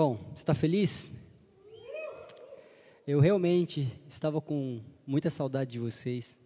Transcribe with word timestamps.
Bom, 0.00 0.16
você 0.32 0.42
está 0.42 0.54
feliz? 0.54 1.10
Eu 3.04 3.18
realmente 3.18 4.00
estava 4.08 4.40
com 4.40 4.80
muita 5.04 5.28
saudade 5.28 5.72
de 5.72 5.80
vocês. 5.80 6.38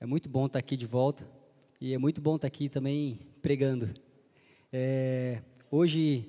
É 0.00 0.04
muito 0.04 0.28
bom 0.28 0.46
estar 0.46 0.58
aqui 0.58 0.76
de 0.76 0.84
volta 0.84 1.24
e 1.80 1.94
é 1.94 1.98
muito 1.98 2.20
bom 2.20 2.34
estar 2.34 2.48
aqui 2.48 2.68
também 2.68 3.20
pregando. 3.40 3.88
É, 4.72 5.40
hoje 5.70 6.26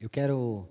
eu 0.00 0.10
quero 0.10 0.66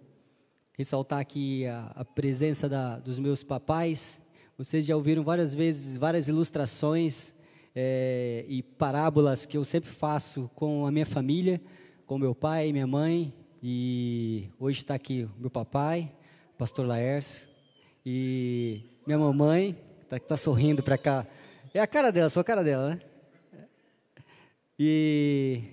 ressaltar 0.74 1.20
aqui 1.20 1.66
a, 1.68 1.86
a 1.96 2.04
presença 2.04 2.68
da, 2.68 3.00
dos 3.00 3.18
meus 3.18 3.44
papais. 3.44 4.22
Vocês 4.58 4.86
já 4.86 4.98
ouviram 4.98 5.24
várias 5.24 5.54
vezes 5.54 5.96
várias 5.96 6.28
ilustrações 6.28 7.34
é, 7.74 8.44
e 8.50 8.62
parábolas 8.62 9.46
que 9.46 9.56
eu 9.56 9.64
sempre 9.64 9.90
faço 9.90 10.52
com 10.54 10.86
a 10.86 10.92
minha 10.92 11.06
família, 11.06 11.62
com 12.06 12.18
meu 12.18 12.36
pai 12.36 12.74
minha 12.74 12.86
mãe. 12.86 13.34
E 13.62 14.50
hoje 14.60 14.80
está 14.80 14.94
aqui 14.94 15.28
meu 15.38 15.50
papai, 15.50 16.12
pastor 16.60 16.86
Laércio, 16.86 17.42
e 18.06 18.84
minha 19.06 19.18
mamãe, 19.18 19.76
está 20.04 20.20
tá 20.20 20.38
sorrindo 20.38 20.84
para 20.84 20.98
cá. 20.98 21.26
É 21.74 21.80
a 21.80 21.88
cara 21.88 22.12
dela, 22.12 22.30
só 22.30 22.42
a 22.42 22.44
cara 22.44 22.64
dela, 22.64 22.96
né? 22.96 23.02
E 24.78 25.64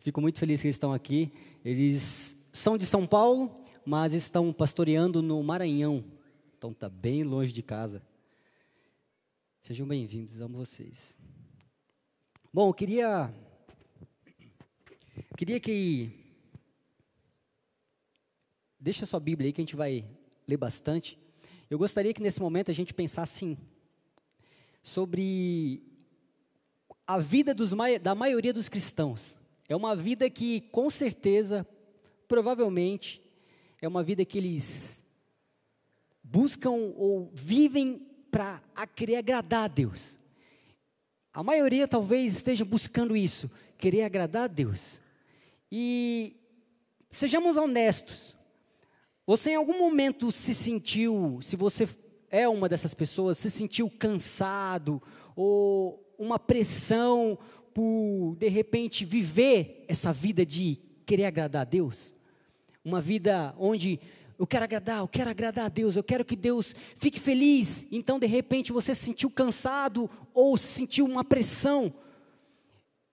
fico 0.00 0.22
muito 0.22 0.38
feliz 0.38 0.62
que 0.62 0.68
eles 0.68 0.76
estão 0.76 0.92
aqui. 0.92 1.30
Eles 1.62 2.48
são 2.50 2.78
de 2.78 2.86
São 2.86 3.06
Paulo, 3.06 3.62
mas 3.84 4.14
estão 4.14 4.50
pastoreando 4.50 5.20
no 5.20 5.42
Maranhão. 5.42 6.02
Então 6.56 6.70
está 6.70 6.88
bem 6.88 7.24
longe 7.24 7.52
de 7.52 7.62
casa. 7.62 8.02
Sejam 9.60 9.86
bem-vindos, 9.86 10.40
amo 10.40 10.56
vocês. 10.56 11.18
Bom, 12.52 12.70
eu 12.70 12.74
queria 12.74 13.32
queria 15.36 15.60
que 15.60 16.21
Deixa 18.82 19.06
sua 19.06 19.20
Bíblia 19.20 19.46
aí 19.46 19.52
que 19.52 19.60
a 19.60 19.62
gente 19.62 19.76
vai 19.76 20.04
ler 20.44 20.56
bastante. 20.56 21.16
Eu 21.70 21.78
gostaria 21.78 22.12
que 22.12 22.20
nesse 22.20 22.40
momento 22.40 22.68
a 22.68 22.74
gente 22.74 22.92
pensasse 22.92 23.44
assim, 23.44 23.56
sobre 24.82 25.80
a 27.06 27.16
vida 27.16 27.54
dos, 27.54 27.70
da 28.02 28.12
maioria 28.16 28.52
dos 28.52 28.68
cristãos. 28.68 29.38
É 29.68 29.76
uma 29.76 29.94
vida 29.94 30.28
que, 30.28 30.62
com 30.72 30.90
certeza, 30.90 31.64
provavelmente, 32.26 33.22
é 33.80 33.86
uma 33.86 34.02
vida 34.02 34.24
que 34.24 34.36
eles 34.36 35.04
buscam 36.20 36.72
ou 36.72 37.30
vivem 37.32 38.04
para 38.32 38.60
querer 38.96 39.14
agradar 39.14 39.66
a 39.66 39.68
Deus. 39.68 40.18
A 41.32 41.44
maioria 41.44 41.86
talvez 41.86 42.34
esteja 42.34 42.64
buscando 42.64 43.16
isso, 43.16 43.48
querer 43.78 44.02
agradar 44.02 44.42
a 44.42 44.48
Deus. 44.48 45.00
E 45.70 46.34
sejamos 47.12 47.56
honestos, 47.56 48.34
você 49.26 49.52
em 49.52 49.56
algum 49.56 49.78
momento 49.78 50.32
se 50.32 50.52
sentiu, 50.52 51.38
se 51.42 51.56
você 51.56 51.88
é 52.28 52.48
uma 52.48 52.68
dessas 52.68 52.94
pessoas, 52.94 53.38
se 53.38 53.50
sentiu 53.50 53.90
cansado 53.90 55.00
ou 55.36 56.14
uma 56.18 56.38
pressão 56.38 57.38
por 57.72 58.36
de 58.36 58.48
repente 58.48 59.04
viver 59.04 59.84
essa 59.88 60.12
vida 60.12 60.44
de 60.44 60.80
querer 61.06 61.26
agradar 61.26 61.62
a 61.62 61.64
Deus? 61.64 62.16
Uma 62.84 63.00
vida 63.00 63.54
onde 63.58 64.00
eu 64.38 64.46
quero 64.46 64.64
agradar, 64.64 64.98
eu 64.98 65.08
quero 65.08 65.30
agradar 65.30 65.66
a 65.66 65.68
Deus, 65.68 65.94
eu 65.94 66.02
quero 66.02 66.24
que 66.24 66.34
Deus 66.34 66.74
fique 66.96 67.20
feliz. 67.20 67.86
Então, 67.92 68.18
de 68.18 68.26
repente, 68.26 68.72
você 68.72 68.92
se 68.92 69.04
sentiu 69.04 69.30
cansado 69.30 70.10
ou 70.34 70.56
sentiu 70.56 71.04
uma 71.04 71.22
pressão. 71.22 71.94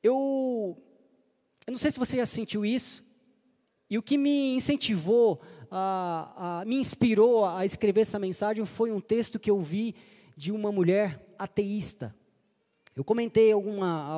Eu, 0.02 0.76
eu 1.68 1.72
não 1.72 1.78
sei 1.78 1.92
se 1.92 2.00
você 2.00 2.18
já 2.18 2.26
sentiu 2.26 2.66
isso. 2.66 3.06
E 3.90 3.98
o 3.98 4.02
que 4.02 4.18
me 4.18 4.56
incentivou 4.56 5.40
a, 5.72 6.62
a, 6.62 6.66
me 6.66 6.76
inspirou 6.76 7.46
a 7.46 7.66
escrever 7.66 8.02
essa 8.02 8.20
mensagem 8.20 8.66
foi 8.66 8.92
um 8.92 9.00
texto 9.00 9.40
que 9.40 9.50
eu 9.50 9.62
vi 9.62 9.96
de 10.36 10.52
uma 10.52 10.72
mulher 10.72 11.34
ateísta. 11.38 12.16
Eu 12.96 13.04
comentei 13.04 13.52
alguma, 13.52 14.18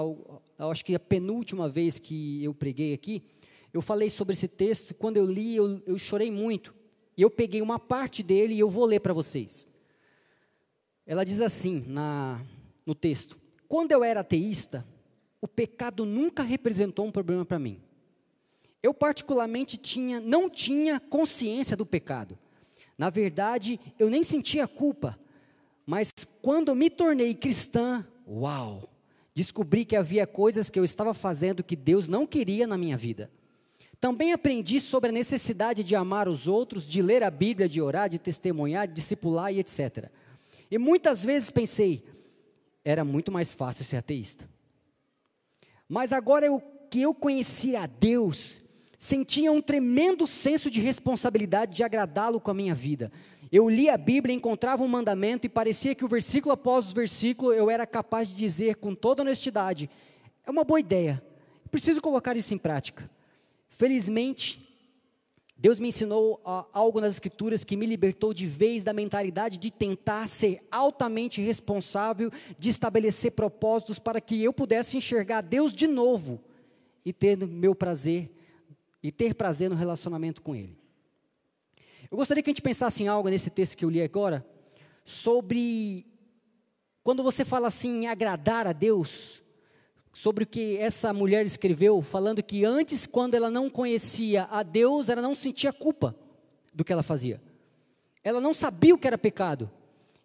acho 0.57 0.83
que 0.83 0.95
a 0.95 0.99
penúltima 0.99 1.69
vez 1.69 1.99
que 1.99 2.43
eu 2.43 2.53
preguei 2.53 2.93
aqui, 2.93 3.23
eu 3.73 3.81
falei 3.81 4.09
sobre 4.09 4.33
esse 4.33 4.47
texto, 4.47 4.93
quando 4.93 5.17
eu 5.17 5.25
li, 5.25 5.55
eu, 5.55 5.81
eu 5.85 5.97
chorei 5.97 6.31
muito. 6.31 6.73
E 7.17 7.21
eu 7.21 7.29
peguei 7.29 7.61
uma 7.61 7.77
parte 7.77 8.23
dele 8.23 8.53
e 8.53 8.59
eu 8.59 8.69
vou 8.69 8.85
ler 8.85 8.99
para 8.99 9.13
vocês. 9.13 9.67
Ela 11.05 11.23
diz 11.23 11.41
assim 11.41 11.83
na, 11.87 12.41
no 12.85 12.95
texto: 12.95 13.37
Quando 13.67 13.91
eu 13.91 14.03
era 14.03 14.21
ateísta, 14.21 14.85
o 15.41 15.47
pecado 15.47 16.05
nunca 16.05 16.43
representou 16.43 17.05
um 17.05 17.11
problema 17.11 17.45
para 17.45 17.59
mim. 17.59 17.81
Eu 18.81 18.93
particularmente 18.93 19.77
tinha, 19.77 20.19
não 20.19 20.49
tinha 20.49 20.99
consciência 20.99 21.77
do 21.77 21.85
pecado. 21.85 22.37
Na 22.97 23.09
verdade, 23.09 23.79
eu 23.99 24.09
nem 24.09 24.23
sentia 24.23 24.67
culpa. 24.67 25.19
Mas 25.85 26.11
quando 26.41 26.75
me 26.75 26.89
tornei 26.89 27.33
cristã, 27.33 28.05
uau, 28.27 28.89
descobri 29.33 29.85
que 29.85 29.95
havia 29.95 30.25
coisas 30.27 30.69
que 30.69 30.79
eu 30.79 30.83
estava 30.83 31.13
fazendo 31.13 31.63
que 31.63 31.75
Deus 31.75 32.07
não 32.07 32.25
queria 32.25 32.67
na 32.67 32.77
minha 32.77 32.97
vida. 32.97 33.29
Também 33.99 34.33
aprendi 34.33 34.79
sobre 34.79 35.09
a 35.09 35.13
necessidade 35.13 35.83
de 35.83 35.95
amar 35.95 36.27
os 36.27 36.47
outros, 36.47 36.85
de 36.85 37.03
ler 37.03 37.23
a 37.23 37.29
Bíblia, 37.29 37.69
de 37.69 37.79
orar, 37.79 38.09
de 38.09 38.17
testemunhar, 38.17 38.87
de 38.87 38.95
discipular 38.95 39.53
e 39.53 39.59
etc. 39.59 40.09
E 40.71 40.77
muitas 40.77 41.23
vezes 41.23 41.51
pensei, 41.51 42.03
era 42.83 43.05
muito 43.05 43.31
mais 43.31 43.53
fácil 43.53 43.85
ser 43.85 43.97
ateísta. 43.97 44.49
Mas 45.87 46.11
agora 46.11 46.45
eu, 46.45 46.61
que 46.89 47.01
eu 47.01 47.13
conhecia 47.13 47.83
a 47.83 47.85
Deus, 47.85 48.60
sentia 49.01 49.51
um 49.51 49.63
tremendo 49.63 50.27
senso 50.27 50.69
de 50.69 50.79
responsabilidade 50.79 51.73
de 51.75 51.81
agradá-lo 51.81 52.39
com 52.39 52.51
a 52.51 52.53
minha 52.53 52.75
vida. 52.75 53.11
Eu 53.51 53.67
lia 53.67 53.95
a 53.95 53.97
Bíblia, 53.97 54.35
encontrava 54.35 54.83
um 54.83 54.87
mandamento 54.87 55.43
e 55.43 55.49
parecia 55.49 55.95
que 55.95 56.05
o 56.05 56.07
versículo 56.07 56.53
após 56.53 56.91
o 56.91 56.93
versículo 56.93 57.51
eu 57.51 57.67
era 57.71 57.87
capaz 57.87 58.29
de 58.29 58.35
dizer 58.35 58.75
com 58.75 58.93
toda 58.93 59.23
honestidade: 59.23 59.89
é 60.45 60.51
uma 60.51 60.63
boa 60.63 60.79
ideia, 60.79 61.19
preciso 61.71 61.99
colocar 61.99 62.37
isso 62.37 62.53
em 62.53 62.59
prática. 62.59 63.09
Felizmente, 63.69 64.71
Deus 65.57 65.79
me 65.79 65.87
ensinou 65.87 66.35
uh, 66.45 66.69
algo 66.71 67.01
nas 67.01 67.15
Escrituras 67.15 67.63
que 67.63 67.75
me 67.75 67.87
libertou 67.87 68.35
de 68.35 68.45
vez 68.45 68.83
da 68.83 68.93
mentalidade 68.93 69.57
de 69.57 69.71
tentar 69.71 70.27
ser 70.27 70.61
altamente 70.69 71.41
responsável, 71.41 72.31
de 72.55 72.69
estabelecer 72.69 73.31
propósitos 73.31 73.97
para 73.97 74.21
que 74.21 74.43
eu 74.43 74.53
pudesse 74.53 74.95
enxergar 74.95 75.41
Deus 75.41 75.73
de 75.73 75.87
novo 75.87 76.39
e 77.03 77.11
ter 77.11 77.35
meu 77.35 77.73
prazer 77.73 78.29
e 79.03 79.11
ter 79.11 79.33
prazer 79.33 79.69
no 79.69 79.75
relacionamento 79.75 80.41
com 80.41 80.55
Ele. 80.55 80.77
Eu 82.09 82.17
gostaria 82.17 82.43
que 82.43 82.49
a 82.49 82.53
gente 82.53 82.61
pensasse 82.61 83.03
em 83.03 83.07
algo 83.07 83.29
nesse 83.29 83.49
texto 83.49 83.77
que 83.77 83.85
eu 83.85 83.89
li 83.89 84.01
agora, 84.01 84.45
sobre 85.05 86.05
quando 87.03 87.23
você 87.23 87.43
fala 87.43 87.67
assim 87.67 88.07
agradar 88.07 88.67
a 88.67 88.73
Deus, 88.73 89.41
sobre 90.13 90.43
o 90.43 90.47
que 90.47 90.77
essa 90.77 91.13
mulher 91.13 91.45
escreveu, 91.45 92.01
falando 92.01 92.43
que 92.43 92.65
antes, 92.65 93.07
quando 93.07 93.33
ela 93.33 93.49
não 93.49 93.69
conhecia 93.69 94.47
a 94.51 94.61
Deus, 94.61 95.09
ela 95.09 95.21
não 95.21 95.33
sentia 95.33 95.71
culpa 95.71 96.15
do 96.73 96.83
que 96.83 96.91
ela 96.91 97.03
fazia. 97.03 97.41
Ela 98.23 98.39
não 98.39 98.53
sabia 98.53 98.93
o 98.93 98.97
que 98.97 99.07
era 99.07 99.17
pecado. 99.17 99.71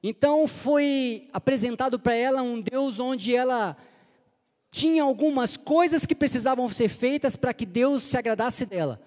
Então 0.02 0.46
foi 0.46 1.28
apresentado 1.32 1.98
para 1.98 2.14
ela 2.14 2.42
um 2.42 2.60
Deus 2.60 3.00
onde 3.00 3.34
ela 3.34 3.76
tinha 4.76 5.02
algumas 5.02 5.56
coisas 5.56 6.04
que 6.04 6.14
precisavam 6.14 6.68
ser 6.68 6.90
feitas 6.90 7.34
para 7.34 7.54
que 7.54 7.64
Deus 7.64 8.02
se 8.02 8.18
agradasse 8.18 8.66
dela. 8.66 9.00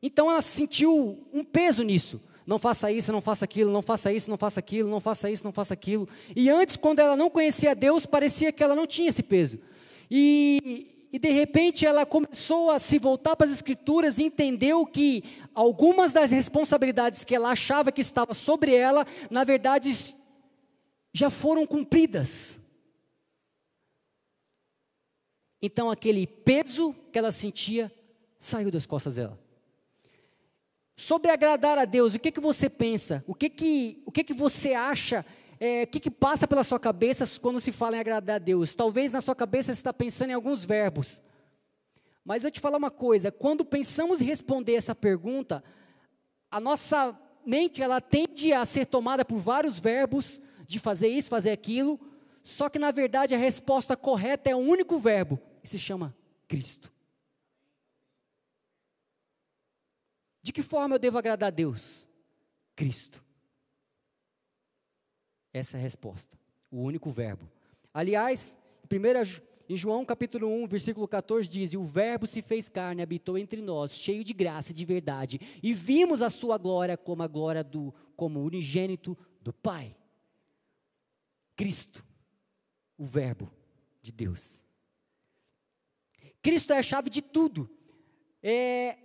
Então 0.00 0.30
ela 0.30 0.40
sentiu 0.40 1.18
um 1.32 1.42
peso 1.42 1.82
nisso. 1.82 2.20
Não 2.46 2.56
faça 2.56 2.92
isso, 2.92 3.10
não 3.10 3.20
faça 3.20 3.44
aquilo, 3.44 3.72
não 3.72 3.82
faça 3.82 4.12
isso, 4.12 4.30
não 4.30 4.38
faça 4.38 4.60
aquilo, 4.60 4.88
não 4.88 5.00
faça 5.00 5.28
isso, 5.28 5.42
não 5.42 5.52
faça 5.52 5.74
aquilo. 5.74 6.08
E 6.36 6.48
antes, 6.48 6.76
quando 6.76 7.00
ela 7.00 7.16
não 7.16 7.28
conhecia 7.28 7.74
Deus, 7.74 8.06
parecia 8.06 8.52
que 8.52 8.62
ela 8.62 8.76
não 8.76 8.86
tinha 8.86 9.08
esse 9.08 9.24
peso. 9.24 9.58
E, 10.08 11.08
e 11.12 11.18
de 11.18 11.30
repente 11.32 11.84
ela 11.84 12.06
começou 12.06 12.70
a 12.70 12.78
se 12.78 12.96
voltar 12.96 13.34
para 13.34 13.46
as 13.46 13.52
Escrituras 13.52 14.18
e 14.18 14.22
entendeu 14.22 14.86
que 14.86 15.24
algumas 15.52 16.12
das 16.12 16.30
responsabilidades 16.30 17.24
que 17.24 17.34
ela 17.34 17.50
achava 17.50 17.90
que 17.90 18.00
estava 18.00 18.34
sobre 18.34 18.72
ela, 18.72 19.04
na 19.28 19.42
verdade, 19.42 20.14
já 21.12 21.28
foram 21.28 21.66
cumpridas. 21.66 22.61
Então 25.62 25.90
aquele 25.90 26.26
peso 26.26 26.92
que 27.12 27.18
ela 27.18 27.30
sentia 27.30 27.90
saiu 28.38 28.70
das 28.70 28.84
costas 28.84 29.14
dela. 29.14 29.38
Sobre 30.96 31.30
agradar 31.30 31.78
a 31.78 31.84
Deus, 31.84 32.14
o 32.14 32.18
que, 32.18 32.32
que 32.32 32.40
você 32.40 32.68
pensa? 32.68 33.24
O 33.26 33.34
que, 33.34 33.48
que, 33.48 34.02
o 34.04 34.12
que, 34.12 34.24
que 34.24 34.34
você 34.34 34.74
acha? 34.74 35.24
É, 35.58 35.84
o 35.84 35.86
que, 35.86 36.00
que 36.00 36.10
passa 36.10 36.46
pela 36.46 36.64
sua 36.64 36.78
cabeça 36.80 37.24
quando 37.40 37.60
se 37.60 37.70
fala 37.70 37.96
em 37.96 38.00
agradar 38.00 38.36
a 38.36 38.38
Deus? 38.38 38.74
Talvez 38.74 39.12
na 39.12 39.20
sua 39.20 39.34
cabeça 39.34 39.72
você 39.72 39.78
está 39.78 39.92
pensando 39.92 40.30
em 40.30 40.34
alguns 40.34 40.64
verbos. 40.64 41.22
Mas 42.24 42.44
eu 42.44 42.50
te 42.50 42.60
falar 42.60 42.78
uma 42.78 42.90
coisa: 42.90 43.30
quando 43.30 43.64
pensamos 43.64 44.20
em 44.20 44.24
responder 44.24 44.74
essa 44.74 44.94
pergunta, 44.94 45.62
a 46.50 46.60
nossa 46.60 47.18
mente 47.46 47.80
ela 47.80 48.00
tende 48.00 48.52
a 48.52 48.64
ser 48.64 48.86
tomada 48.86 49.24
por 49.24 49.38
vários 49.38 49.78
verbos 49.78 50.40
de 50.66 50.78
fazer 50.78 51.08
isso, 51.08 51.28
fazer 51.28 51.50
aquilo. 51.50 51.98
Só 52.44 52.68
que 52.68 52.78
na 52.78 52.90
verdade 52.90 53.34
a 53.34 53.38
resposta 53.38 53.96
correta 53.96 54.50
é 54.50 54.56
um 54.56 54.68
único 54.68 54.98
verbo, 54.98 55.38
e 55.62 55.68
se 55.68 55.78
chama 55.78 56.16
Cristo. 56.48 56.92
De 60.42 60.52
que 60.52 60.62
forma 60.62 60.96
eu 60.96 60.98
devo 60.98 61.18
agradar 61.18 61.48
a 61.48 61.50
Deus? 61.50 62.06
Cristo. 62.74 63.22
Essa 65.52 65.76
é 65.76 65.80
a 65.80 65.82
resposta, 65.82 66.36
o 66.70 66.78
único 66.78 67.10
verbo. 67.10 67.48
Aliás, 67.92 68.56
em 69.68 69.76
João 69.76 70.04
capítulo 70.04 70.48
1, 70.48 70.66
versículo 70.66 71.06
14 71.06 71.48
diz: 71.48 71.72
E 71.72 71.76
o 71.76 71.84
Verbo 71.84 72.26
se 72.26 72.42
fez 72.42 72.68
carne, 72.68 73.02
habitou 73.02 73.38
entre 73.38 73.62
nós, 73.62 73.94
cheio 73.94 74.24
de 74.24 74.32
graça 74.32 74.72
e 74.72 74.74
de 74.74 74.84
verdade, 74.84 75.40
e 75.62 75.72
vimos 75.72 76.20
a 76.20 76.28
sua 76.28 76.58
glória 76.58 76.96
como 76.96 77.22
a 77.22 77.26
glória 77.26 77.62
do 77.62 77.94
como 78.16 78.42
unigênito 78.42 79.16
do 79.40 79.52
Pai. 79.52 79.96
Cristo, 81.56 82.04
o 82.98 83.04
Verbo 83.04 83.50
de 84.00 84.12
Deus. 84.12 84.66
Cristo 86.42 86.72
é 86.72 86.78
a 86.78 86.82
chave 86.82 87.08
de 87.08 87.22
tudo. 87.22 87.70
É, 88.42 88.98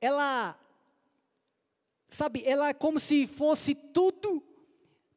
ela, 0.00 0.58
sabe, 2.08 2.42
ela 2.46 2.68
é 2.68 2.74
como 2.74 3.00
se 3.00 3.26
fosse 3.26 3.74
tudo 3.74 4.42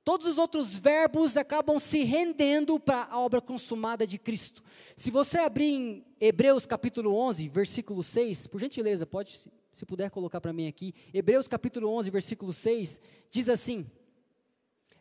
Todos 0.03 0.25
os 0.25 0.37
outros 0.39 0.73
verbos 0.79 1.37
acabam 1.37 1.79
se 1.79 2.01
rendendo 2.03 2.79
para 2.79 3.05
a 3.05 3.19
obra 3.19 3.39
consumada 3.39 4.07
de 4.07 4.17
Cristo. 4.17 4.63
Se 4.95 5.11
você 5.11 5.37
abrir 5.37 5.73
em 5.73 6.05
Hebreus 6.19 6.65
capítulo 6.65 7.13
11, 7.15 7.47
versículo 7.47 8.03
6, 8.03 8.47
por 8.47 8.59
gentileza, 8.59 9.05
pode, 9.05 9.39
se 9.71 9.85
puder 9.85 10.09
colocar 10.09 10.41
para 10.41 10.51
mim 10.51 10.67
aqui. 10.67 10.95
Hebreus 11.13 11.47
capítulo 11.47 11.87
11, 11.87 12.09
versículo 12.09 12.51
6, 12.51 12.99
diz 13.29 13.47
assim: 13.47 13.85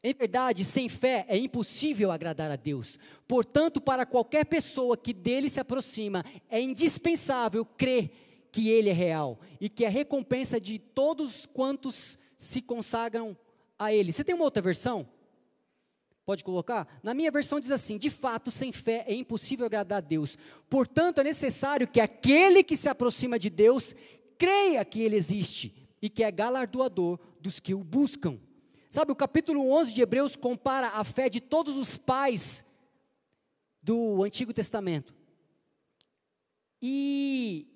Em 0.02 0.14
verdade, 0.14 0.64
sem 0.64 0.88
fé 0.88 1.26
é 1.28 1.36
impossível 1.36 2.10
agradar 2.10 2.50
a 2.50 2.56
Deus. 2.56 2.98
Portanto, 3.28 3.80
para 3.80 4.06
qualquer 4.06 4.46
pessoa 4.46 4.96
que 4.96 5.12
dele 5.12 5.50
se 5.50 5.60
aproxima, 5.60 6.24
é 6.48 6.60
indispensável 6.60 7.64
crer 7.64 8.10
que 8.50 8.70
ele 8.70 8.88
é 8.88 8.94
real 8.94 9.38
e 9.60 9.68
que 9.68 9.84
é 9.84 9.88
a 9.88 9.90
recompensa 9.90 10.60
de 10.60 10.78
todos 10.78 11.46
quantos 11.46 12.18
se 12.36 12.62
consagram 12.62 13.36
a 13.78 13.92
Ele. 13.92 14.12
Você 14.12 14.24
tem 14.24 14.34
uma 14.34 14.44
outra 14.44 14.62
versão? 14.62 15.08
Pode 16.24 16.44
colocar? 16.44 16.86
Na 17.02 17.12
minha 17.12 17.30
versão 17.30 17.60
diz 17.60 17.70
assim: 17.70 17.98
de 17.98 18.08
fato, 18.08 18.50
sem 18.50 18.72
fé 18.72 19.04
é 19.06 19.14
impossível 19.14 19.66
agradar 19.66 19.98
a 19.98 20.00
Deus. 20.00 20.38
Portanto, 20.68 21.20
é 21.20 21.24
necessário 21.24 21.88
que 21.88 22.00
aquele 22.00 22.62
que 22.62 22.76
se 22.76 22.88
aproxima 22.88 23.38
de 23.38 23.50
Deus 23.50 23.94
creia 24.38 24.84
que 24.84 25.00
Ele 25.00 25.16
existe 25.16 25.74
e 26.00 26.08
que 26.08 26.22
é 26.22 26.30
galardoador 26.30 27.18
dos 27.40 27.60
que 27.60 27.74
o 27.74 27.84
buscam. 27.84 28.38
Sabe, 28.90 29.12
o 29.12 29.16
capítulo 29.16 29.70
11 29.70 29.92
de 29.92 30.02
Hebreus 30.02 30.34
compara 30.34 30.88
a 30.88 31.04
fé 31.04 31.28
de 31.28 31.40
todos 31.40 31.76
os 31.76 31.96
pais 31.96 32.64
do 33.80 34.24
Antigo 34.24 34.52
Testamento. 34.52 35.14
E 36.82 37.68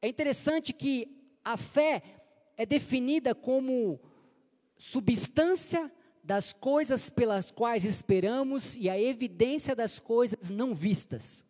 é 0.00 0.06
interessante 0.06 0.72
que 0.72 1.40
a 1.44 1.56
fé 1.56 2.04
é 2.56 2.64
definida 2.64 3.34
como 3.34 4.00
substância 4.76 5.92
das 6.22 6.52
coisas 6.52 7.10
pelas 7.10 7.50
quais 7.50 7.84
esperamos 7.84 8.76
e 8.76 8.88
a 8.88 8.96
evidência 8.96 9.74
das 9.74 9.98
coisas 9.98 10.50
não 10.50 10.72
vistas. 10.72 11.44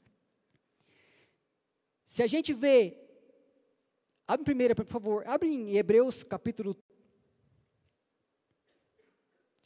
Se 2.07 2.23
a 2.23 2.27
gente 2.27 2.55
vê, 2.55 2.97
abre 4.27 4.45
primeiro, 4.45 4.75
por 4.75 4.87
favor, 4.87 5.25
abre 5.27 5.47
em 5.51 5.77
Hebreus 5.77 6.25
capítulo. 6.25 6.75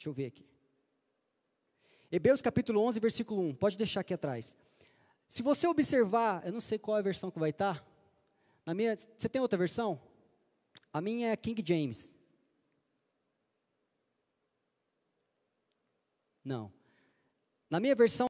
Deixa 0.03 0.11
eu 0.11 0.15
ver 0.15 0.27
aqui. 0.27 0.45
Hebreus 2.11 2.43
capítulo 2.43 2.81
11, 2.81 2.99
versículo 2.99 3.41
1, 3.41 3.55
pode 3.55 3.79
deixar 3.79 4.01
aqui 4.01 4.13
atrás. 4.13 4.57
Se 5.29 5.45
você 5.45 5.65
observar, 5.69 6.45
eu 6.45 6.53
não 6.53 6.61
sei 6.61 6.77
qual 6.77 6.97
é 6.97 7.01
a 7.01 7.05
versão 7.05 7.31
que 7.31 7.39
vai 7.39 7.51
estar. 7.51 7.87
Na 8.67 8.75
minha, 8.75 8.97
você 8.97 9.29
tem 9.29 9.41
outra 9.41 9.57
versão? 9.57 10.03
A 10.93 11.01
minha 11.01 11.29
é 11.29 11.37
King 11.37 11.63
James. 11.65 12.17
Não. 16.45 16.73
Na 17.71 17.79
minha 17.79 17.95
versão 17.95 18.27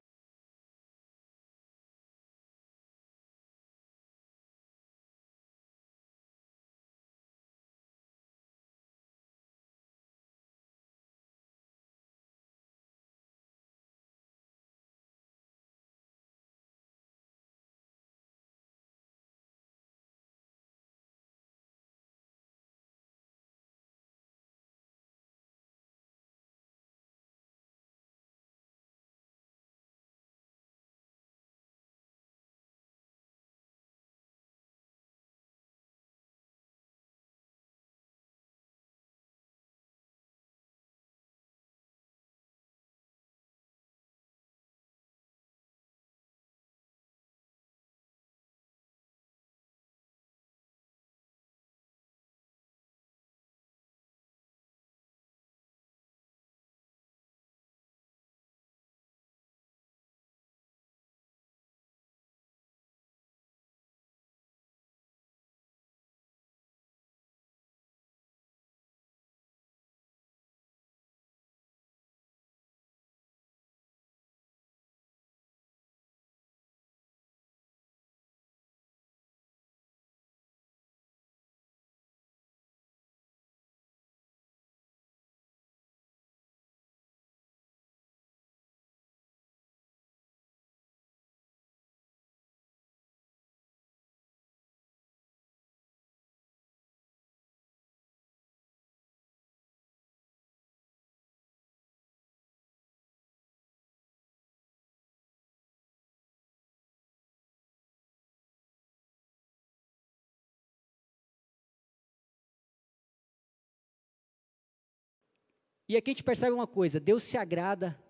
E 115.92 115.96
aqui 115.98 116.08
a 116.08 116.12
gente 116.12 116.24
percebe 116.24 116.52
uma 116.52 116.66
coisa: 116.66 116.98
Deus 116.98 117.22
se 117.22 117.36
agrada, 117.36 118.02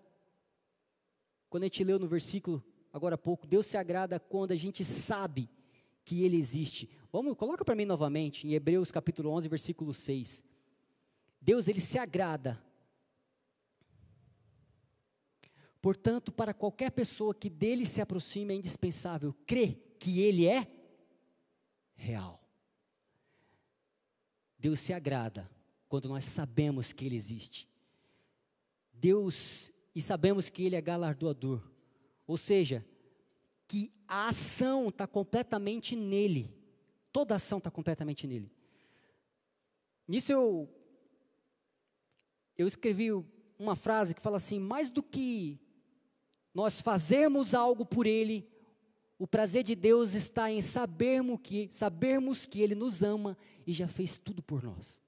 quando 1.49 1.63
a 1.63 1.65
gente 1.65 1.83
leu 1.83 1.99
no 1.99 2.07
versículo 2.07 2.63
agora 2.93 3.15
há 3.15 3.17
pouco, 3.17 3.45
Deus 3.45 3.65
se 3.65 3.75
agrada 3.75 4.21
quando 4.21 4.53
a 4.53 4.55
gente 4.55 4.85
sabe 4.85 5.49
que 6.05 6.23
Ele 6.23 6.37
existe. 6.37 6.89
Vamos, 7.11 7.35
coloca 7.35 7.65
para 7.65 7.75
mim 7.75 7.83
novamente, 7.83 8.47
em 8.47 8.53
Hebreus 8.53 8.89
capítulo 8.89 9.31
11, 9.31 9.49
versículo 9.49 9.93
6. 9.93 10.41
Deus, 11.41 11.67
Ele 11.67 11.81
se 11.81 11.99
agrada. 11.99 12.63
Portanto, 15.81 16.31
para 16.31 16.53
qualquer 16.53 16.89
pessoa 16.89 17.35
que 17.35 17.49
dele 17.49 17.85
se 17.85 17.99
aproxime, 17.99 18.53
é 18.53 18.57
indispensável 18.57 19.35
crer 19.45 19.97
que 19.99 20.21
Ele 20.21 20.47
é 20.47 20.65
real. 21.95 22.41
Deus 24.57 24.79
se 24.79 24.93
agrada 24.93 25.51
quando 25.89 26.07
nós 26.07 26.23
sabemos 26.23 26.93
que 26.93 27.05
Ele 27.05 27.17
existe. 27.17 27.72
Deus, 29.03 29.69
e 29.93 30.01
sabemos 30.01 30.47
que 30.47 30.63
Ele 30.63 30.77
é 30.77 30.81
galardoador, 30.81 31.61
ou 32.25 32.37
seja, 32.37 32.85
que 33.67 33.91
a 34.07 34.29
ação 34.29 34.87
está 34.87 35.05
completamente 35.05 35.93
nele, 35.93 36.49
toda 37.11 37.35
ação 37.35 37.57
está 37.57 37.69
completamente 37.69 38.25
nele. 38.25 38.49
Nisso 40.07 40.31
eu, 40.31 40.69
eu 42.57 42.65
escrevi 42.65 43.09
uma 43.59 43.75
frase 43.75 44.15
que 44.15 44.21
fala 44.21 44.37
assim: 44.37 44.57
mais 44.57 44.89
do 44.89 45.03
que 45.03 45.59
nós 46.53 46.79
fazermos 46.79 47.53
algo 47.53 47.85
por 47.85 48.07
Ele, 48.07 48.47
O 49.23 49.27
prazer 49.27 49.63
de 49.63 49.73
Deus 49.73 50.15
está 50.15 50.51
em 50.51 50.61
sabermos 50.61 51.39
que, 51.41 51.69
sabermos 51.71 52.45
que 52.45 52.61
Ele 52.61 52.75
nos 52.75 53.01
ama 53.01 53.37
e 53.65 53.71
já 53.71 53.87
fez 53.87 54.17
tudo 54.17 54.41
por 54.43 54.61
nós. 54.61 55.01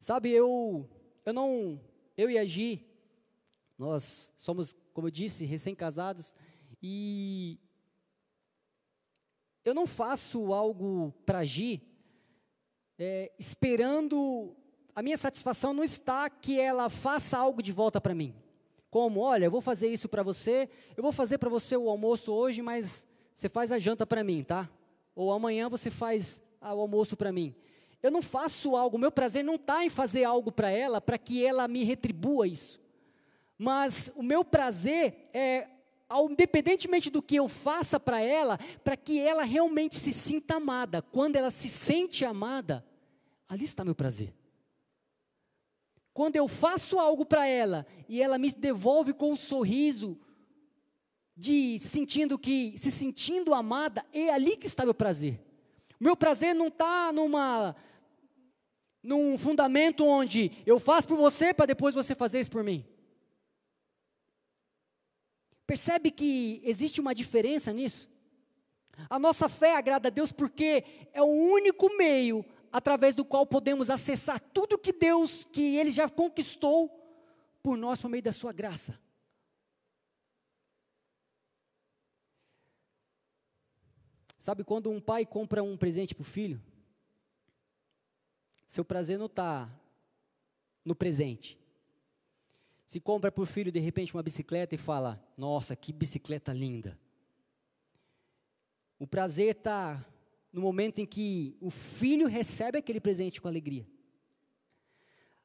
Sabe, 0.00 0.30
eu, 0.30 0.88
eu 1.28 1.34
não, 1.34 1.78
eu 2.16 2.30
e 2.30 2.38
a 2.38 2.44
Gi, 2.46 2.86
nós 3.76 4.32
somos, 4.38 4.74
como 4.94 5.08
eu 5.08 5.10
disse, 5.10 5.44
recém-casados 5.44 6.34
e 6.82 7.58
eu 9.62 9.74
não 9.74 9.86
faço 9.86 10.54
algo 10.54 11.12
para 11.26 11.44
Gi 11.44 11.82
é, 12.98 13.30
esperando. 13.38 14.56
A 14.94 15.02
minha 15.02 15.18
satisfação 15.18 15.74
não 15.74 15.84
está 15.84 16.30
que 16.30 16.58
ela 16.58 16.88
faça 16.88 17.36
algo 17.36 17.62
de 17.62 17.72
volta 17.72 18.00
para 18.00 18.14
mim. 18.14 18.34
Como, 18.90 19.20
olha, 19.20 19.44
eu 19.44 19.50
vou 19.50 19.60
fazer 19.60 19.88
isso 19.88 20.08
para 20.08 20.22
você, 20.22 20.70
eu 20.96 21.02
vou 21.02 21.12
fazer 21.12 21.36
para 21.36 21.50
você 21.50 21.76
o 21.76 21.90
almoço 21.90 22.32
hoje, 22.32 22.62
mas 22.62 23.06
você 23.34 23.50
faz 23.50 23.70
a 23.70 23.78
janta 23.78 24.06
para 24.06 24.24
mim, 24.24 24.42
tá? 24.42 24.66
Ou 25.14 25.30
amanhã 25.30 25.68
você 25.68 25.90
faz 25.90 26.40
o 26.58 26.80
almoço 26.80 27.18
para 27.18 27.30
mim. 27.30 27.54
Eu 28.02 28.10
não 28.10 28.22
faço 28.22 28.76
algo, 28.76 28.98
meu 28.98 29.10
prazer 29.10 29.44
não 29.44 29.56
está 29.56 29.84
em 29.84 29.88
fazer 29.88 30.24
algo 30.24 30.52
para 30.52 30.70
ela, 30.70 31.00
para 31.00 31.18
que 31.18 31.44
ela 31.44 31.66
me 31.66 31.82
retribua 31.82 32.46
isso. 32.46 32.80
Mas 33.56 34.10
o 34.14 34.22
meu 34.22 34.44
prazer 34.44 35.28
é, 35.32 35.68
independentemente 36.30 37.10
do 37.10 37.20
que 37.20 37.36
eu 37.36 37.48
faça 37.48 37.98
para 37.98 38.20
ela, 38.20 38.58
para 38.84 38.96
que 38.96 39.18
ela 39.18 39.42
realmente 39.42 39.96
se 39.96 40.12
sinta 40.12 40.56
amada. 40.56 41.02
Quando 41.02 41.36
ela 41.36 41.50
se 41.50 41.68
sente 41.68 42.24
amada, 42.24 42.84
ali 43.48 43.64
está 43.64 43.84
meu 43.84 43.94
prazer. 43.94 44.32
Quando 46.14 46.36
eu 46.36 46.48
faço 46.48 46.98
algo 46.98 47.24
para 47.24 47.46
ela 47.46 47.86
e 48.08 48.22
ela 48.22 48.38
me 48.38 48.50
devolve 48.52 49.12
com 49.12 49.32
um 49.32 49.36
sorriso, 49.36 50.18
de 51.36 51.78
sentindo 51.78 52.36
que, 52.36 52.74
se 52.76 52.90
sentindo 52.90 53.54
amada, 53.54 54.04
é 54.12 54.30
ali 54.30 54.56
que 54.56 54.66
está 54.66 54.84
meu 54.84 54.94
prazer. 54.94 55.40
Meu 56.00 56.16
prazer 56.16 56.52
não 56.52 56.66
está 56.66 57.12
numa, 57.12 57.76
num 59.02 59.38
fundamento 59.38 60.04
onde 60.04 60.52
eu 60.66 60.78
faço 60.78 61.08
por 61.08 61.16
você 61.16 61.54
para 61.54 61.66
depois 61.66 61.94
você 61.94 62.14
fazer 62.14 62.40
isso 62.40 62.50
por 62.50 62.64
mim. 62.64 62.84
Percebe 65.66 66.10
que 66.10 66.60
existe 66.64 67.00
uma 67.00 67.14
diferença 67.14 67.72
nisso? 67.72 68.08
A 69.08 69.18
nossa 69.18 69.48
fé 69.48 69.76
agrada 69.76 70.08
a 70.08 70.10
Deus 70.10 70.32
porque 70.32 70.84
é 71.12 71.22
o 71.22 71.26
único 71.26 71.94
meio 71.96 72.44
através 72.72 73.14
do 73.14 73.24
qual 73.24 73.46
podemos 73.46 73.90
acessar 73.90 74.40
tudo 74.40 74.78
que 74.78 74.92
Deus, 74.92 75.44
que 75.44 75.76
Ele 75.76 75.90
já 75.90 76.08
conquistou 76.08 76.88
por 77.62 77.76
nós 77.76 78.00
por 78.00 78.08
meio 78.08 78.22
da 78.22 78.32
Sua 78.32 78.52
graça. 78.52 78.98
Sabe 84.38 84.64
quando 84.64 84.90
um 84.90 85.00
pai 85.00 85.26
compra 85.26 85.62
um 85.62 85.76
presente 85.76 86.14
para 86.14 86.22
o 86.22 86.24
filho? 86.24 86.60
Seu 88.68 88.84
prazer 88.84 89.18
não 89.18 89.26
está 89.26 89.68
no 90.84 90.94
presente. 90.94 91.58
Se 92.86 93.00
compra 93.00 93.32
para 93.32 93.42
o 93.42 93.46
filho 93.46 93.72
de 93.72 93.80
repente 93.80 94.14
uma 94.14 94.22
bicicleta 94.22 94.74
e 94.74 94.78
fala: 94.78 95.22
Nossa, 95.36 95.74
que 95.74 95.92
bicicleta 95.92 96.52
linda. 96.52 96.98
O 98.98 99.06
prazer 99.06 99.56
está 99.56 100.04
no 100.52 100.60
momento 100.60 100.98
em 100.98 101.06
que 101.06 101.56
o 101.60 101.70
filho 101.70 102.26
recebe 102.26 102.78
aquele 102.78 103.00
presente 103.00 103.40
com 103.40 103.48
alegria. 103.48 103.86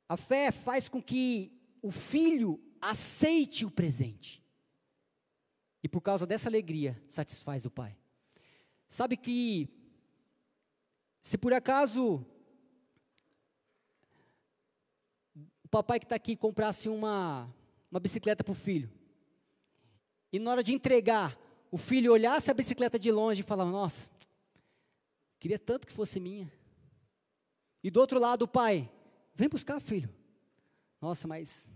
A 0.07 0.17
fé 0.17 0.51
faz 0.51 0.89
com 0.89 1.01
que 1.01 1.59
o 1.81 1.91
filho 1.91 2.59
aceite 2.81 3.65
o 3.65 3.71
presente. 3.71 4.43
E 5.81 5.87
por 5.87 6.01
causa 6.01 6.25
dessa 6.25 6.49
alegria, 6.49 7.01
satisfaz 7.07 7.65
o 7.65 7.71
pai. 7.71 7.97
Sabe 8.87 9.17
que, 9.17 9.67
se 11.21 11.37
por 11.37 11.51
acaso 11.51 12.25
o 15.35 15.49
papai 15.73 15.99
que 15.99 16.05
está 16.05 16.15
aqui 16.15 16.35
comprasse 16.35 16.87
uma, 16.87 17.51
uma 17.89 17.99
bicicleta 17.99 18.43
para 18.43 18.51
o 18.51 18.55
filho, 18.55 18.89
e 20.31 20.39
na 20.39 20.51
hora 20.51 20.63
de 20.63 20.73
entregar, 20.73 21.37
o 21.71 21.77
filho 21.77 22.11
olhasse 22.11 22.49
a 22.49 22.53
bicicleta 22.53 22.97
de 22.97 23.11
longe 23.11 23.41
e 23.41 23.43
falava: 23.43 23.69
Nossa, 23.69 24.05
Queria 25.43 25.59
tanto 25.59 25.85
que 25.85 25.91
fosse 25.91 26.21
minha. 26.21 26.49
E 27.83 27.91
do 27.91 27.99
outro 27.99 28.17
lado, 28.17 28.43
o 28.43 28.47
pai, 28.47 28.89
vem 29.35 29.49
buscar, 29.49 29.77
filho. 29.81 30.09
Nossa, 31.01 31.27
mas 31.27 31.69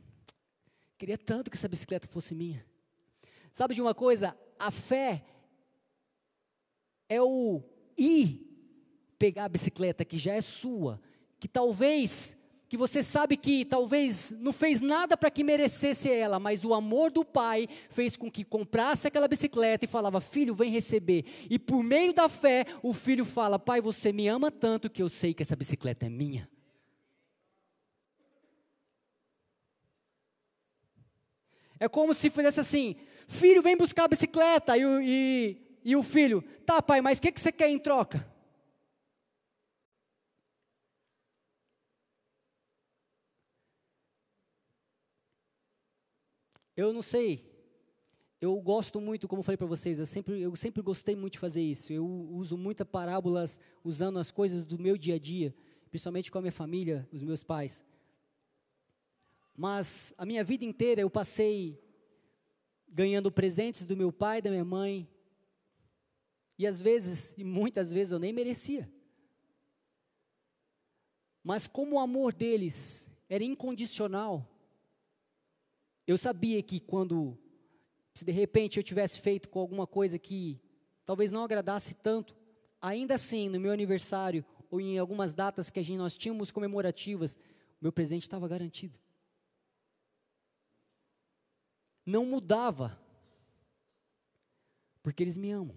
queria 0.98 1.18
tanto 1.18 1.52
que 1.52 1.58
essa 1.58 1.68
bicicleta 1.68 2.08
fosse 2.08 2.34
minha. 2.34 2.66
Sabe 3.52 3.76
de 3.76 3.82
uma 3.82 3.94
coisa? 3.94 4.38
A 4.58 4.72
fé 4.72 5.22
é 7.10 7.22
o 7.22 7.62
ir 7.98 8.58
pegar 9.20 9.44
a 9.44 9.50
bicicleta 9.50 10.06
que 10.06 10.18
já 10.18 10.32
é 10.32 10.40
sua, 10.40 11.02
que 11.38 11.50
talvez 11.50 12.37
que 12.70 12.76
você 12.76 13.02
sabe 13.02 13.38
que 13.38 13.64
talvez 13.64 14.32
não 14.32 14.52
fez 14.52 14.82
nada 14.82 15.16
para 15.16 15.32
que 15.32 15.44
merecesse 15.44 16.12
ela, 16.12 16.40
mas 16.40 16.66
o 16.66 16.74
amor 16.74 17.10
do 17.10 17.24
pai 17.24 17.68
fez 17.90 18.18
com 18.18 18.30
que 18.30 18.44
comprasse 18.44 19.08
aquela 19.08 19.28
bicicleta 19.28 19.86
e 19.86 19.88
falava: 19.88 20.20
Filho, 20.20 20.54
vem 20.54 20.70
receber. 20.70 21.26
E 21.50 21.58
por 21.58 21.82
meio 21.82 22.14
da 22.14 22.28
fé, 22.28 22.66
o 22.84 22.94
filho 22.94 23.24
fala: 23.24 23.58
Pai, 23.58 23.80
você 23.80 24.12
me 24.12 24.28
ama 24.28 24.52
tanto 24.52 24.90
que 24.90 25.02
eu 25.02 25.08
sei 25.08 25.34
que 25.34 25.44
essa 25.44 25.56
bicicleta 25.56 26.06
é 26.06 26.10
minha. 26.10 26.50
É 31.80 31.88
como 31.88 32.14
se 32.14 32.30
fizesse 32.30 32.60
assim: 32.60 32.96
Filho, 33.28 33.62
vem 33.62 33.78
buscar 33.78 34.06
a 34.06 34.10
bicicleta. 34.10 34.78
E, 34.78 34.82
e, 34.84 35.58
e 35.86 35.96
o 35.96 36.04
filho: 36.04 36.44
Tá, 36.66 36.82
pai, 36.82 37.00
mas 37.00 37.18
o 37.18 37.22
que, 37.22 37.32
que 37.32 37.40
você 37.40 37.52
quer 37.52 37.70
em 37.70 37.80
troca? 37.80 38.37
Eu 46.78 46.94
não 46.94 47.02
sei. 47.02 47.44
Eu 48.40 48.56
gosto 48.62 49.02
muito, 49.02 49.28
como 49.28 49.42
falei 49.42 49.58
para 49.58 49.66
vocês, 49.66 49.98
eu 49.98 50.06
sempre, 50.06 50.40
eu 50.40 50.56
sempre 50.56 50.84
gostei 50.84 51.16
muito 51.16 51.34
de 51.34 51.40
fazer 51.40 51.62
isso. 51.64 51.92
Eu 51.92 52.06
uso 52.06 52.56
muitas 52.56 52.88
parábolas 52.88 53.60
usando 53.84 54.20
as 54.20 54.30
coisas 54.30 54.64
do 54.64 54.78
meu 54.78 54.96
dia 54.96 55.16
a 55.16 55.20
dia, 55.20 55.56
principalmente 55.90 56.32
com 56.32 56.38
a 56.38 56.42
minha 56.42 56.52
família, 56.52 57.10
os 57.12 57.24
meus 57.24 57.44
pais. 57.44 57.84
Mas 59.56 60.14
a 60.20 60.24
minha 60.24 60.44
vida 60.44 60.64
inteira 60.64 61.02
eu 61.02 61.10
passei 61.10 61.82
ganhando 62.88 63.32
presentes 63.32 63.88
do 63.88 63.98
meu 63.98 64.12
pai, 64.14 64.40
da 64.40 64.52
minha 64.52 64.64
mãe. 64.64 65.10
E 66.60 66.68
às 66.68 66.80
vezes, 66.80 67.34
e 67.36 67.44
muitas 67.44 67.92
vezes 67.92 68.12
eu 68.12 68.20
nem 68.20 68.32
merecia. 68.32 68.88
Mas 71.44 71.66
como 71.66 71.96
o 71.96 72.00
amor 72.00 72.36
deles 72.36 73.10
era 73.28 73.44
incondicional, 73.44 74.48
eu 76.08 76.18
sabia 76.18 76.64
que 76.64 76.80
quando, 76.80 77.38
se 78.14 78.24
de 78.24 78.32
repente 78.32 78.78
eu 78.78 78.84
tivesse 78.84 79.20
feito 79.20 79.50
com 79.50 79.60
alguma 79.60 79.86
coisa 79.86 80.18
que 80.18 80.60
talvez 81.06 81.32
não 81.32 81.44
agradasse 81.44 81.94
tanto, 81.96 82.34
ainda 82.82 83.16
assim, 83.16 83.50
no 83.50 83.60
meu 83.60 83.74
aniversário 83.74 84.46
ou 84.72 84.80
em 84.80 84.98
algumas 84.98 85.34
datas 85.34 85.70
que 85.70 85.80
a 85.80 85.84
gente, 85.84 85.98
nós 85.98 86.18
tínhamos 86.18 86.50
comemorativas, 86.50 87.38
meu 87.82 87.92
presente 87.92 88.24
estava 88.24 88.48
garantido. 88.48 88.98
Não 92.06 92.26
mudava, 92.26 92.98
porque 95.04 95.22
eles 95.22 95.38
me 95.38 95.52
amam. 95.52 95.76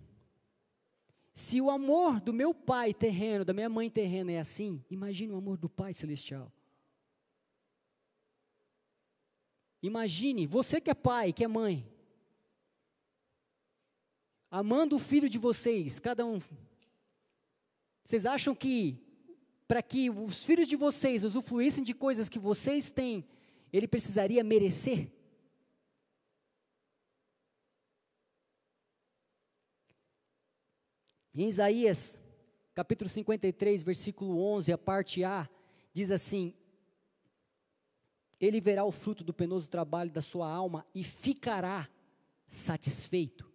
Se 1.34 1.60
o 1.60 1.70
amor 1.70 2.20
do 2.20 2.32
meu 2.32 2.54
pai 2.54 2.94
terreno, 2.94 3.44
da 3.44 3.52
minha 3.52 3.68
mãe 3.68 3.90
terrena 3.90 4.30
é 4.30 4.38
assim, 4.38 4.84
imagine 4.88 5.32
o 5.32 5.36
amor 5.36 5.56
do 5.56 5.68
Pai 5.68 5.94
celestial. 5.94 6.52
Imagine, 9.82 10.46
você 10.46 10.80
que 10.80 10.90
é 10.90 10.94
pai, 10.94 11.32
que 11.32 11.42
é 11.42 11.48
mãe, 11.48 11.86
amando 14.50 14.96
o 14.96 14.98
filho 14.98 15.28
de 15.28 15.38
vocês, 15.38 15.98
cada 15.98 16.26
um. 16.26 16.40
Vocês 18.04 18.26
acham 18.26 18.54
que, 18.54 18.98
para 19.66 19.82
que 19.82 20.10
os 20.10 20.44
filhos 20.44 20.68
de 20.68 20.76
vocês 20.76 21.24
usufruíssem 21.24 21.84
de 21.84 21.94
coisas 21.94 22.28
que 22.28 22.38
vocês 22.38 22.90
têm, 22.90 23.24
ele 23.72 23.86
precisaria 23.86 24.42
merecer? 24.42 25.10
Em 31.32 31.46
Isaías, 31.46 32.18
capítulo 32.74 33.08
53, 33.08 33.82
versículo 33.82 34.42
11, 34.42 34.72
a 34.72 34.78
parte 34.78 35.24
A, 35.24 35.48
diz 35.94 36.10
assim: 36.10 36.52
ele 38.40 38.60
verá 38.60 38.84
o 38.84 38.90
fruto 38.90 39.22
do 39.22 39.34
penoso 39.34 39.68
trabalho 39.68 40.10
da 40.10 40.22
sua 40.22 40.50
alma 40.50 40.86
e 40.94 41.04
ficará 41.04 41.88
satisfeito. 42.46 43.50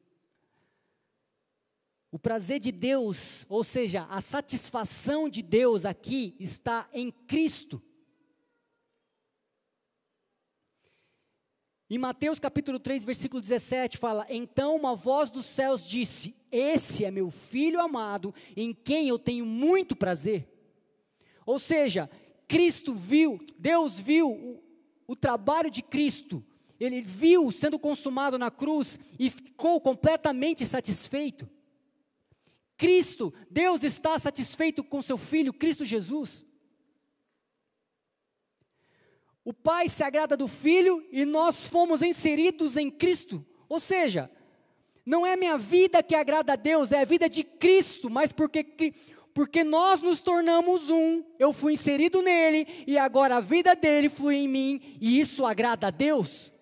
O 2.12 2.20
prazer 2.20 2.60
de 2.60 2.72
Deus, 2.72 3.46
ou 3.50 3.64
seja, 3.64 4.06
a 4.10 4.22
satisfação 4.22 5.28
de 5.28 5.42
Deus 5.42 5.84
aqui 5.84 6.36
está 6.40 6.88
em 6.94 7.12
Cristo. 7.12 7.82
Em 11.90 11.98
Mateus 11.98 12.40
capítulo 12.40 12.80
3, 12.80 13.04
versículo 13.04 13.42
17, 13.42 13.98
fala: 13.98 14.26
Então 14.30 14.76
uma 14.76 14.96
voz 14.96 15.30
dos 15.30 15.46
céus 15.46 15.86
disse: 15.86 16.36
Esse 16.52 17.04
é 17.04 17.12
meu 17.12 17.30
filho 17.30 17.82
amado, 17.82 18.34
em 18.56 18.74
quem 18.74 19.10
eu 19.10 19.20
tenho 19.20 19.46
muito 19.46 19.96
prazer. 19.96 20.48
Ou 21.46 21.60
seja, 21.60 22.10
Cristo 22.48 22.94
viu, 22.94 23.40
Deus 23.58 24.00
viu 24.00 24.64
o, 25.08 25.16
trabalho 25.16 25.70
de 25.70 25.82
Cristo, 25.82 26.44
ele 26.80 27.02
viu 27.02 27.52
sendo 27.52 27.80
consumado 27.80 28.38
na 28.38 28.52
cruz 28.52 29.00
e 29.18 29.30
ficou 29.30 29.80
completamente 29.80 30.66
satisfeito. 30.66 31.50
Cristo, 32.78 33.34
Deus 33.50 33.84
está 33.84 34.20
satisfeito 34.20 34.84
com 34.84 35.02
seu 35.02 35.18
filho, 35.18 35.54
Cristo 35.54 35.86
Jesus. 35.86 36.46
O 39.46 39.54
Pai 39.54 39.88
se 39.88 40.04
agrada 40.04 40.36
do 40.36 40.48
Filho 40.48 41.08
e 41.12 41.24
nós 41.24 41.68
fomos 41.68 42.02
inseridos 42.02 42.76
em 42.78 42.90
Cristo. 42.90 43.46
Ou 43.70 43.80
seja, 43.80 44.30
não 45.06 45.24
é 45.24 45.36
minha 45.36 45.56
vida 45.56 46.02
que 46.02 46.16
agrada 46.16 46.54
a 46.54 46.56
Deus, 46.56 46.92
é 46.92 47.02
a 47.02 47.06
vida 47.06 47.30
de 47.30 47.44
Cristo, 47.44 48.10
mas 48.10 48.32
porque, 48.32 48.94
porque 49.36 49.66
nós 49.66 50.02
nos 50.02 50.22
tornamos 50.22 50.90
um, 50.90 51.22
eu 51.38 51.52
fui 51.52 51.74
inserido 51.74 52.22
nele 52.22 52.86
e 52.88 52.98
agora 52.98 53.36
a 53.36 53.42
vida 53.42 53.76
dele 53.76 54.08
flui 54.08 54.36
em 54.36 54.48
mim 54.48 54.98
e 55.02 55.20
isso 55.20 55.46
agrada 55.46 55.88
a 55.88 55.92
Deus. 55.92 56.54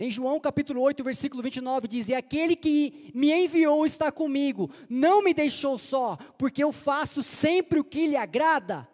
Em 0.00 0.10
João 0.10 0.40
capítulo 0.40 0.80
8, 0.80 1.04
versículo 1.04 1.44
29 1.44 1.86
diz: 1.86 2.08
E 2.08 2.14
aquele 2.14 2.56
que 2.56 3.12
me 3.14 3.30
enviou 3.30 3.86
está 3.86 4.10
comigo, 4.10 4.68
não 4.88 5.22
me 5.22 5.32
deixou 5.32 5.78
só, 5.78 6.16
porque 6.36 6.64
eu 6.64 6.72
faço 6.72 7.22
sempre 7.22 7.78
o 7.78 7.84
que 7.84 8.08
lhe 8.08 8.16
agrada. 8.16 8.88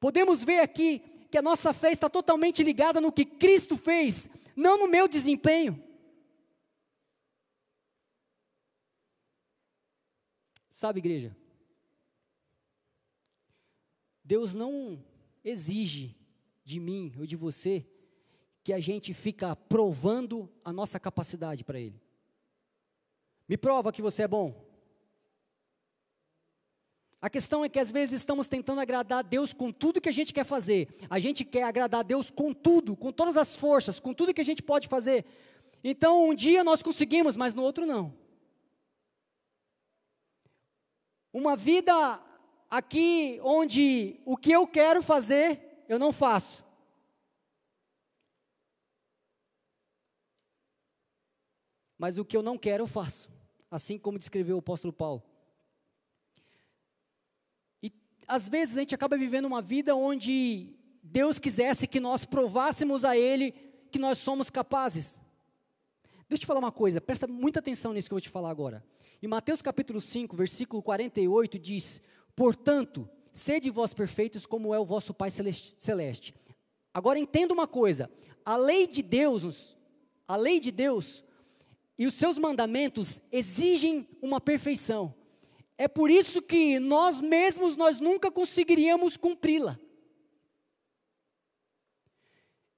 Podemos 0.00 0.42
ver 0.42 0.58
aqui 0.60 1.00
que 1.30 1.38
a 1.38 1.42
nossa 1.42 1.72
fé 1.72 1.92
está 1.92 2.08
totalmente 2.08 2.64
ligada 2.64 3.00
no 3.00 3.12
que 3.12 3.24
Cristo 3.24 3.76
fez, 3.76 4.28
não 4.56 4.78
no 4.78 4.88
meu 4.88 5.06
desempenho. 5.06 5.86
Sabe, 10.78 11.00
igreja? 11.00 11.36
Deus 14.22 14.54
não 14.54 15.04
exige 15.42 16.16
de 16.64 16.78
mim 16.78 17.12
ou 17.18 17.26
de 17.26 17.34
você 17.34 17.84
que 18.62 18.72
a 18.72 18.78
gente 18.78 19.12
fica 19.12 19.56
provando 19.56 20.48
a 20.64 20.72
nossa 20.72 21.00
capacidade 21.00 21.64
para 21.64 21.80
Ele. 21.80 22.00
Me 23.48 23.56
prova 23.56 23.90
que 23.90 24.00
você 24.00 24.22
é 24.22 24.28
bom. 24.28 24.54
A 27.20 27.28
questão 27.28 27.64
é 27.64 27.68
que 27.68 27.80
às 27.80 27.90
vezes 27.90 28.20
estamos 28.20 28.46
tentando 28.46 28.80
agradar 28.80 29.18
a 29.18 29.22
Deus 29.22 29.52
com 29.52 29.72
tudo 29.72 30.00
que 30.00 30.08
a 30.08 30.12
gente 30.12 30.32
quer 30.32 30.44
fazer. 30.44 30.96
A 31.10 31.18
gente 31.18 31.44
quer 31.44 31.64
agradar 31.64 32.02
a 32.02 32.04
Deus 32.04 32.30
com 32.30 32.52
tudo, 32.52 32.94
com 32.94 33.10
todas 33.10 33.36
as 33.36 33.56
forças, 33.56 33.98
com 33.98 34.14
tudo 34.14 34.32
que 34.32 34.40
a 34.40 34.44
gente 34.44 34.62
pode 34.62 34.86
fazer. 34.86 35.24
Então, 35.82 36.28
um 36.28 36.34
dia 36.36 36.62
nós 36.62 36.84
conseguimos, 36.84 37.34
mas 37.34 37.52
no 37.52 37.64
outro 37.64 37.84
não. 37.84 38.27
Uma 41.32 41.56
vida 41.56 41.92
aqui 42.70 43.40
onde 43.42 44.20
o 44.24 44.36
que 44.36 44.52
eu 44.52 44.66
quero 44.66 45.02
fazer, 45.02 45.84
eu 45.88 45.98
não 45.98 46.12
faço. 46.12 46.68
mas 51.98 52.16
o 52.16 52.24
que 52.24 52.36
eu 52.36 52.42
não 52.42 52.56
quero 52.56 52.84
eu 52.84 52.86
faço, 52.86 53.28
assim 53.68 53.98
como 53.98 54.18
descreveu 54.18 54.56
o 54.56 54.60
apóstolo 54.60 54.92
Paulo. 54.92 55.22
E 57.82 57.92
às 58.28 58.48
vezes 58.48 58.76
a 58.76 58.80
gente 58.80 58.94
acaba 58.94 59.18
vivendo 59.18 59.46
uma 59.46 59.60
vida 59.60 59.96
onde 59.96 60.76
Deus 61.02 61.40
quisesse 61.40 61.88
que 61.88 61.98
nós 61.98 62.24
provássemos 62.24 63.04
a 63.04 63.16
Ele 63.16 63.50
que 63.90 63.98
nós 63.98 64.18
somos 64.18 64.48
capazes. 64.48 65.20
Deixa 66.28 66.40
eu 66.42 66.44
te 66.44 66.46
falar 66.46 66.60
uma 66.60 66.72
coisa, 66.72 67.00
presta 67.00 67.26
muita 67.26 67.58
atenção 67.58 67.94
nisso 67.94 68.06
que 68.06 68.12
eu 68.12 68.16
vou 68.16 68.20
te 68.20 68.28
falar 68.28 68.50
agora. 68.50 68.84
Em 69.22 69.26
Mateus 69.26 69.62
capítulo 69.62 69.98
5, 69.98 70.36
versículo 70.36 70.82
48 70.82 71.58
diz: 71.58 72.02
Portanto, 72.36 73.08
sede 73.32 73.70
vós 73.70 73.94
perfeitos 73.94 74.44
como 74.44 74.74
é 74.74 74.78
o 74.78 74.84
vosso 74.84 75.14
Pai 75.14 75.30
celeste. 75.30 76.34
Agora 76.92 77.18
entenda 77.18 77.54
uma 77.54 77.66
coisa, 77.66 78.10
a 78.44 78.56
lei 78.56 78.86
de 78.86 79.00
Deus, 79.02 79.74
a 80.26 80.36
lei 80.36 80.60
de 80.60 80.70
Deus 80.70 81.24
e 81.96 82.06
os 82.06 82.12
seus 82.12 82.38
mandamentos 82.38 83.22
exigem 83.32 84.06
uma 84.20 84.38
perfeição. 84.38 85.14
É 85.78 85.88
por 85.88 86.10
isso 86.10 86.42
que 86.42 86.78
nós 86.78 87.22
mesmos 87.22 87.74
nós 87.74 88.00
nunca 88.00 88.30
conseguiríamos 88.30 89.16
cumpri-la. 89.16 89.78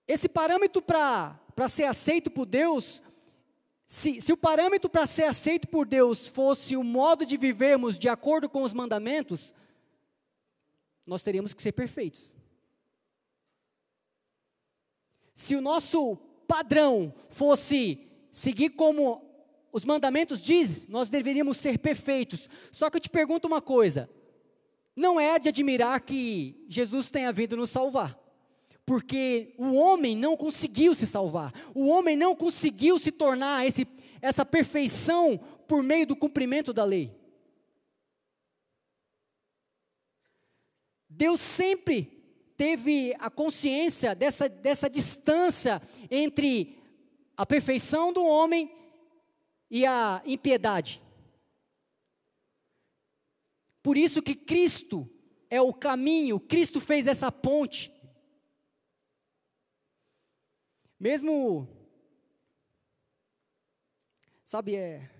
Esse 0.06 0.28
parâmetro 0.28 0.80
para 0.80 1.68
ser 1.68 1.84
aceito 1.84 2.30
por 2.30 2.46
Deus, 2.46 3.02
se, 3.92 4.20
se 4.20 4.32
o 4.32 4.36
parâmetro 4.36 4.88
para 4.88 5.04
ser 5.04 5.24
aceito 5.24 5.66
por 5.66 5.84
Deus 5.84 6.28
fosse 6.28 6.76
o 6.76 6.84
modo 6.84 7.26
de 7.26 7.36
vivermos 7.36 7.98
de 7.98 8.08
acordo 8.08 8.48
com 8.48 8.62
os 8.62 8.72
mandamentos, 8.72 9.52
nós 11.04 11.24
teríamos 11.24 11.52
que 11.52 11.60
ser 11.60 11.72
perfeitos. 11.72 12.36
Se 15.34 15.56
o 15.56 15.60
nosso 15.60 16.14
padrão 16.46 17.12
fosse 17.30 18.06
seguir 18.30 18.70
como 18.70 19.28
os 19.72 19.84
mandamentos 19.84 20.40
diz, 20.40 20.86
nós 20.86 21.08
deveríamos 21.08 21.56
ser 21.56 21.76
perfeitos. 21.76 22.48
Só 22.70 22.90
que 22.90 22.98
eu 22.98 23.00
te 23.00 23.10
pergunto 23.10 23.48
uma 23.48 23.60
coisa: 23.60 24.08
não 24.94 25.18
é 25.18 25.36
de 25.36 25.48
admirar 25.48 26.00
que 26.00 26.64
Jesus 26.68 27.10
tenha 27.10 27.32
vindo 27.32 27.56
nos 27.56 27.70
salvar, 27.70 28.16
porque 28.90 29.54
o 29.56 29.74
homem 29.74 30.16
não 30.16 30.36
conseguiu 30.36 30.96
se 30.96 31.06
salvar, 31.06 31.54
o 31.76 31.86
homem 31.86 32.16
não 32.16 32.34
conseguiu 32.34 32.98
se 32.98 33.12
tornar 33.12 33.64
esse, 33.64 33.86
essa 34.20 34.44
perfeição 34.44 35.38
por 35.68 35.80
meio 35.80 36.08
do 36.08 36.16
cumprimento 36.16 36.72
da 36.72 36.82
lei. 36.82 37.16
Deus 41.08 41.40
sempre 41.40 42.02
teve 42.56 43.14
a 43.20 43.30
consciência 43.30 44.12
dessa, 44.12 44.48
dessa 44.48 44.90
distância 44.90 45.80
entre 46.10 46.76
a 47.36 47.46
perfeição 47.46 48.12
do 48.12 48.24
homem 48.24 48.74
e 49.70 49.86
a 49.86 50.20
impiedade. 50.26 51.00
Por 53.84 53.96
isso 53.96 54.20
que 54.20 54.34
Cristo 54.34 55.08
é 55.48 55.62
o 55.62 55.72
caminho, 55.72 56.40
Cristo 56.40 56.80
fez 56.80 57.06
essa 57.06 57.30
ponte. 57.30 57.99
Mesmo, 61.00 61.66
sabe, 64.44 64.76
é, 64.76 65.10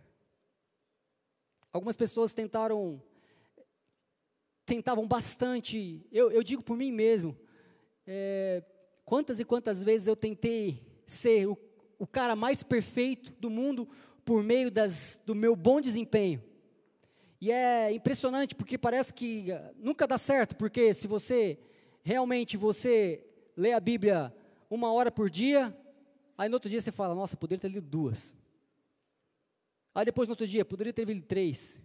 algumas 1.73 1.97
pessoas 1.97 2.33
tentaram, 2.33 3.03
tentavam 4.65 5.09
bastante, 5.09 6.07
eu, 6.13 6.31
eu 6.31 6.45
digo 6.45 6.63
por 6.63 6.77
mim 6.77 6.93
mesmo, 6.93 7.37
é, 8.07 8.63
quantas 9.05 9.41
e 9.41 9.45
quantas 9.45 9.83
vezes 9.83 10.07
eu 10.07 10.15
tentei 10.15 10.87
ser 11.07 11.49
o 11.49 11.57
o 12.01 12.07
cara 12.07 12.35
mais 12.35 12.63
perfeito 12.63 13.31
do 13.39 13.51
mundo 13.51 13.87
por 14.25 14.43
meio 14.43 14.71
das, 14.71 15.21
do 15.27 15.35
meu 15.35 15.55
bom 15.55 15.83
desempenho. 15.83 16.43
E 17.39 17.53
é 17.53 17.93
impressionante 17.93 18.55
porque 18.55 18.79
parece 18.79 19.13
que 19.13 19.53
ah, 19.53 19.71
nunca 19.77 20.07
dá 20.07 20.17
certo, 20.17 20.57
porque 20.57 20.95
se 20.95 21.07
você 21.07 21.59
realmente 22.03 22.57
você 22.57 23.23
lê 23.55 23.75
a 23.75 23.81
Bíblia 23.81 24.35
uma 24.71 24.93
hora 24.93 25.11
por 25.11 25.29
dia, 25.29 25.77
aí 26.39 26.49
no 26.49 26.55
outro 26.55 26.71
dia 26.71 26.81
você 26.81 26.93
fala, 26.93 27.15
nossa, 27.15 27.37
poderia 27.37 27.61
ter 27.61 27.69
lido 27.69 27.87
duas. 27.87 28.35
Aí 29.95 30.05
depois 30.05 30.29
no 30.29 30.33
outro 30.33 30.47
dia, 30.47 30.65
poderia 30.65 30.93
ter 30.93 31.05
lido 31.05 31.27
três. 31.27 31.83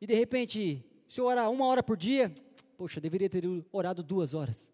E 0.00 0.06
de 0.06 0.14
repente, 0.14 0.84
se 1.08 1.20
eu 1.20 1.26
orar 1.26 1.50
uma 1.50 1.66
hora 1.66 1.82
por 1.82 1.96
dia, 1.96 2.34
poxa, 2.76 3.00
deveria 3.00 3.28
ter 3.28 3.44
orado 3.70 4.02
duas 4.02 4.32
horas 4.34 4.72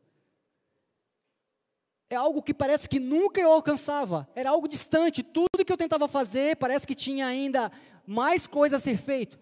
é 2.11 2.17
algo 2.17 2.43
que 2.43 2.55
parece 2.55 2.89
que 2.89 2.99
nunca 2.99 3.41
eu 3.41 3.53
alcançava, 3.53 4.29
era 4.35 4.51
algo 4.51 4.67
distante, 4.67 5.23
tudo 5.23 5.65
que 5.65 5.73
eu 5.73 5.77
tentava 5.77 6.09
fazer 6.09 6.57
parece 6.57 6.87
que 6.87 6.95
tinha 6.95 7.27
ainda 7.27 7.71
mais 8.07 8.47
coisa 8.47 8.77
a 8.77 8.81
ser 8.81 8.97
feito. 8.97 9.39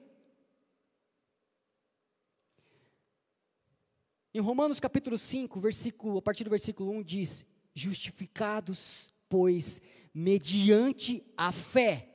Em 4.36 4.40
Romanos 4.40 4.78
capítulo 4.78 5.16
5, 5.16 5.58
versículo, 5.58 6.18
a 6.18 6.20
partir 6.20 6.44
do 6.44 6.50
versículo 6.50 6.90
1 6.90 7.02
diz: 7.02 7.46
Justificados, 7.74 9.08
pois, 9.30 9.80
mediante 10.12 11.24
a 11.34 11.50
fé, 11.50 12.10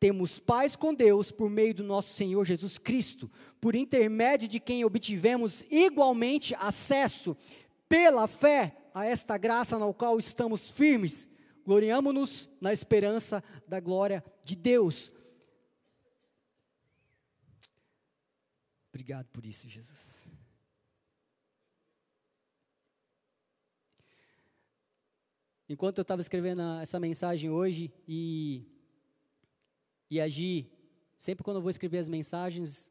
temos 0.00 0.40
paz 0.40 0.74
com 0.74 0.92
Deus 0.92 1.30
por 1.30 1.48
meio 1.48 1.72
do 1.72 1.84
nosso 1.84 2.12
Senhor 2.12 2.44
Jesus 2.44 2.76
Cristo, 2.76 3.30
por 3.60 3.76
intermédio 3.76 4.48
de 4.48 4.58
quem 4.58 4.84
obtivemos 4.84 5.64
igualmente 5.70 6.56
acesso 6.56 7.36
pela 7.88 8.26
fé 8.26 8.76
a 8.92 9.06
esta 9.06 9.38
graça 9.38 9.78
na 9.78 9.94
qual 9.94 10.18
estamos 10.18 10.72
firmes, 10.72 11.28
gloriamo-nos 11.64 12.50
na 12.60 12.72
esperança 12.72 13.44
da 13.68 13.78
glória 13.78 14.24
de 14.42 14.56
Deus. 14.56 15.12
Obrigado 18.88 19.28
por 19.28 19.46
isso, 19.46 19.68
Jesus. 19.68 20.23
Enquanto 25.74 25.98
eu 25.98 26.02
estava 26.02 26.20
escrevendo 26.20 26.62
essa 26.80 27.00
mensagem 27.00 27.50
hoje 27.50 27.92
e, 28.06 28.62
e 30.08 30.20
agir, 30.20 30.70
sempre 31.16 31.42
quando 31.42 31.56
eu 31.56 31.60
vou 31.60 31.68
escrever 31.68 31.98
as 31.98 32.08
mensagens, 32.08 32.88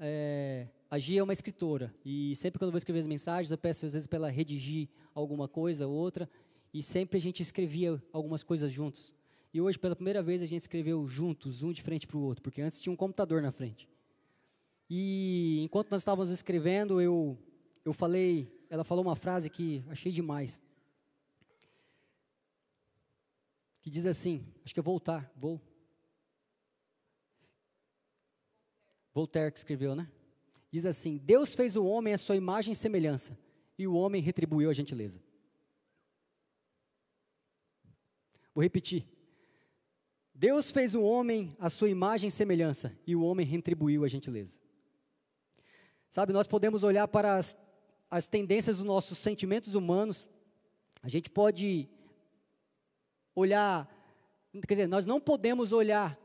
é, 0.00 0.66
é 0.90 1.22
uma 1.22 1.32
escritora, 1.32 1.94
e 2.04 2.34
sempre 2.34 2.58
quando 2.58 2.70
eu 2.70 2.72
vou 2.72 2.78
escrever 2.78 2.98
as 2.98 3.06
mensagens, 3.06 3.52
eu 3.52 3.56
peço 3.56 3.86
às 3.86 3.92
vezes 3.92 4.08
para 4.08 4.16
ela 4.16 4.28
redigir 4.28 4.88
alguma 5.14 5.46
coisa 5.46 5.86
ou 5.86 5.94
outra, 5.94 6.28
e 6.72 6.82
sempre 6.82 7.16
a 7.16 7.20
gente 7.20 7.40
escrevia 7.40 8.02
algumas 8.12 8.42
coisas 8.42 8.72
juntos. 8.72 9.14
E 9.52 9.60
hoje, 9.60 9.78
pela 9.78 9.94
primeira 9.94 10.20
vez, 10.20 10.42
a 10.42 10.46
gente 10.46 10.62
escreveu 10.62 11.06
juntos, 11.06 11.62
um 11.62 11.70
de 11.70 11.80
frente 11.80 12.08
para 12.08 12.16
o 12.16 12.22
outro, 12.22 12.42
porque 12.42 12.60
antes 12.60 12.80
tinha 12.80 12.92
um 12.92 12.96
computador 12.96 13.40
na 13.40 13.52
frente. 13.52 13.88
E 14.90 15.60
enquanto 15.62 15.92
nós 15.92 16.00
estávamos 16.00 16.32
escrevendo, 16.32 17.00
eu, 17.00 17.38
eu 17.84 17.92
falei, 17.92 18.52
ela 18.68 18.82
falou 18.82 19.04
uma 19.04 19.14
frase 19.14 19.48
que 19.48 19.84
achei 19.88 20.10
demais. 20.10 20.60
Que 23.84 23.90
diz 23.90 24.06
assim, 24.06 24.50
acho 24.64 24.72
que 24.72 24.80
é 24.80 24.82
voltar, 24.82 25.30
vou. 25.36 25.60
Voltaire 29.12 29.52
que 29.52 29.58
escreveu, 29.58 29.94
né? 29.94 30.10
Diz 30.70 30.86
assim: 30.86 31.18
Deus 31.18 31.54
fez 31.54 31.76
o 31.76 31.84
homem 31.84 32.14
à 32.14 32.16
sua 32.16 32.34
imagem 32.34 32.72
e 32.72 32.76
semelhança, 32.76 33.38
e 33.78 33.86
o 33.86 33.92
homem 33.92 34.22
retribuiu 34.22 34.70
a 34.70 34.72
gentileza. 34.72 35.22
Vou 38.54 38.62
repetir. 38.62 39.06
Deus 40.34 40.70
fez 40.70 40.94
o 40.94 41.02
homem 41.02 41.54
à 41.60 41.68
sua 41.68 41.90
imagem 41.90 42.28
e 42.28 42.30
semelhança, 42.30 42.98
e 43.06 43.14
o 43.14 43.22
homem 43.22 43.44
retribuiu 43.44 44.02
a 44.02 44.08
gentileza. 44.08 44.58
Sabe, 46.08 46.32
nós 46.32 46.46
podemos 46.46 46.84
olhar 46.84 47.06
para 47.06 47.36
as, 47.36 47.54
as 48.10 48.26
tendências 48.26 48.78
dos 48.78 48.86
nossos 48.86 49.18
sentimentos 49.18 49.74
humanos, 49.74 50.30
a 51.02 51.08
gente 51.08 51.28
pode 51.28 51.90
olhar, 53.34 53.88
quer 54.52 54.74
dizer, 54.74 54.88
nós 54.88 55.06
não 55.06 55.20
podemos 55.20 55.72
olhar 55.72 56.18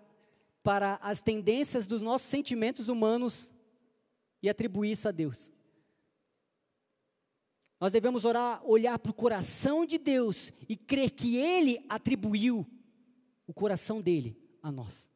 para 0.62 1.00
as 1.02 1.20
tendências 1.22 1.88
dos 1.88 2.02
nossos 2.02 2.28
sentimentos 2.28 2.90
humanos 2.90 3.52
e 4.42 4.50
atribuir 4.50 4.92
isso 4.92 5.08
a 5.08 5.12
Deus. 5.12 5.52
Nós 7.80 7.94
devemos 7.94 8.26
orar, 8.26 8.62
olhar 8.66 9.00
para 9.00 9.12
o 9.12 9.16
coração 9.16 9.86
de 9.86 9.98
Deus 9.98 10.52
e 10.68 10.76
crer 10.76 11.12
que 11.12 11.38
Ele 11.38 11.84
atribuiu 11.88 12.68
o 13.48 13.54
coração 13.54 14.02
dele 14.02 14.38
a 14.62 14.72
nós. 14.72 15.10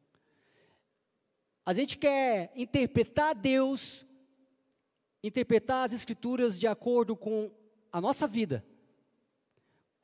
A 1.64 1.74
gente 1.74 1.98
quer 1.98 2.52
interpretar 2.56 3.34
Deus, 3.34 4.04
interpretar 5.22 5.84
as 5.84 5.92
Escrituras 5.92 6.58
de 6.58 6.66
acordo 6.66 7.14
com 7.14 7.50
a 7.92 8.00
nossa 8.00 8.26
vida, 8.26 8.64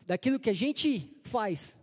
daquilo 0.03 0.39
que 0.39 0.51
a 0.51 0.55
gente 0.55 1.19
faz. 1.25 1.80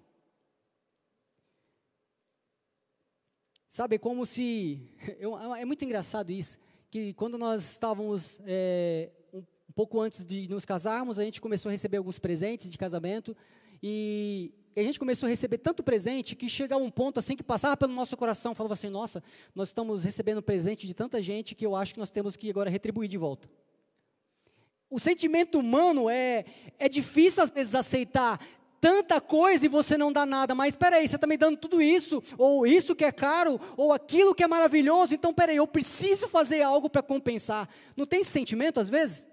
Sabe, 3.77 3.97
é 3.97 3.99
como 3.99 4.25
se. 4.25 4.81
É 5.61 5.63
muito 5.63 5.85
engraçado 5.85 6.31
isso, 6.31 6.57
que 6.89 7.13
quando 7.13 7.37
nós 7.37 7.73
estávamos 7.73 8.41
é, 8.43 9.11
um, 9.31 9.37
um 9.37 9.71
pouco 9.75 10.01
antes 10.01 10.25
de 10.25 10.47
nos 10.49 10.65
casarmos, 10.65 11.19
a 11.19 11.23
gente 11.23 11.39
começou 11.39 11.69
a 11.69 11.73
receber 11.73 11.97
alguns 11.97 12.17
presentes 12.17 12.71
de 12.71 12.75
casamento, 12.75 13.37
e 13.83 14.51
a 14.75 14.81
gente 14.81 14.97
começou 14.97 15.27
a 15.27 15.29
receber 15.29 15.59
tanto 15.59 15.83
presente 15.83 16.35
que 16.35 16.49
chegava 16.49 16.83
um 16.83 16.89
ponto 16.89 17.19
assim 17.19 17.35
que 17.35 17.43
passava 17.43 17.77
pelo 17.77 17.93
nosso 17.93 18.17
coração, 18.17 18.55
falava 18.55 18.73
assim: 18.73 18.89
nossa, 18.89 19.23
nós 19.53 19.69
estamos 19.69 20.03
recebendo 20.03 20.41
presente 20.41 20.87
de 20.87 20.95
tanta 20.95 21.21
gente 21.21 21.53
que 21.53 21.63
eu 21.63 21.75
acho 21.75 21.93
que 21.93 21.99
nós 21.99 22.09
temos 22.09 22.35
que 22.35 22.49
agora 22.49 22.71
retribuir 22.71 23.07
de 23.07 23.17
volta. 23.19 23.47
O 24.89 24.97
sentimento 24.97 25.59
humano 25.59 26.09
é, 26.09 26.45
é 26.79 26.89
difícil 26.89 27.43
às 27.43 27.51
vezes 27.51 27.75
aceitar 27.75 28.39
tanta 28.79 29.19
coisa 29.19 29.65
e 29.65 29.69
você 29.69 29.97
não 29.97 30.11
dá 30.11 30.25
nada, 30.25 30.53
mas 30.53 30.69
espera 30.69 30.97
aí, 30.97 31.07
você 31.07 31.15
está 31.15 31.27
me 31.27 31.37
dando 31.37 31.57
tudo 31.57 31.81
isso, 31.81 32.23
ou 32.37 32.65
isso 32.65 32.95
que 32.95 33.05
é 33.05 33.11
caro, 33.11 33.59
ou 33.75 33.91
aquilo 33.91 34.35
que 34.35 34.43
é 34.43 34.47
maravilhoso, 34.47 35.13
então 35.13 35.31
espera 35.31 35.51
aí, 35.51 35.57
eu 35.57 35.67
preciso 35.67 36.27
fazer 36.27 36.61
algo 36.61 36.89
para 36.89 37.01
compensar. 37.01 37.67
Não 37.95 38.05
tem 38.05 38.21
esse 38.21 38.31
sentimento 38.31 38.79
às 38.79 38.89
vezes? 38.89 39.27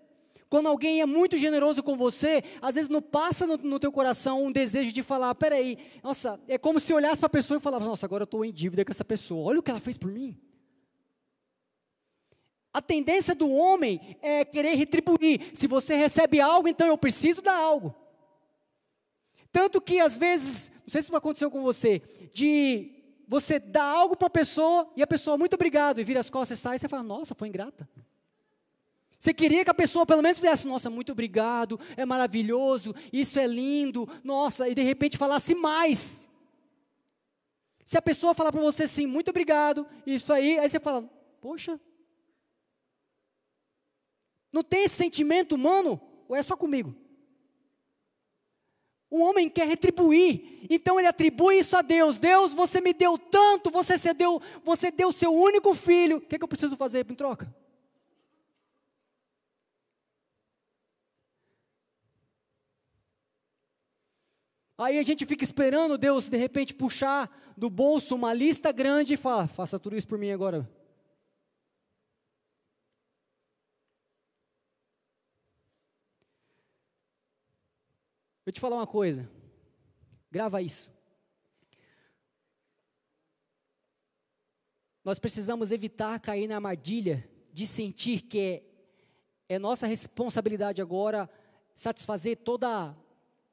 Quando 0.48 0.68
alguém 0.68 1.00
é 1.00 1.06
muito 1.06 1.36
generoso 1.36 1.82
com 1.82 1.96
você, 1.96 2.44
às 2.62 2.76
vezes 2.76 2.88
não 2.88 3.02
passa 3.02 3.46
no, 3.46 3.56
no 3.56 3.80
teu 3.80 3.90
coração 3.90 4.44
um 4.44 4.52
desejo 4.52 4.92
de 4.92 5.02
falar, 5.02 5.34
peraí, 5.34 5.78
nossa, 6.02 6.40
é 6.46 6.56
como 6.56 6.78
se 6.78 6.94
olhasse 6.94 7.18
para 7.18 7.26
a 7.26 7.30
pessoa 7.30 7.58
e 7.58 7.60
falasse, 7.60 7.86
nossa, 7.86 8.06
agora 8.06 8.22
eu 8.22 8.26
estou 8.26 8.44
em 8.44 8.52
dívida 8.52 8.84
com 8.84 8.92
essa 8.92 9.04
pessoa, 9.04 9.48
olha 9.48 9.58
o 9.58 9.62
que 9.62 9.70
ela 9.70 9.80
fez 9.80 9.98
por 9.98 10.10
mim. 10.10 10.38
A 12.72 12.82
tendência 12.82 13.34
do 13.34 13.50
homem 13.50 14.16
é 14.20 14.44
querer 14.44 14.74
retribuir. 14.74 15.52
Se 15.54 15.68
você 15.68 15.94
recebe 15.94 16.40
algo, 16.40 16.66
então 16.66 16.88
eu 16.88 16.98
preciso 16.98 17.40
dar 17.40 17.56
algo. 17.56 17.94
Tanto 19.54 19.80
que 19.80 20.00
às 20.00 20.16
vezes, 20.16 20.68
não 20.82 20.88
sei 20.88 21.00
se 21.00 21.06
isso 21.06 21.16
aconteceu 21.16 21.48
com 21.48 21.62
você, 21.62 22.02
de 22.32 22.90
você 23.28 23.60
dar 23.60 23.84
algo 23.84 24.16
para 24.16 24.26
a 24.26 24.30
pessoa 24.30 24.92
e 24.96 25.02
a 25.02 25.06
pessoa, 25.06 25.38
muito 25.38 25.54
obrigado, 25.54 26.00
e 26.00 26.04
vira 26.04 26.18
as 26.18 26.28
costas 26.28 26.58
e 26.58 26.60
sai, 26.60 26.76
você 26.76 26.88
fala, 26.88 27.04
nossa, 27.04 27.36
foi 27.36 27.46
ingrata. 27.46 27.88
Você 29.16 29.32
queria 29.32 29.64
que 29.64 29.70
a 29.70 29.74
pessoa 29.74 30.04
pelo 30.04 30.22
menos 30.22 30.40
fizesse, 30.40 30.66
nossa, 30.66 30.90
muito 30.90 31.12
obrigado, 31.12 31.78
é 31.96 32.04
maravilhoso, 32.04 32.92
isso 33.12 33.38
é 33.38 33.46
lindo, 33.46 34.08
nossa, 34.24 34.68
e 34.68 34.74
de 34.74 34.82
repente 34.82 35.16
falasse 35.16 35.54
mais. 35.54 36.28
Se 37.84 37.96
a 37.96 38.02
pessoa 38.02 38.34
falar 38.34 38.50
para 38.50 38.60
você 38.60 38.82
assim, 38.82 39.06
muito 39.06 39.30
obrigado, 39.30 39.86
isso 40.04 40.32
aí, 40.32 40.58
aí 40.58 40.68
você 40.68 40.80
fala, 40.80 41.08
poxa. 41.40 41.80
Não 44.52 44.64
tem 44.64 44.82
esse 44.82 44.96
sentimento 44.96 45.54
humano? 45.54 46.00
Ou 46.28 46.34
é 46.34 46.42
só 46.42 46.56
comigo? 46.56 47.03
O 49.14 49.20
homem 49.20 49.48
quer 49.48 49.68
retribuir, 49.68 50.66
então 50.68 50.98
ele 50.98 51.06
atribui 51.06 51.60
isso 51.60 51.76
a 51.76 51.82
Deus. 51.82 52.18
Deus, 52.18 52.52
você 52.52 52.80
me 52.80 52.92
deu 52.92 53.16
tanto, 53.16 53.70
você 53.70 53.96
cedeu, 53.96 54.42
você 54.64 54.90
deu 54.90 55.12
seu 55.12 55.32
único 55.32 55.72
filho. 55.72 56.16
O 56.16 56.20
que, 56.20 56.34
é 56.34 56.38
que 56.38 56.42
eu 56.42 56.48
preciso 56.48 56.76
fazer 56.76 57.08
em 57.08 57.14
troca? 57.14 57.54
Aí 64.76 64.98
a 64.98 65.02
gente 65.04 65.24
fica 65.24 65.44
esperando 65.44 65.96
Deus 65.96 66.28
de 66.28 66.36
repente 66.36 66.74
puxar 66.74 67.30
do 67.56 67.70
bolso 67.70 68.16
uma 68.16 68.34
lista 68.34 68.72
grande 68.72 69.14
e 69.14 69.16
falar: 69.16 69.46
faça 69.46 69.78
tudo 69.78 69.96
isso 69.96 70.08
por 70.08 70.18
mim 70.18 70.32
agora. 70.32 70.68
Eu 78.46 78.52
te 78.52 78.60
falar 78.60 78.76
uma 78.76 78.86
coisa, 78.86 79.28
grava 80.30 80.60
isso. 80.60 80.92
Nós 85.02 85.18
precisamos 85.18 85.70
evitar 85.70 86.18
cair 86.20 86.46
na 86.48 86.56
armadilha 86.56 87.28
de 87.52 87.66
sentir 87.66 88.22
que 88.22 88.64
é, 89.48 89.54
é 89.54 89.58
nossa 89.58 89.86
responsabilidade 89.86 90.82
agora 90.82 91.28
satisfazer 91.74 92.38
toda 92.38 92.96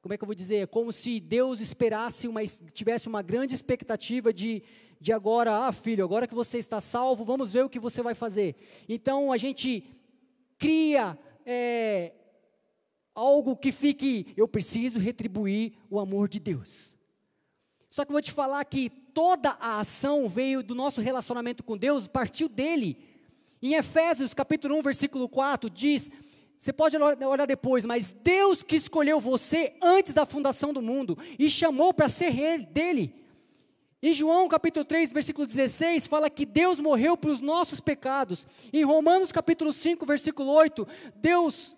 como 0.02 0.12
é 0.12 0.18
que 0.18 0.24
eu 0.24 0.26
vou 0.26 0.34
dizer? 0.34 0.66
Como 0.66 0.92
se 0.92 1.20
Deus 1.20 1.60
esperasse, 1.60 2.26
uma, 2.26 2.42
tivesse 2.44 3.06
uma 3.06 3.22
grande 3.22 3.54
expectativa 3.54 4.32
de, 4.32 4.60
de 5.00 5.12
agora, 5.12 5.68
ah, 5.68 5.70
filho, 5.70 6.04
agora 6.04 6.26
que 6.26 6.34
você 6.34 6.58
está 6.58 6.80
salvo, 6.80 7.24
vamos 7.24 7.52
ver 7.52 7.64
o 7.64 7.68
que 7.68 7.78
você 7.78 8.02
vai 8.02 8.12
fazer. 8.12 8.56
Então 8.88 9.30
a 9.30 9.36
gente 9.36 9.84
cria 10.58 11.16
é, 11.46 12.14
algo 13.14 13.56
que 13.56 13.72
fique, 13.72 14.32
eu 14.36 14.48
preciso 14.48 14.98
retribuir 14.98 15.72
o 15.90 15.98
amor 15.98 16.28
de 16.28 16.38
Deus. 16.38 16.96
Só 17.90 18.04
que 18.04 18.10
eu 18.10 18.14
vou 18.14 18.22
te 18.22 18.32
falar 18.32 18.64
que 18.64 18.88
toda 18.88 19.50
a 19.60 19.80
ação 19.80 20.26
veio 20.26 20.62
do 20.62 20.74
nosso 20.74 21.00
relacionamento 21.00 21.62
com 21.62 21.76
Deus, 21.76 22.08
partiu 22.08 22.48
dele. 22.48 22.96
Em 23.60 23.74
Efésios 23.74 24.32
capítulo 24.32 24.76
1, 24.78 24.82
versículo 24.82 25.28
4, 25.28 25.68
diz: 25.68 26.10
você 26.62 26.72
pode 26.72 26.96
olhar 26.96 27.44
depois, 27.44 27.84
mas 27.84 28.12
Deus 28.22 28.62
que 28.62 28.76
escolheu 28.76 29.18
você 29.18 29.74
antes 29.82 30.14
da 30.14 30.24
fundação 30.24 30.72
do 30.72 30.80
mundo 30.80 31.18
e 31.36 31.50
chamou 31.50 31.92
para 31.92 32.08
ser 32.08 32.64
dele. 32.66 33.12
Em 34.00 34.12
João 34.12 34.46
capítulo 34.46 34.84
3, 34.84 35.12
versículo 35.12 35.44
16, 35.44 36.06
fala 36.06 36.30
que 36.30 36.46
Deus 36.46 36.78
morreu 36.78 37.16
pelos 37.16 37.40
nossos 37.40 37.80
pecados. 37.80 38.46
Em 38.72 38.84
Romanos 38.84 39.32
capítulo 39.32 39.72
5, 39.72 40.06
versículo 40.06 40.50
8, 40.50 40.86
Deus 41.16 41.76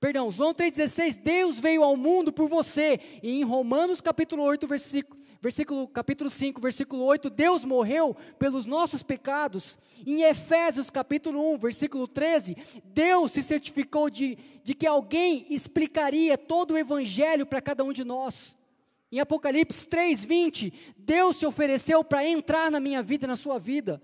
Perdão, 0.00 0.30
João 0.30 0.54
3,16, 0.54 1.18
Deus 1.20 1.58
veio 1.58 1.82
ao 1.82 1.96
mundo 1.96 2.32
por 2.32 2.48
você. 2.48 3.00
E 3.20 3.40
em 3.40 3.42
Romanos 3.42 4.00
capítulo 4.00 4.44
8, 4.44 4.66
versículo, 4.66 5.20
versículo, 5.40 5.88
capítulo 5.88 6.30
5, 6.30 6.60
versículo 6.60 7.02
8, 7.02 7.28
Deus 7.28 7.64
morreu 7.64 8.16
pelos 8.38 8.64
nossos 8.64 9.02
pecados. 9.02 9.76
Em 10.06 10.22
Efésios, 10.22 10.88
capítulo 10.88 11.52
1, 11.54 11.58
versículo 11.58 12.06
13, 12.06 12.56
Deus 12.84 13.32
se 13.32 13.42
certificou 13.42 14.08
de, 14.08 14.38
de 14.62 14.72
que 14.72 14.86
alguém 14.86 15.46
explicaria 15.50 16.38
todo 16.38 16.74
o 16.74 16.78
evangelho 16.78 17.44
para 17.44 17.60
cada 17.60 17.82
um 17.82 17.92
de 17.92 18.04
nós. 18.04 18.56
Em 19.10 19.18
Apocalipse 19.18 19.84
3, 19.84 20.24
20, 20.24 20.72
Deus 20.96 21.38
se 21.38 21.46
ofereceu 21.46 22.04
para 22.04 22.24
entrar 22.24 22.70
na 22.70 22.78
minha 22.78 23.02
vida 23.02 23.26
na 23.26 23.36
sua 23.36 23.58
vida. 23.58 24.00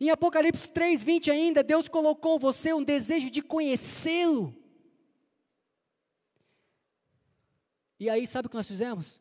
Em 0.00 0.10
Apocalipse 0.10 0.68
3:20 0.68 1.30
ainda, 1.30 1.62
Deus 1.62 1.88
colocou 1.88 2.38
você 2.38 2.72
um 2.72 2.82
desejo 2.82 3.30
de 3.30 3.42
conhecê-lo. 3.42 4.54
E 7.98 8.08
aí, 8.08 8.26
sabe 8.26 8.46
o 8.46 8.50
que 8.50 8.56
nós 8.56 8.68
fizemos? 8.68 9.20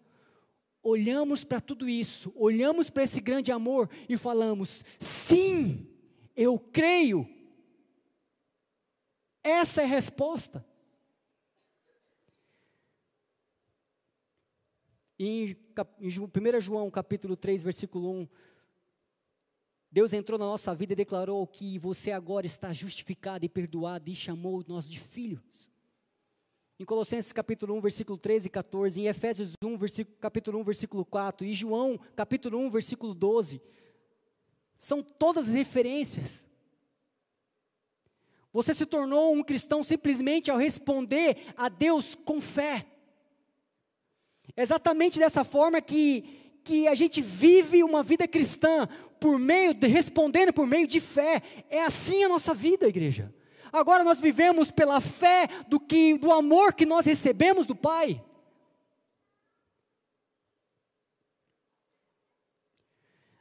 Olhamos 0.83 1.43
para 1.43 1.59
tudo 1.59 1.89
isso, 1.89 2.31
olhamos 2.35 2.89
para 2.89 3.03
esse 3.03 3.19
grande 3.19 3.51
amor 3.51 3.89
e 4.07 4.15
falamos: 4.17 4.85
sim, 4.99 5.87
eu 6.35 6.59
creio. 6.59 7.27
Essa 9.43 9.81
é 9.81 9.85
a 9.85 9.87
resposta. 9.87 10.65
Em, 15.19 15.57
em 15.99 16.07
1 16.07 16.61
João 16.61 16.91
capítulo 16.91 17.35
3, 17.35 17.63
versículo 17.63 18.11
1, 18.21 18.27
Deus 19.91 20.13
entrou 20.13 20.37
na 20.37 20.45
nossa 20.45 20.75
vida 20.75 20.93
e 20.93 20.95
declarou 20.95 21.47
que 21.47 21.79
você 21.79 22.11
agora 22.11 22.45
está 22.45 22.71
justificado 22.71 23.43
e 23.43 23.49
perdoado 23.49 24.09
e 24.09 24.15
chamou 24.15 24.63
nós 24.67 24.87
de 24.87 24.99
filhos. 24.99 25.71
Em 26.79 26.85
Colossenses 26.85 27.33
capítulo 27.33 27.73
1, 27.73 27.81
versículo 27.81 28.19
13 28.19 28.47
e 28.47 28.49
14, 28.51 29.01
em 29.01 29.07
Efésios 29.07 29.53
1, 29.63 29.77
versículo, 29.77 30.17
capítulo 30.19 30.59
1, 30.59 30.63
versículo 30.63 31.05
4, 31.05 31.47
e 31.47 31.51
João 31.51 31.99
capítulo 32.15 32.59
1, 32.59 32.69
versículo 32.69 33.15
12. 33.15 33.59
São 34.77 35.01
todas 35.01 35.47
referências. 35.47 36.47
Você 38.53 38.75
se 38.75 38.85
tornou 38.85 39.33
um 39.33 39.43
cristão 39.43 39.83
simplesmente 39.83 40.51
ao 40.51 40.57
responder 40.57 41.37
a 41.57 41.67
Deus 41.67 42.13
com 42.13 42.39
fé. 42.39 42.85
É 44.55 44.61
exatamente 44.61 45.17
dessa 45.17 45.43
forma 45.43 45.81
que, 45.81 46.59
que 46.63 46.87
a 46.87 46.93
gente 46.93 47.23
vive 47.23 47.83
uma 47.83 48.03
vida 48.03 48.27
cristã, 48.27 48.87
por 49.19 49.39
meio 49.39 49.73
de 49.73 49.87
respondendo 49.87 50.53
por 50.53 50.67
meio 50.67 50.85
de 50.85 50.99
fé. 50.99 51.41
É 51.71 51.83
assim 51.83 52.23
a 52.23 52.29
nossa 52.29 52.53
vida, 52.53 52.87
igreja. 52.87 53.33
Agora 53.71 54.03
nós 54.03 54.19
vivemos 54.19 54.71
pela 54.71 55.01
fé 55.01 55.47
do 55.67 55.79
que 55.79 56.17
do 56.17 56.31
amor 56.31 56.73
que 56.73 56.85
nós 56.85 57.05
recebemos 57.05 57.65
do 57.65 57.75
Pai. 57.75 58.23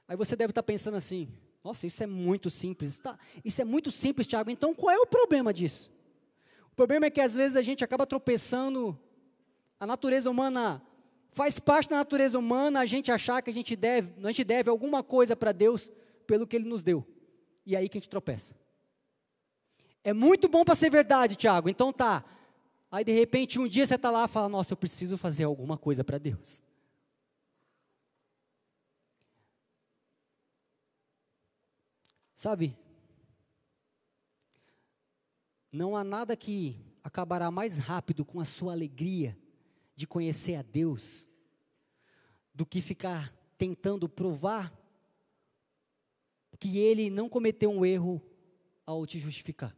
Aí 0.09 0.17
você 0.17 0.37
deve 0.37 0.51
estar 0.51 0.63
pensando 0.63 0.97
assim: 0.97 1.29
nossa, 1.65 1.87
isso 1.87 2.03
é 2.03 2.07
muito 2.07 2.49
simples. 2.51 2.99
Tá, 2.99 3.19
isso 3.45 3.61
é 3.61 3.65
muito 3.65 3.91
simples, 3.91 4.27
Tiago. 4.27 4.51
Então 4.51 4.75
qual 4.75 4.95
é 4.95 4.99
o 4.99 5.07
problema 5.07 5.53
disso? 5.53 5.91
O 6.71 6.77
problema 6.77 7.07
é 7.07 7.11
que 7.11 7.21
às 7.21 7.35
vezes 7.35 7.57
a 7.57 7.63
gente 7.63 7.83
acaba 7.83 8.07
tropeçando, 8.07 8.99
a 9.81 9.87
natureza 9.87 10.31
humana 10.31 10.83
faz 11.33 11.59
parte 11.59 11.91
da 11.91 11.97
natureza 11.97 12.39
humana 12.39 12.81
a 12.81 12.87
gente 12.87 13.13
achar 13.13 13.43
que 13.43 13.51
a 13.51 13.53
gente 13.53 13.77
deve, 13.77 14.11
a 14.23 14.29
gente 14.29 14.43
deve 14.43 14.71
alguma 14.71 15.03
coisa 15.03 15.37
para 15.37 15.53
Deus 15.53 15.91
pelo 16.27 16.47
que 16.47 16.57
Ele 16.57 16.69
nos 16.69 16.83
deu. 16.83 17.07
E 17.65 17.75
é 17.75 17.79
aí 17.79 17.89
que 17.89 17.99
a 17.99 18.01
gente 18.01 18.09
tropeça. 18.09 18.55
É 20.07 20.13
muito 20.13 20.49
bom 20.49 20.65
para 20.65 20.77
ser 20.77 20.89
verdade, 20.89 21.35
Tiago. 21.35 21.69
Então 21.69 21.93
tá. 21.93 22.25
Aí 22.89 23.03
de 23.03 23.11
repente 23.11 23.59
um 23.59 23.67
dia 23.67 23.85
você 23.85 23.97
está 23.97 24.09
lá 24.09 24.25
e 24.25 24.29
fala: 24.29 24.49
Nossa, 24.49 24.73
eu 24.73 24.77
preciso 24.77 25.19
fazer 25.19 25.43
alguma 25.43 25.77
coisa 25.77 26.05
para 26.05 26.17
Deus. 26.17 26.63
Sabe? 32.37 32.79
Não 35.73 35.97
há 35.97 36.05
nada 36.05 36.37
que 36.37 36.81
acabará 37.03 37.51
mais 37.51 37.77
rápido 37.77 38.25
com 38.25 38.39
a 38.39 38.45
sua 38.45 38.75
alegria 38.75 39.37
de 39.97 40.07
conhecer 40.07 40.55
a 40.55 40.63
Deus 40.63 41.29
do 42.55 42.65
que 42.65 42.81
ficar 42.81 43.35
tentando 43.59 44.09
provar 44.09 44.73
que 46.61 46.79
ele 46.79 47.11
não 47.11 47.29
cometeu 47.29 47.73
um 47.73 47.85
erro 47.85 48.23
ao 48.87 49.05
te 49.05 49.19
justificar. 49.19 49.77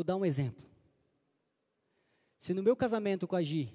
Vou 0.00 0.04
dar 0.04 0.16
um 0.16 0.24
exemplo. 0.24 0.64
Se 2.38 2.54
no 2.54 2.62
meu 2.62 2.74
casamento 2.74 3.28
com 3.28 3.36
a 3.36 3.42
Gi, 3.42 3.70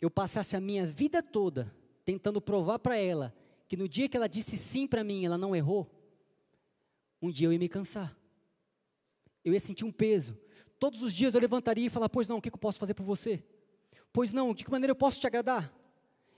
eu 0.00 0.10
passasse 0.10 0.56
a 0.56 0.60
minha 0.62 0.86
vida 0.86 1.22
toda 1.22 1.70
tentando 2.06 2.40
provar 2.40 2.78
para 2.78 2.96
ela 2.96 3.36
que 3.68 3.76
no 3.76 3.86
dia 3.86 4.08
que 4.08 4.16
ela 4.16 4.30
disse 4.30 4.56
sim 4.56 4.86
para 4.86 5.04
mim, 5.04 5.26
ela 5.26 5.36
não 5.36 5.54
errou, 5.54 5.86
um 7.20 7.30
dia 7.30 7.48
eu 7.48 7.52
ia 7.52 7.58
me 7.58 7.68
cansar. 7.68 8.16
Eu 9.44 9.52
ia 9.52 9.60
sentir 9.60 9.84
um 9.84 9.92
peso. 9.92 10.34
Todos 10.78 11.02
os 11.02 11.12
dias 11.12 11.34
eu 11.34 11.40
levantaria 11.42 11.84
e 11.84 11.90
falar: 11.90 12.08
Pois 12.08 12.28
não, 12.28 12.38
o 12.38 12.40
que 12.40 12.48
eu 12.48 12.56
posso 12.56 12.78
fazer 12.78 12.94
por 12.94 13.04
você? 13.04 13.44
Pois 14.10 14.32
não, 14.32 14.54
de 14.54 14.64
que 14.64 14.70
maneira 14.70 14.92
eu 14.92 14.96
posso 14.96 15.20
te 15.20 15.26
agradar? 15.26 15.70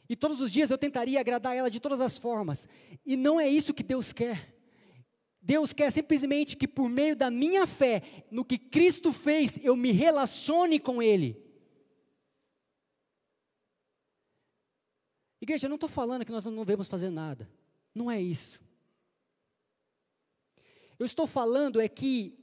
E 0.09 0.17
todos 0.17 0.41
os 0.41 0.51
dias 0.51 0.73
eu 0.73 0.77
tentaria 0.77 1.21
agradar 1.21 1.57
ela 1.57 1.71
de 1.71 1.79
todas 1.79 2.01
as 2.01 2.19
formas. 2.19 2.69
E 3.07 3.17
não 3.17 3.41
é 3.41 3.49
isso 3.49 3.73
que 3.73 3.85
Deus 3.85 4.13
quer. 4.13 4.60
Deus 5.43 5.73
quer 5.73 5.91
simplesmente 5.91 6.57
que 6.57 6.69
por 6.69 6.89
meio 6.89 7.17
da 7.17 7.31
minha 7.31 7.67
fé 7.67 8.27
no 8.31 8.45
que 8.45 8.59
Cristo 8.59 9.13
fez, 9.13 9.59
eu 9.63 9.75
me 9.75 9.91
relacione 9.91 10.79
com 10.79 11.03
Ele. 11.03 11.43
Igreja, 15.41 15.67
eu 15.67 15.71
não 15.71 15.77
estou 15.77 15.89
falando 15.89 16.25
que 16.25 16.33
nós 16.33 16.45
não 16.45 16.55
devemos 16.57 16.89
fazer 16.89 17.09
nada. 17.09 17.51
Não 17.95 18.11
é 18.11 18.21
isso. 18.21 18.61
Eu 20.99 21.07
estou 21.07 21.27
falando 21.27 21.81
é 21.81 21.89
que 21.89 22.39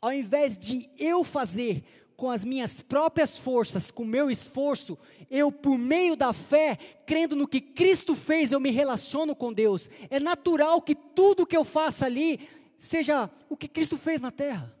ao 0.00 0.12
invés 0.12 0.56
de 0.56 0.88
eu 0.96 1.22
fazer 1.22 1.84
com 2.18 2.32
as 2.32 2.44
minhas 2.44 2.82
próprias 2.82 3.38
forças, 3.38 3.92
com 3.92 4.04
meu 4.04 4.28
esforço, 4.28 4.98
eu, 5.30 5.52
por 5.52 5.78
meio 5.78 6.16
da 6.16 6.32
fé, 6.32 6.76
crendo 7.06 7.36
no 7.36 7.46
que 7.46 7.60
Cristo 7.60 8.16
fez, 8.16 8.50
eu 8.50 8.58
me 8.58 8.72
relaciono 8.72 9.36
com 9.36 9.52
Deus. 9.52 9.88
É 10.10 10.18
natural 10.18 10.82
que 10.82 10.96
tudo 10.96 11.46
que 11.46 11.56
eu 11.56 11.62
faça 11.62 12.06
ali 12.06 12.40
seja 12.76 13.30
o 13.48 13.56
que 13.56 13.68
Cristo 13.68 13.96
fez 13.96 14.20
na 14.20 14.32
terra. 14.32 14.74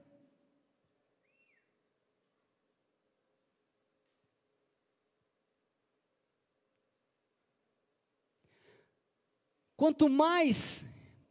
Quanto 9.76 10.08
mais 10.08 10.88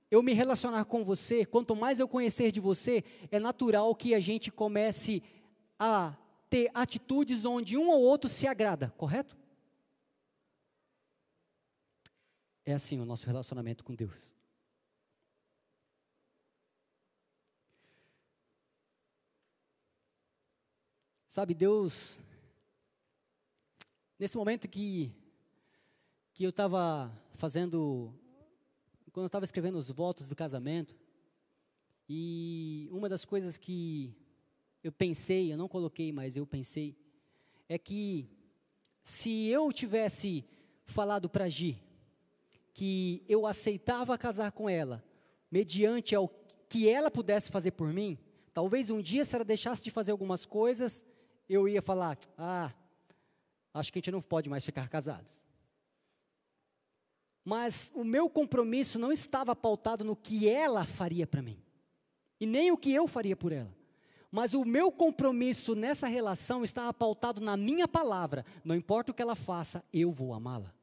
eu 0.09 0.23
me 0.23 0.31
relacionar 0.31 0.85
com 0.85 1.03
você, 1.03 1.45
quanto 1.45 1.75
mais 1.75 1.99
eu 1.99 2.07
conhecer 2.07 2.49
de 2.49 2.61
você, 2.61 3.03
é 3.29 3.41
natural 3.41 3.93
que 3.93 4.15
a 4.15 4.21
gente 4.21 4.49
comece 4.49 5.21
a 5.21 5.36
ter 6.49 6.71
atitudes 6.73 7.45
onde 7.45 7.77
um 7.77 7.89
ou 7.89 8.01
outro 8.01 8.29
se 8.29 8.47
agrada, 8.47 8.93
correto? 8.97 9.35
É 12.65 12.73
assim 12.73 12.99
o 12.99 13.05
nosso 13.05 13.25
relacionamento 13.25 13.83
com 13.83 13.95
Deus. 13.95 14.35
Sabe, 21.27 21.53
Deus, 21.53 22.19
nesse 24.17 24.35
momento 24.35 24.67
que, 24.67 25.13
que 26.33 26.43
eu 26.43 26.49
estava 26.49 27.11
fazendo 27.35 28.13
quando 29.17 29.23
eu 29.23 29.27
estava 29.27 29.45
escrevendo 29.45 29.79
os 29.79 29.89
votos 29.89 30.29
do 30.29 30.35
casamento, 30.35 30.95
e 32.07 32.87
uma 32.91 33.09
das 33.09 33.25
coisas 33.25 33.57
que 33.57 34.15
eu 34.87 34.91
pensei, 34.93 35.51
eu 35.51 35.57
não 35.57 35.67
coloquei, 35.67 36.13
mas 36.13 36.37
eu 36.37 36.47
pensei, 36.47 36.95
é 37.67 37.77
que 37.77 38.29
se 39.03 39.47
eu 39.47 39.71
tivesse 39.73 40.45
falado 40.85 41.29
para 41.29 41.49
Gi 41.49 41.77
que 42.73 43.21
eu 43.27 43.45
aceitava 43.45 44.17
casar 44.17 44.53
com 44.53 44.69
ela, 44.69 45.03
mediante 45.51 46.15
ao 46.15 46.29
que 46.69 46.87
ela 46.87 47.11
pudesse 47.11 47.49
fazer 47.51 47.71
por 47.71 47.91
mim, 47.91 48.17
talvez 48.53 48.89
um 48.89 49.01
dia, 49.01 49.25
se 49.25 49.35
ela 49.35 49.43
deixasse 49.43 49.83
de 49.83 49.91
fazer 49.91 50.11
algumas 50.11 50.45
coisas, 50.45 51.03
eu 51.49 51.67
ia 51.67 51.81
falar: 51.81 52.17
ah, 52.37 52.71
acho 53.73 53.91
que 53.91 53.97
a 53.97 54.01
gente 54.01 54.11
não 54.11 54.21
pode 54.21 54.49
mais 54.49 54.63
ficar 54.63 54.87
casados. 54.87 55.33
Mas 57.43 57.91
o 57.93 58.05
meu 58.05 58.29
compromisso 58.29 58.97
não 58.97 59.11
estava 59.11 59.53
pautado 59.53 60.05
no 60.05 60.15
que 60.15 60.47
ela 60.47 60.85
faria 60.85 61.27
para 61.27 61.41
mim, 61.41 61.61
e 62.39 62.45
nem 62.45 62.71
o 62.71 62.77
que 62.77 62.93
eu 62.93 63.05
faria 63.05 63.35
por 63.35 63.51
ela. 63.51 63.75
Mas 64.31 64.53
o 64.53 64.65
meu 64.65 64.91
compromisso 64.91 65.75
nessa 65.75 66.07
relação 66.07 66.63
estava 66.63 66.93
pautado 66.93 67.39
na 67.39 67.55
minha 67.55 67.87
palavra. 67.87 68.45
Não 68.63 68.75
importa 68.75 69.11
o 69.11 69.15
que 69.15 69.21
ela 69.21 69.35
faça, 69.35 69.83
eu 69.93 70.11
vou 70.11 70.33
amá-la. 70.33 70.73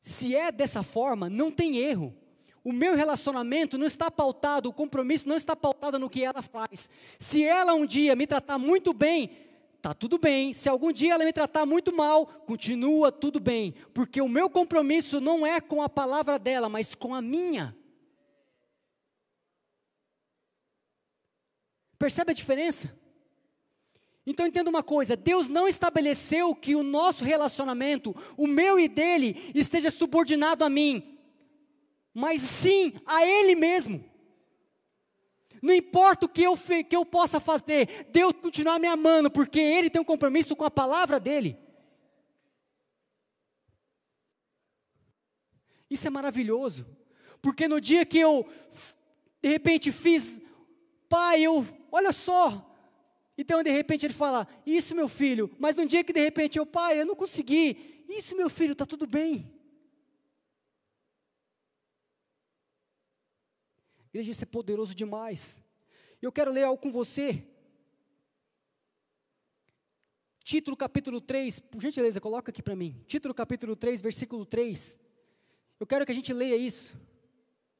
Se 0.00 0.36
é 0.36 0.52
dessa 0.52 0.84
forma, 0.84 1.28
não 1.28 1.50
tem 1.50 1.78
erro. 1.78 2.14
O 2.62 2.72
meu 2.72 2.94
relacionamento 2.94 3.76
não 3.76 3.86
está 3.86 4.10
pautado, 4.10 4.68
o 4.68 4.72
compromisso 4.72 5.28
não 5.28 5.36
está 5.36 5.54
pautado 5.56 5.98
no 5.98 6.10
que 6.10 6.24
ela 6.24 6.42
faz. 6.42 6.88
Se 7.18 7.42
ela 7.42 7.74
um 7.74 7.84
dia 7.84 8.14
me 8.14 8.26
tratar 8.26 8.58
muito 8.58 8.92
bem, 8.92 9.30
tá 9.82 9.92
tudo 9.94 10.18
bem. 10.18 10.54
Se 10.54 10.68
algum 10.68 10.92
dia 10.92 11.14
ela 11.14 11.24
me 11.24 11.32
tratar 11.32 11.66
muito 11.66 11.94
mal, 11.94 12.26
continua 12.26 13.10
tudo 13.10 13.40
bem, 13.40 13.74
porque 13.92 14.20
o 14.20 14.28
meu 14.28 14.48
compromisso 14.48 15.20
não 15.20 15.46
é 15.46 15.60
com 15.60 15.82
a 15.82 15.88
palavra 15.88 16.38
dela, 16.38 16.68
mas 16.68 16.94
com 16.94 17.14
a 17.14 17.22
minha. 17.22 17.76
Percebe 21.98 22.32
a 22.32 22.34
diferença? 22.34 22.94
Então 24.26 24.46
entenda 24.46 24.68
uma 24.68 24.82
coisa: 24.82 25.16
Deus 25.16 25.48
não 25.48 25.68
estabeleceu 25.68 26.54
que 26.54 26.74
o 26.74 26.82
nosso 26.82 27.22
relacionamento, 27.22 28.14
o 28.36 28.46
meu 28.46 28.78
e 28.78 28.88
dele, 28.88 29.52
esteja 29.54 29.90
subordinado 29.90 30.64
a 30.64 30.68
mim, 30.68 31.18
mas 32.12 32.40
sim 32.40 32.94
a 33.06 33.24
Ele 33.24 33.54
mesmo. 33.54 34.04
Não 35.62 35.72
importa 35.72 36.26
o 36.26 36.28
que 36.28 36.42
eu, 36.42 36.56
que 36.56 36.94
eu 36.94 37.04
possa 37.04 37.40
fazer, 37.40 38.06
Deus 38.10 38.32
continuar 38.34 38.78
me 38.78 38.86
amando, 38.86 39.30
porque 39.30 39.60
Ele 39.60 39.88
tem 39.88 40.00
um 40.00 40.04
compromisso 40.04 40.54
com 40.54 40.64
a 40.64 40.70
palavra 40.70 41.20
dEle. 41.20 41.56
Isso 45.88 46.06
é 46.06 46.10
maravilhoso, 46.10 46.86
porque 47.40 47.68
no 47.68 47.80
dia 47.80 48.04
que 48.04 48.18
eu, 48.18 48.46
de 49.40 49.48
repente, 49.48 49.92
fiz, 49.92 50.42
pai, 51.08 51.42
eu, 51.42 51.64
olha 51.96 52.12
só, 52.12 52.76
então, 53.38 53.62
de 53.62 53.70
repente, 53.70 54.06
ele 54.06 54.14
fala: 54.14 54.48
Isso, 54.64 54.94
meu 54.94 55.08
filho. 55.08 55.54
Mas 55.58 55.76
no 55.76 55.86
dia 55.86 56.02
que 56.02 56.12
de 56.12 56.20
repente 56.20 56.58
eu, 56.58 56.64
pai, 56.64 57.00
eu 57.00 57.06
não 57.06 57.14
consegui. 57.14 58.04
Isso, 58.08 58.36
meu 58.36 58.48
filho, 58.48 58.72
está 58.72 58.86
tudo 58.86 59.06
bem. 59.06 59.52
Igreja, 64.08 64.30
isso 64.30 64.44
é 64.44 64.46
poderoso 64.46 64.94
demais. 64.94 65.62
Eu 66.22 66.32
quero 66.32 66.50
ler 66.50 66.64
algo 66.64 66.80
com 66.80 66.90
você. 66.90 67.46
Título 70.42 70.76
capítulo 70.76 71.20
3, 71.20 71.58
por 71.60 71.82
gentileza, 71.82 72.20
coloca 72.20 72.50
aqui 72.50 72.62
para 72.62 72.76
mim. 72.76 73.04
Título 73.06 73.34
capítulo 73.34 73.74
3, 73.76 74.00
versículo 74.00 74.46
3. 74.46 74.98
Eu 75.78 75.86
quero 75.86 76.06
que 76.06 76.12
a 76.12 76.14
gente 76.14 76.32
leia 76.32 76.56
isso. 76.56 76.94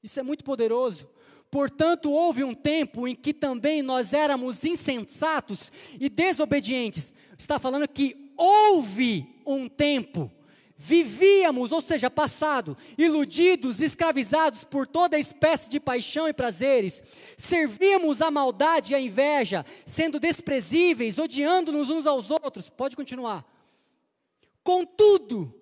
Isso 0.02 0.20
é 0.20 0.22
muito 0.22 0.44
poderoso. 0.44 1.08
Portanto, 1.56 2.12
houve 2.12 2.44
um 2.44 2.52
tempo 2.52 3.08
em 3.08 3.14
que 3.14 3.32
também 3.32 3.80
nós 3.80 4.12
éramos 4.12 4.62
insensatos 4.62 5.72
e 5.98 6.06
desobedientes. 6.10 7.14
Está 7.38 7.58
falando 7.58 7.88
que 7.88 8.30
houve 8.36 9.26
um 9.46 9.66
tempo. 9.66 10.30
Vivíamos, 10.76 11.72
ou 11.72 11.80
seja, 11.80 12.10
passado, 12.10 12.76
iludidos, 12.98 13.80
escravizados 13.80 14.64
por 14.64 14.86
toda 14.86 15.18
espécie 15.18 15.70
de 15.70 15.80
paixão 15.80 16.28
e 16.28 16.34
prazeres, 16.34 17.02
servíamos 17.38 18.20
a 18.20 18.30
maldade 18.30 18.92
e 18.92 18.94
a 18.94 19.00
inveja, 19.00 19.64
sendo 19.86 20.20
desprezíveis, 20.20 21.18
odiando-nos 21.18 21.88
uns 21.88 22.06
aos 22.06 22.30
outros. 22.30 22.68
Pode 22.68 22.94
continuar. 22.94 23.50
Contudo, 24.62 25.55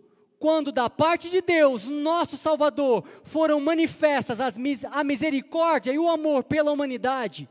quando 0.44 0.70
da 0.70 0.90
parte 0.90 1.30
de 1.30 1.40
Deus, 1.40 1.86
nosso 1.86 2.36
Salvador, 2.36 3.02
foram 3.22 3.58
manifestas 3.60 4.42
as, 4.42 4.56
a 4.92 5.02
misericórdia 5.02 5.90
e 5.90 5.98
o 5.98 6.06
amor 6.06 6.44
pela 6.44 6.70
humanidade, 6.70 7.48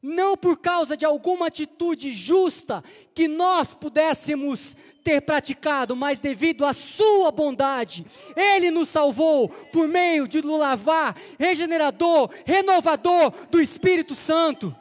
não 0.00 0.34
por 0.34 0.58
causa 0.58 0.96
de 0.96 1.04
alguma 1.04 1.48
atitude 1.48 2.10
justa 2.10 2.82
que 3.14 3.28
nós 3.28 3.74
pudéssemos 3.74 4.74
ter 5.04 5.20
praticado, 5.20 5.94
mas 5.94 6.18
devido 6.18 6.64
à 6.64 6.72
sua 6.72 7.30
bondade, 7.30 8.06
Ele 8.34 8.70
nos 8.70 8.88
salvou 8.88 9.50
por 9.70 9.86
meio 9.86 10.26
de 10.26 10.40
lavar 10.40 11.14
regenerador, 11.38 12.30
renovador 12.46 13.34
do 13.50 13.60
Espírito 13.60 14.14
Santo 14.14 14.74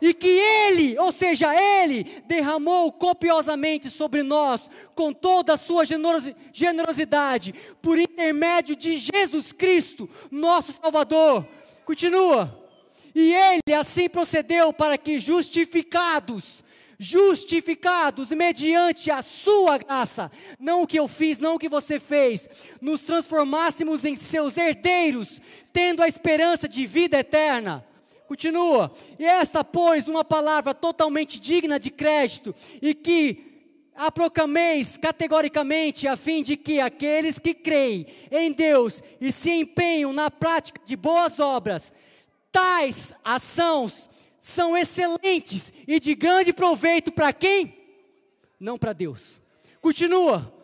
e 0.00 0.12
que 0.12 0.28
Ele, 0.28 0.98
ou 0.98 1.10
seja, 1.10 1.54
Ele, 1.54 2.22
derramou 2.26 2.92
copiosamente 2.92 3.90
sobre 3.90 4.22
nós, 4.22 4.68
com 4.94 5.12
toda 5.12 5.54
a 5.54 5.56
sua 5.56 5.84
generosidade, 6.52 7.54
por 7.80 7.98
intermédio 7.98 8.76
de 8.76 8.96
Jesus 8.96 9.52
Cristo, 9.52 10.08
nosso 10.30 10.72
Salvador. 10.72 11.46
Continua. 11.84 12.62
E 13.14 13.32
Ele 13.34 13.74
assim 13.74 14.08
procedeu 14.08 14.72
para 14.72 14.98
que 14.98 15.18
justificados, 15.18 16.62
justificados 16.98 18.30
mediante 18.30 19.10
a 19.10 19.22
sua 19.22 19.78
graça, 19.78 20.30
não 20.58 20.82
o 20.82 20.86
que 20.86 20.98
eu 20.98 21.08
fiz, 21.08 21.38
não 21.38 21.54
o 21.54 21.58
que 21.58 21.68
você 21.68 21.98
fez, 21.98 22.48
nos 22.80 23.02
transformássemos 23.02 24.04
em 24.04 24.14
seus 24.14 24.56
herdeiros, 24.58 25.40
tendo 25.72 26.02
a 26.02 26.08
esperança 26.08 26.68
de 26.68 26.86
vida 26.86 27.18
eterna. 27.18 27.84
Continua. 28.26 28.92
E 29.18 29.24
esta, 29.24 29.62
pois, 29.62 30.08
uma 30.08 30.24
palavra 30.24 30.74
totalmente 30.74 31.38
digna 31.38 31.78
de 31.78 31.90
crédito 31.90 32.54
e 32.82 32.94
que 32.94 33.46
a 33.94 34.12
proclameis 34.12 34.98
categoricamente, 34.98 36.06
a 36.06 36.16
fim 36.16 36.42
de 36.42 36.56
que 36.56 36.80
aqueles 36.80 37.38
que 37.38 37.54
creem 37.54 38.06
em 38.30 38.52
Deus 38.52 39.02
e 39.20 39.32
se 39.32 39.50
empenham 39.50 40.12
na 40.12 40.30
prática 40.30 40.80
de 40.84 40.96
boas 40.96 41.40
obras, 41.40 41.92
tais 42.52 43.12
ações 43.24 44.10
são 44.38 44.76
excelentes 44.76 45.72
e 45.88 45.98
de 45.98 46.14
grande 46.14 46.52
proveito 46.52 47.10
para 47.10 47.32
quem? 47.32 47.74
Não 48.60 48.76
para 48.76 48.92
Deus. 48.92 49.40
Continua. 49.80 50.55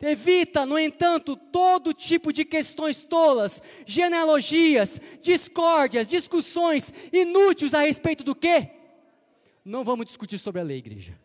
Evita, 0.00 0.64
no 0.64 0.78
entanto, 0.78 1.36
todo 1.36 1.92
tipo 1.92 2.32
de 2.32 2.44
questões 2.44 3.04
tolas, 3.04 3.60
genealogias, 3.84 5.00
discórdias, 5.20 6.06
discussões 6.06 6.94
inúteis 7.12 7.74
a 7.74 7.80
respeito 7.80 8.22
do 8.22 8.34
quê? 8.34 8.70
Não 9.64 9.82
vamos 9.82 10.06
discutir 10.06 10.38
sobre 10.38 10.60
a 10.60 10.64
lei, 10.64 10.78
igreja. 10.78 11.18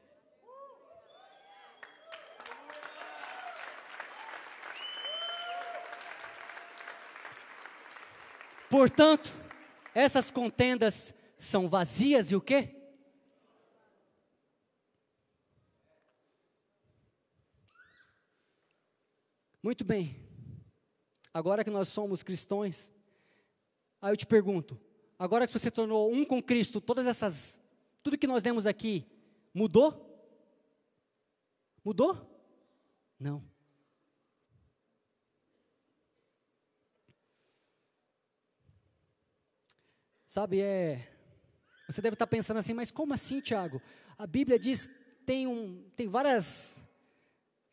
Portanto, 8.71 9.31
essas 9.93 10.31
contendas 10.31 11.13
são 11.37 11.69
vazias 11.69 12.31
e 12.31 12.35
o 12.35 12.41
quê? 12.41 12.82
Muito 19.63 19.85
bem. 19.85 20.21
Agora 21.33 21.63
que 21.63 21.69
nós 21.69 21.87
somos 21.87 22.21
cristãos, 22.21 22.91
aí 24.01 24.11
eu 24.11 24.17
te 24.17 24.27
pergunto, 24.27 24.77
agora 25.17 25.47
que 25.47 25.53
você 25.53 25.57
se 25.57 25.71
tornou 25.71 26.11
um 26.11 26.25
com 26.25 26.43
Cristo, 26.43 26.81
todas 26.81 27.07
essas, 27.07 27.61
tudo 28.03 28.17
que 28.17 28.27
nós 28.27 28.43
demos 28.43 28.65
aqui, 28.65 29.07
mudou? 29.53 30.11
Mudou? 31.81 32.29
Não. 33.17 33.41
Sabe, 40.27 40.59
é. 40.59 41.09
Você 41.87 42.01
deve 42.01 42.15
estar 42.15 42.27
pensando 42.27 42.57
assim, 42.57 42.73
mas 42.73 42.91
como 42.91 43.13
assim, 43.13 43.39
Tiago? 43.39 43.81
A 44.17 44.27
Bíblia 44.27 44.59
diz 44.59 44.89
tem 45.25 45.47
um, 45.47 45.89
tem 45.95 46.07
várias 46.07 46.83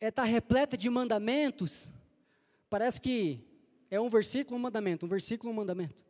está 0.09 0.27
é, 0.27 0.29
repleta 0.29 0.75
de 0.75 0.89
mandamentos, 0.89 1.89
parece 2.69 2.99
que 2.99 3.47
é 3.89 3.99
um 3.99 4.09
versículo, 4.09 4.57
um 4.57 4.59
mandamento, 4.59 5.05
um 5.05 5.09
versículo, 5.09 5.51
um 5.51 5.55
mandamento. 5.55 6.01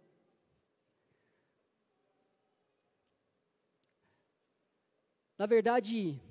Na 5.38 5.46
verdade, 5.46 6.22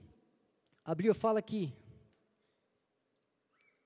a 0.84 0.94
Bíblia 0.94 1.12
fala 1.14 1.42
que 1.42 1.74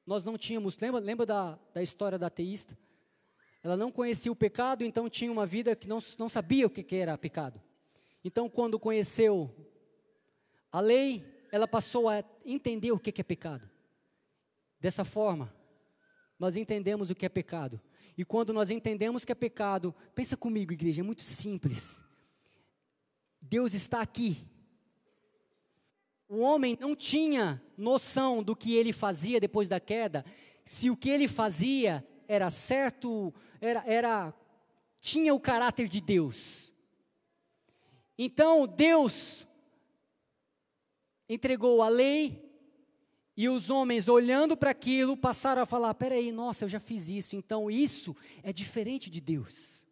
nós 0.06 0.22
não 0.22 0.36
tínhamos, 0.36 0.76
lembra, 0.78 1.00
lembra 1.00 1.26
da, 1.26 1.58
da 1.72 1.82
história 1.82 2.18
da 2.18 2.26
ateísta? 2.26 2.78
Ela 3.62 3.76
não 3.76 3.90
conhecia 3.90 4.30
o 4.30 4.36
pecado, 4.36 4.84
então 4.84 5.08
tinha 5.08 5.32
uma 5.32 5.46
vida 5.46 5.74
que 5.74 5.88
não, 5.88 5.98
não 6.18 6.28
sabia 6.28 6.66
o 6.66 6.70
que, 6.70 6.82
que 6.82 6.96
era 6.96 7.16
pecado. 7.16 7.60
Então, 8.22 8.48
quando 8.48 8.78
conheceu 8.78 9.50
a 10.70 10.80
lei, 10.80 11.33
ela 11.54 11.68
passou 11.68 12.08
a 12.08 12.24
entender 12.44 12.90
o 12.90 12.98
que 12.98 13.20
é 13.20 13.22
pecado. 13.22 13.70
Dessa 14.80 15.04
forma, 15.04 15.54
nós 16.36 16.56
entendemos 16.56 17.10
o 17.10 17.14
que 17.14 17.24
é 17.24 17.28
pecado. 17.28 17.80
E 18.18 18.24
quando 18.24 18.52
nós 18.52 18.72
entendemos 18.72 19.24
que 19.24 19.30
é 19.30 19.36
pecado, 19.36 19.94
pensa 20.16 20.36
comigo, 20.36 20.72
igreja, 20.72 21.00
é 21.00 21.04
muito 21.04 21.22
simples. 21.22 22.02
Deus 23.40 23.72
está 23.72 24.00
aqui. 24.00 24.44
O 26.28 26.40
homem 26.40 26.76
não 26.80 26.96
tinha 26.96 27.62
noção 27.78 28.42
do 28.42 28.56
que 28.56 28.74
ele 28.74 28.92
fazia 28.92 29.38
depois 29.38 29.68
da 29.68 29.78
queda, 29.78 30.24
se 30.64 30.90
o 30.90 30.96
que 30.96 31.08
ele 31.08 31.28
fazia 31.28 32.04
era 32.26 32.50
certo, 32.50 33.32
era, 33.60 33.84
era 33.86 34.34
tinha 35.00 35.32
o 35.32 35.38
caráter 35.38 35.86
de 35.86 36.00
Deus. 36.00 36.72
Então 38.18 38.66
Deus 38.66 39.46
entregou 41.28 41.82
a 41.82 41.88
lei, 41.88 42.44
e 43.36 43.48
os 43.48 43.68
homens, 43.68 44.08
olhando 44.08 44.56
para 44.56 44.70
aquilo, 44.70 45.16
passaram 45.16 45.62
a 45.62 45.66
falar: 45.66 45.92
peraí, 45.94 46.30
nossa, 46.30 46.64
eu 46.64 46.68
já 46.68 46.78
fiz 46.78 47.08
isso, 47.08 47.34
então 47.34 47.70
isso 47.70 48.16
é 48.42 48.52
diferente 48.52 49.10
de 49.10 49.20
Deus. 49.20 49.84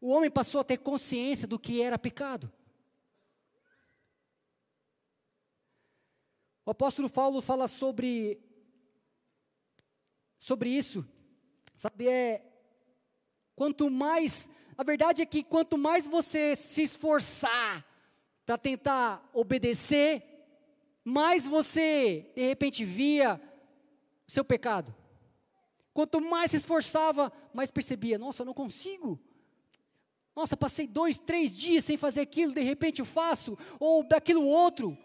O 0.00 0.08
homem 0.08 0.30
passou 0.30 0.60
a 0.60 0.64
ter 0.64 0.76
consciência 0.76 1.48
do 1.48 1.58
que 1.58 1.82
era 1.82 1.98
pecado. 1.98 2.52
O 6.64 6.70
apóstolo 6.70 7.08
Paulo 7.08 7.40
fala 7.40 7.68
sobre, 7.68 8.40
sobre 10.38 10.68
isso, 10.68 11.06
sabe, 11.74 12.08
é, 12.08 12.44
quanto 13.54 13.88
mais, 13.88 14.50
a 14.76 14.82
verdade 14.82 15.22
é 15.22 15.26
que 15.26 15.44
quanto 15.44 15.78
mais 15.78 16.08
você 16.08 16.56
se 16.56 16.82
esforçar 16.82 17.84
para 18.46 18.56
tentar 18.56 19.28
obedecer, 19.34 20.22
mais 21.04 21.46
você, 21.46 22.30
de 22.36 22.46
repente, 22.46 22.84
via 22.84 23.40
seu 24.26 24.44
pecado. 24.44 24.94
Quanto 25.92 26.20
mais 26.20 26.52
se 26.52 26.58
esforçava, 26.58 27.32
mais 27.52 27.70
percebia: 27.72 28.16
nossa, 28.16 28.42
eu 28.42 28.46
não 28.46 28.54
consigo. 28.54 29.20
Nossa, 30.34 30.56
passei 30.56 30.86
dois, 30.86 31.18
três 31.18 31.56
dias 31.56 31.84
sem 31.84 31.96
fazer 31.96 32.20
aquilo, 32.20 32.52
de 32.52 32.60
repente 32.60 33.00
eu 33.00 33.06
faço, 33.06 33.58
ou 33.80 34.04
daquilo 34.04 34.44
outro. 34.44 34.96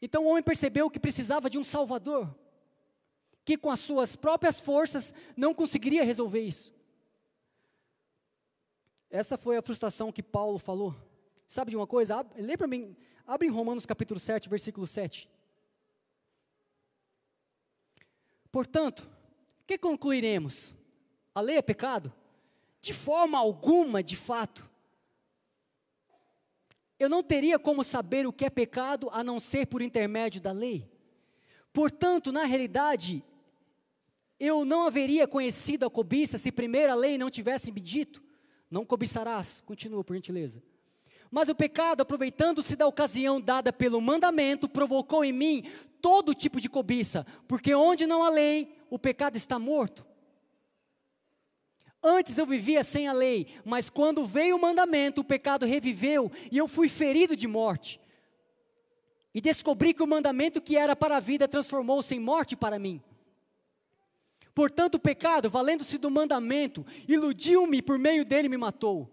Então 0.00 0.24
o 0.24 0.28
homem 0.28 0.42
percebeu 0.42 0.90
que 0.90 0.98
precisava 0.98 1.48
de 1.48 1.58
um 1.58 1.64
Salvador, 1.64 2.34
que 3.44 3.56
com 3.56 3.70
as 3.70 3.80
suas 3.80 4.16
próprias 4.16 4.60
forças 4.60 5.14
não 5.36 5.54
conseguiria 5.54 6.02
resolver 6.02 6.40
isso. 6.40 6.72
Essa 9.14 9.38
foi 9.38 9.56
a 9.56 9.62
frustração 9.62 10.10
que 10.10 10.24
Paulo 10.24 10.58
falou. 10.58 10.92
Sabe 11.46 11.70
de 11.70 11.76
uma 11.76 11.86
coisa? 11.86 12.26
Lê 12.34 12.56
para 12.56 12.66
mim, 12.66 12.96
abre 13.24 13.46
em 13.46 13.50
Romanos 13.50 13.86
capítulo 13.86 14.18
7, 14.18 14.48
versículo 14.48 14.88
7. 14.88 15.30
Portanto, 18.50 19.08
o 19.62 19.66
que 19.68 19.78
concluiremos? 19.78 20.74
A 21.32 21.40
lei 21.40 21.58
é 21.58 21.62
pecado? 21.62 22.12
De 22.80 22.92
forma 22.92 23.38
alguma, 23.38 24.02
de 24.02 24.16
fato. 24.16 24.68
Eu 26.98 27.08
não 27.08 27.22
teria 27.22 27.56
como 27.56 27.84
saber 27.84 28.26
o 28.26 28.32
que 28.32 28.44
é 28.44 28.50
pecado 28.50 29.08
a 29.12 29.22
não 29.22 29.38
ser 29.38 29.68
por 29.68 29.80
intermédio 29.80 30.40
da 30.40 30.50
lei. 30.50 30.90
Portanto, 31.72 32.32
na 32.32 32.46
realidade, 32.46 33.22
eu 34.40 34.64
não 34.64 34.88
haveria 34.88 35.28
conhecido 35.28 35.86
a 35.86 35.90
cobiça 35.90 36.36
se 36.36 36.50
primeiro 36.50 36.90
a 36.90 36.96
lei 36.96 37.16
não 37.16 37.30
tivesse 37.30 37.70
me 37.70 37.80
dito: 37.80 38.24
não 38.74 38.84
cobiçarás. 38.84 39.62
Continua, 39.64 40.02
por 40.02 40.16
gentileza. 40.16 40.60
Mas 41.30 41.48
o 41.48 41.54
pecado, 41.54 42.00
aproveitando-se 42.00 42.74
da 42.74 42.88
ocasião 42.88 43.40
dada 43.40 43.72
pelo 43.72 44.00
mandamento, 44.00 44.68
provocou 44.68 45.24
em 45.24 45.32
mim 45.32 45.64
todo 46.00 46.34
tipo 46.34 46.60
de 46.60 46.68
cobiça, 46.68 47.24
porque 47.46 47.72
onde 47.72 48.04
não 48.04 48.24
há 48.24 48.30
lei, 48.30 48.76
o 48.90 48.98
pecado 48.98 49.36
está 49.36 49.60
morto. 49.60 50.04
Antes 52.02 52.36
eu 52.36 52.44
vivia 52.44 52.82
sem 52.82 53.06
a 53.06 53.12
lei, 53.12 53.46
mas 53.64 53.88
quando 53.88 54.26
veio 54.26 54.56
o 54.56 54.60
mandamento, 54.60 55.20
o 55.20 55.24
pecado 55.24 55.64
reviveu 55.64 56.30
e 56.50 56.58
eu 56.58 56.66
fui 56.66 56.88
ferido 56.88 57.36
de 57.36 57.46
morte. 57.46 58.00
E 59.32 59.40
descobri 59.40 59.94
que 59.94 60.02
o 60.02 60.06
mandamento 60.06 60.60
que 60.60 60.76
era 60.76 60.96
para 60.96 61.16
a 61.16 61.20
vida 61.20 61.46
transformou-se 61.46 62.12
em 62.12 62.20
morte 62.20 62.56
para 62.56 62.78
mim. 62.78 63.00
Portanto, 64.54 64.94
o 64.94 65.00
pecado, 65.00 65.50
valendo-se 65.50 65.98
do 65.98 66.10
mandamento, 66.10 66.86
iludiu-me 67.08 67.82
por 67.82 67.98
meio 67.98 68.24
dele 68.24 68.48
me 68.48 68.56
matou. 68.56 69.10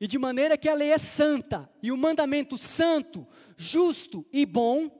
E 0.00 0.06
de 0.06 0.18
maneira 0.18 0.56
que 0.56 0.68
a 0.68 0.74
lei 0.74 0.90
é 0.90 0.98
santa 0.98 1.68
e 1.82 1.90
o 1.92 1.96
mandamento 1.96 2.56
santo, 2.56 3.26
justo 3.56 4.24
e 4.32 4.46
bom, 4.46 4.90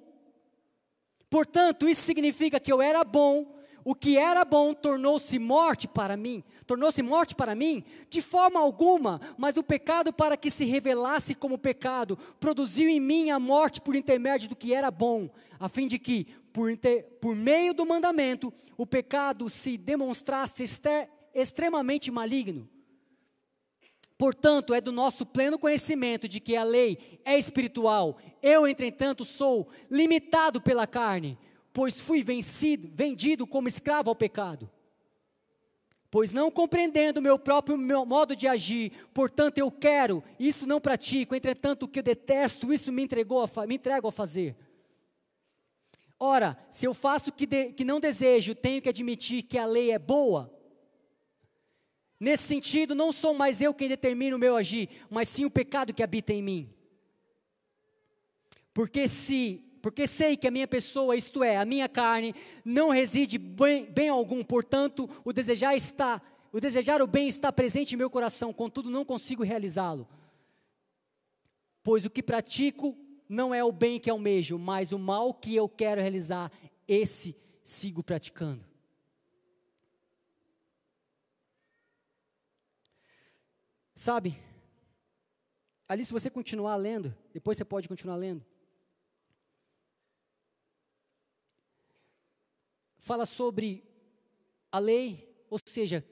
portanto, 1.30 1.88
isso 1.88 2.02
significa 2.02 2.60
que 2.60 2.70
eu 2.70 2.82
era 2.82 3.02
bom, 3.04 3.60
o 3.84 3.94
que 3.94 4.18
era 4.18 4.44
bom 4.44 4.74
tornou-se 4.74 5.38
morte 5.38 5.88
para 5.88 6.16
mim. 6.16 6.44
Tornou-se 6.66 7.02
morte 7.02 7.34
para 7.34 7.54
mim? 7.54 7.82
De 8.08 8.20
forma 8.20 8.60
alguma, 8.60 9.20
mas 9.38 9.56
o 9.56 9.62
pecado, 9.62 10.12
para 10.12 10.36
que 10.36 10.50
se 10.50 10.64
revelasse 10.64 11.34
como 11.34 11.56
pecado, 11.58 12.18
produziu 12.38 12.88
em 12.88 13.00
mim 13.00 13.30
a 13.30 13.40
morte 13.40 13.80
por 13.80 13.96
intermédio 13.96 14.48
do 14.48 14.56
que 14.56 14.74
era 14.74 14.90
bom, 14.90 15.30
a 15.58 15.68
fim 15.68 15.86
de 15.86 15.98
que, 15.98 16.26
por, 16.52 16.70
inter, 16.70 17.04
por 17.20 17.34
meio 17.34 17.72
do 17.72 17.86
mandamento, 17.86 18.52
o 18.76 18.86
pecado 18.86 19.48
se 19.48 19.76
demonstrasse 19.76 20.64
extremamente 21.34 22.10
maligno. 22.10 22.68
Portanto, 24.18 24.74
é 24.74 24.80
do 24.80 24.92
nosso 24.92 25.24
pleno 25.24 25.58
conhecimento 25.58 26.28
de 26.28 26.40
que 26.40 26.54
a 26.54 26.62
lei 26.62 27.20
é 27.24 27.38
espiritual. 27.38 28.18
Eu, 28.42 28.66
entretanto, 28.66 29.24
sou 29.24 29.68
limitado 29.90 30.60
pela 30.60 30.86
carne 30.86 31.38
pois 31.72 32.00
fui 32.00 32.22
vencido, 32.22 32.90
vendido 32.92 33.46
como 33.46 33.68
escravo 33.68 34.10
ao 34.10 34.16
pecado. 34.16 34.70
Pois 36.10 36.32
não 36.32 36.50
compreendendo 36.50 37.20
o 37.20 37.22
meu 37.22 37.38
próprio 37.38 37.78
meu 37.78 38.04
modo 38.04 38.34
de 38.34 38.48
agir, 38.48 38.92
portanto 39.14 39.58
eu 39.58 39.70
quero, 39.70 40.24
isso 40.40 40.66
não 40.66 40.80
pratico, 40.80 41.36
entretanto 41.36 41.84
o 41.84 41.88
que 41.88 42.00
eu 42.00 42.02
detesto, 42.02 42.72
isso 42.72 42.90
me, 42.90 43.04
entregou 43.04 43.42
a, 43.42 43.66
me 43.66 43.76
entrego 43.76 44.08
a 44.08 44.12
fazer. 44.12 44.56
Ora, 46.22 46.58
se 46.70 46.86
eu 46.86 46.92
faço 46.92 47.30
o 47.30 47.32
que, 47.32 47.72
que 47.72 47.82
não 47.82 47.98
desejo, 47.98 48.54
tenho 48.54 48.82
que 48.82 48.90
admitir 48.90 49.42
que 49.42 49.56
a 49.56 49.64
lei 49.64 49.90
é 49.90 49.98
boa. 49.98 50.54
Nesse 52.20 52.42
sentido, 52.42 52.94
não 52.94 53.10
sou 53.10 53.32
mais 53.32 53.62
eu 53.62 53.72
quem 53.72 53.88
determina 53.88 54.36
o 54.36 54.38
meu 54.38 54.54
agir, 54.54 54.90
mas 55.08 55.30
sim 55.30 55.46
o 55.46 55.50
pecado 55.50 55.94
que 55.94 56.02
habita 56.02 56.34
em 56.34 56.42
mim. 56.42 56.74
Porque 58.74 59.08
se 59.08 59.64
porque 59.80 60.06
sei 60.06 60.36
que 60.36 60.46
a 60.46 60.50
minha 60.50 60.68
pessoa, 60.68 61.16
isto 61.16 61.42
é, 61.42 61.56
a 61.56 61.64
minha 61.64 61.88
carne, 61.88 62.34
não 62.62 62.90
reside 62.90 63.38
bem, 63.38 63.86
bem 63.86 64.10
algum, 64.10 64.44
portanto, 64.44 65.08
o 65.24 65.32
desejar 65.32 65.74
está, 65.74 66.20
o 66.52 66.60
desejar 66.60 67.00
o 67.00 67.06
bem 67.06 67.26
está 67.26 67.50
presente 67.50 67.94
em 67.94 67.96
meu 67.96 68.10
coração, 68.10 68.52
contudo 68.52 68.90
não 68.90 69.06
consigo 69.06 69.42
realizá-lo. 69.42 70.06
Pois 71.82 72.04
o 72.04 72.10
que 72.10 72.22
pratico 72.22 72.94
não 73.30 73.54
é 73.54 73.62
o 73.62 73.70
bem 73.70 74.00
que 74.00 74.10
almejo, 74.10 74.58
mas 74.58 74.92
o 74.92 74.98
mal 74.98 75.32
que 75.32 75.54
eu 75.54 75.68
quero 75.68 76.00
realizar, 76.00 76.50
esse 76.86 77.36
sigo 77.62 78.02
praticando. 78.02 78.64
Sabe? 83.94 84.36
Ali, 85.88 86.04
se 86.04 86.12
você 86.12 86.28
continuar 86.28 86.76
lendo, 86.76 87.16
depois 87.32 87.56
você 87.56 87.64
pode 87.64 87.88
continuar 87.88 88.16
lendo. 88.16 88.44
fala 93.00 93.26
sobre 93.26 93.82
a 94.70 94.78
lei, 94.78 95.44
ou 95.50 95.58
seja, 95.64 96.06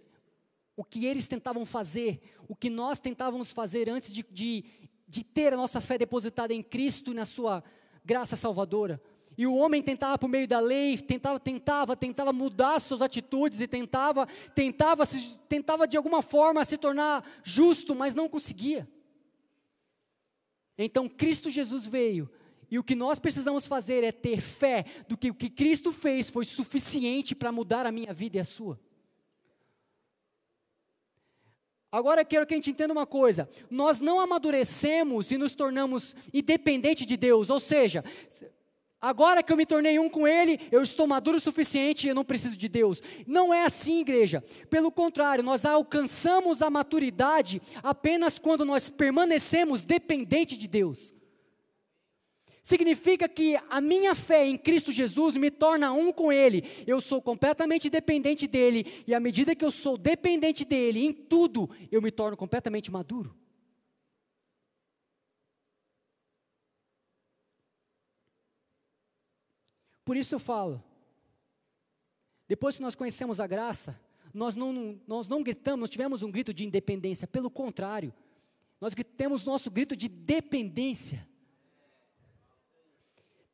o 0.77 0.83
que 0.83 1.07
eles 1.07 1.29
tentavam 1.29 1.65
fazer, 1.65 2.21
o 2.49 2.57
que 2.57 2.71
nós 2.71 2.99
tentávamos 2.99 3.53
fazer 3.53 3.89
antes 3.89 4.13
de, 4.13 4.25
de, 4.31 4.65
de 5.09 5.25
ter 5.25 5.53
a 5.53 5.57
nossa 5.57 5.81
fé 5.81 5.97
depositada 5.97 6.53
em 6.53 6.63
Cristo 6.63 7.13
e 7.13 7.15
na 7.15 7.25
sua 7.25 7.65
graça 8.05 8.37
salvadora. 8.37 9.01
E 9.37 9.47
o 9.47 9.55
homem 9.55 9.83
tentava 9.83 10.19
por 10.19 10.29
meio 10.29 10.49
da 10.49 10.59
lei, 10.59 10.99
tentava, 10.99 11.39
tentava, 11.39 11.97
tentava 11.97 12.33
mudar 12.33 12.81
suas 12.81 13.01
atitudes 13.01 13.61
e 13.61 13.69
tentava, 13.69 14.27
tentava, 14.55 15.07
se, 15.07 15.39
tentava 15.49 15.87
de 15.87 15.97
alguma 15.97 16.23
forma 16.23 16.65
se 16.65 16.77
tornar 16.77 17.25
justo, 17.45 17.95
mas 17.95 18.15
não 18.15 18.29
conseguia. 18.29 18.89
Então 20.77 21.09
Cristo 21.09 21.51
Jesus 21.51 21.87
veio 21.87 22.29
e 22.71 22.79
o 22.79 22.85
que 22.85 22.95
nós 22.95 23.19
precisamos 23.19 23.67
fazer 23.67 24.05
é 24.05 24.13
ter 24.13 24.41
fé 24.41 24.85
do 25.09 25.17
que 25.17 25.31
o 25.31 25.35
que 25.35 25.49
Cristo 25.49 25.93
fez 25.93 26.29
foi 26.29 26.45
suficiente 26.45 27.35
para 27.35 27.53
mudar 27.53 27.87
a 27.87 27.93
minha 27.93 28.13
vida 28.13 28.37
e 28.37 28.41
a 28.41 28.45
sua. 28.45 28.79
Agora 31.91 32.25
quero 32.25 32.47
que 32.47 32.53
a 32.53 32.57
gente 32.57 32.71
entenda 32.71 32.93
uma 32.93 33.07
coisa: 33.07 33.49
nós 33.71 33.99
não 33.99 34.21
amadurecemos 34.21 35.31
e 35.31 35.39
nos 35.39 35.55
tornamos 35.55 36.15
independentes 36.33 37.07
de 37.07 37.17
Deus, 37.17 37.49
ou 37.49 37.59
seja, 37.59 38.05
agora 39.01 39.43
que 39.43 39.51
eu 39.53 39.57
me 39.57 39.65
tornei 39.65 39.99
um 39.99 40.09
com 40.09 40.29
Ele, 40.29 40.61
eu 40.71 40.83
estou 40.83 41.07
maduro 41.07 41.39
o 41.39 41.41
suficiente 41.41 42.07
e 42.07 42.11
eu 42.11 42.15
não 42.15 42.25
preciso 42.25 42.57
de 42.57 42.69
Deus. 42.69 43.03
Não 43.27 43.55
é 43.55 43.65
assim, 43.65 44.01
igreja. 44.01 44.45
Pelo 44.69 44.93
contrário, 44.93 45.43
nós 45.43 45.65
alcançamos 45.65 46.61
a 46.61 46.69
maturidade 46.69 47.63
apenas 47.83 48.39
quando 48.39 48.67
nós 48.67 48.91
permanecemos 48.91 49.83
dependentes 49.83 50.59
de 50.59 50.69
Deus. 50.69 51.15
Significa 52.69 53.27
que 53.27 53.57
a 53.71 53.81
minha 53.81 54.15
fé 54.15 54.47
em 54.47 54.59
Cristo 54.59 54.93
Jesus 54.93 55.35
me 55.39 55.51
torna 55.51 55.91
um 55.91 56.13
com 56.13 56.31
Ele. 56.31 56.63
Eu 56.87 57.01
sou 57.01 57.23
completamente 57.23 57.89
dependente 57.89 58.47
dEle. 58.47 59.03
E 59.07 59.15
à 59.15 59.19
medida 59.19 59.57
que 59.57 59.65
eu 59.65 59.71
sou 59.71 59.97
dependente 59.97 60.67
dEle 60.67 61.03
em 61.03 61.11
tudo, 61.11 61.71
eu 61.91 62.03
me 62.03 62.11
torno 62.11 62.37
completamente 62.37 62.93
maduro. 62.93 63.35
Por 70.05 70.15
isso 70.15 70.35
eu 70.35 70.39
falo. 70.39 70.85
Depois 72.47 72.77
que 72.77 72.83
nós 72.83 72.95
conhecemos 72.95 73.41
a 73.41 73.47
graça, 73.47 73.99
nós 74.35 74.55
não, 74.55 75.01
nós 75.07 75.27
não 75.27 75.43
gritamos, 75.43 75.81
nós 75.81 75.89
tivemos 75.89 76.23
um 76.23 76.31
grito 76.31 76.53
de 76.53 76.67
independência. 76.67 77.27
Pelo 77.27 77.49
contrário, 77.49 78.13
nós 78.79 78.93
temos 79.17 79.47
nosso 79.47 79.71
grito 79.71 79.97
de 79.97 80.07
dependência. 80.07 81.27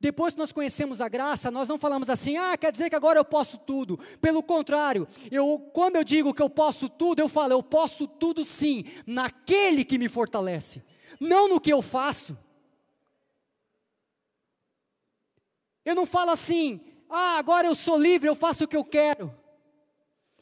Depois 0.05 0.35
que 0.35 0.39
nós 0.39 0.53
conhecemos 0.53 1.01
a 1.01 1.09
graça, 1.09 1.51
nós 1.51 1.67
não 1.67 1.79
falamos 1.79 2.11
assim, 2.11 2.37
ah, 2.37 2.59
quer 2.59 2.71
dizer 2.71 2.91
que 2.91 2.95
agora 2.95 3.19
eu 3.19 3.25
posso 3.25 3.57
tudo. 3.57 3.99
Pelo 4.21 4.43
contrário, 4.43 5.09
eu, 5.31 5.59
quando 5.73 5.97
eu 5.97 6.05
digo 6.05 6.35
que 6.35 6.43
eu 6.43 6.51
posso 6.51 6.91
tudo, 6.91 7.21
eu 7.21 7.29
falo, 7.29 7.55
eu 7.55 7.63
posso 7.63 8.07
tudo 8.07 8.45
sim, 8.45 8.85
naquele 9.07 9.83
que 9.83 9.97
me 9.97 10.07
fortalece, 10.07 10.85
não 11.19 11.49
no 11.49 11.59
que 11.59 11.73
eu 11.73 11.81
faço. 11.81 12.37
Eu 15.83 15.95
não 15.95 16.05
falo 16.05 16.33
assim, 16.33 16.83
ah, 17.09 17.39
agora 17.39 17.67
eu 17.67 17.75
sou 17.75 17.99
livre, 17.99 18.29
eu 18.29 18.37
faço 18.37 18.65
o 18.65 18.69
que 18.69 18.77
eu 18.77 18.85
quero. 18.85 19.35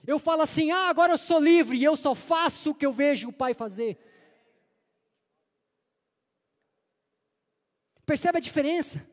Eu 0.05 0.19
falo 0.19 0.43
assim, 0.43 0.73
ah, 0.73 0.89
agora 0.89 1.13
eu 1.13 1.19
sou 1.19 1.39
livre 1.39 1.79
e 1.79 1.85
eu 1.85 1.97
só 1.97 2.17
faço 2.17 2.73
o 2.73 2.75
que 2.75 2.85
eu 2.85 2.93
vejo 2.93 3.29
o 3.29 3.33
Pai 3.33 3.55
fazer. 3.55 3.97
Percebe 8.05 8.39
a 8.39 8.41
diferença? 8.41 9.12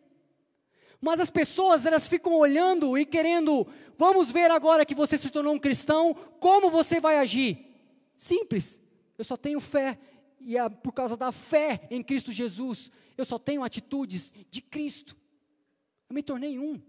Mas 1.01 1.19
as 1.19 1.29
pessoas, 1.29 1.85
elas 1.85 2.07
ficam 2.07 2.33
olhando 2.33 2.97
e 2.97 3.05
querendo, 3.05 3.65
vamos 3.97 4.31
ver 4.31 4.51
agora 4.51 4.85
que 4.85 4.95
você 4.95 5.17
se 5.17 5.29
tornou 5.29 5.53
um 5.53 5.59
cristão, 5.59 6.13
como 6.39 6.69
você 6.69 6.99
vai 6.99 7.17
agir? 7.17 7.65
Simples, 8.17 8.81
eu 9.17 9.23
só 9.23 9.37
tenho 9.37 9.61
fé, 9.61 9.97
e 10.41 10.57
é 10.57 10.69
por 10.69 10.91
causa 10.91 11.15
da 11.15 11.31
fé 11.31 11.87
em 11.89 12.03
Cristo 12.03 12.31
Jesus, 12.31 12.91
eu 13.17 13.23
só 13.23 13.39
tenho 13.39 13.63
atitudes 13.63 14.33
de 14.49 14.61
Cristo. 14.61 15.15
Eu 16.09 16.15
me 16.15 16.23
tornei 16.23 16.59
um. 16.59 16.81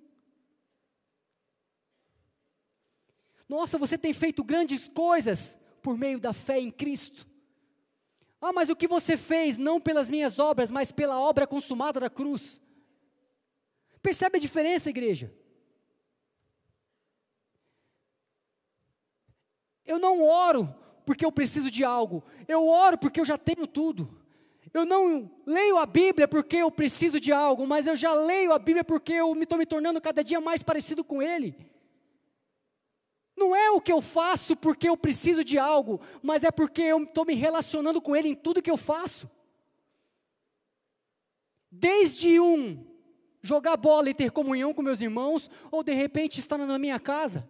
Nossa, 3.48 3.76
você 3.76 3.98
tem 3.98 4.12
feito 4.12 4.44
grandes 4.44 4.88
coisas 4.88 5.58
por 5.82 5.96
meio 5.98 6.20
da 6.20 6.32
fé 6.32 6.60
em 6.60 6.70
Cristo. 6.70 7.26
Ah, 8.40 8.52
mas 8.52 8.70
o 8.70 8.76
que 8.76 8.86
você 8.86 9.16
fez 9.16 9.58
não 9.58 9.80
pelas 9.80 10.08
minhas 10.08 10.38
obras, 10.38 10.70
mas 10.70 10.90
pela 10.90 11.20
obra 11.20 11.46
consumada 11.46 12.00
da 12.00 12.08
cruz. 12.08 12.60
Percebe 14.02 14.38
a 14.38 14.40
diferença, 14.40 14.90
igreja? 14.90 15.32
Eu 19.84 19.98
não 19.98 20.22
oro 20.22 20.74
porque 21.04 21.24
eu 21.24 21.32
preciso 21.32 21.70
de 21.70 21.84
algo, 21.84 22.22
eu 22.46 22.68
oro 22.68 22.96
porque 22.96 23.20
eu 23.20 23.24
já 23.24 23.36
tenho 23.36 23.66
tudo. 23.66 24.20
Eu 24.72 24.84
não 24.84 25.28
leio 25.44 25.78
a 25.78 25.86
Bíblia 25.86 26.28
porque 26.28 26.58
eu 26.58 26.70
preciso 26.70 27.18
de 27.18 27.32
algo, 27.32 27.66
mas 27.66 27.88
eu 27.88 27.96
já 27.96 28.14
leio 28.14 28.52
a 28.52 28.58
Bíblia 28.58 28.84
porque 28.84 29.14
eu 29.14 29.34
estou 29.34 29.58
me, 29.58 29.62
me 29.62 29.66
tornando 29.66 30.00
cada 30.00 30.22
dia 30.22 30.40
mais 30.40 30.62
parecido 30.62 31.02
com 31.02 31.20
Ele. 31.20 31.56
Não 33.36 33.56
é 33.56 33.70
o 33.70 33.80
que 33.80 33.90
eu 33.90 34.00
faço 34.00 34.54
porque 34.54 34.88
eu 34.88 34.96
preciso 34.96 35.42
de 35.42 35.58
algo, 35.58 36.00
mas 36.22 36.44
é 36.44 36.50
porque 36.50 36.82
eu 36.82 37.02
estou 37.02 37.24
me 37.24 37.34
relacionando 37.34 38.00
com 38.00 38.14
Ele 38.14 38.28
em 38.28 38.34
tudo 38.34 38.62
que 38.62 38.70
eu 38.70 38.76
faço. 38.76 39.28
Desde 41.68 42.38
um 42.38 42.89
jogar 43.42 43.76
bola 43.76 44.10
e 44.10 44.14
ter 44.14 44.30
comunhão 44.30 44.74
com 44.74 44.82
meus 44.82 45.00
irmãos, 45.00 45.50
ou 45.70 45.82
de 45.82 45.92
repente 45.92 46.40
estar 46.40 46.58
na 46.58 46.78
minha 46.78 47.00
casa, 47.00 47.48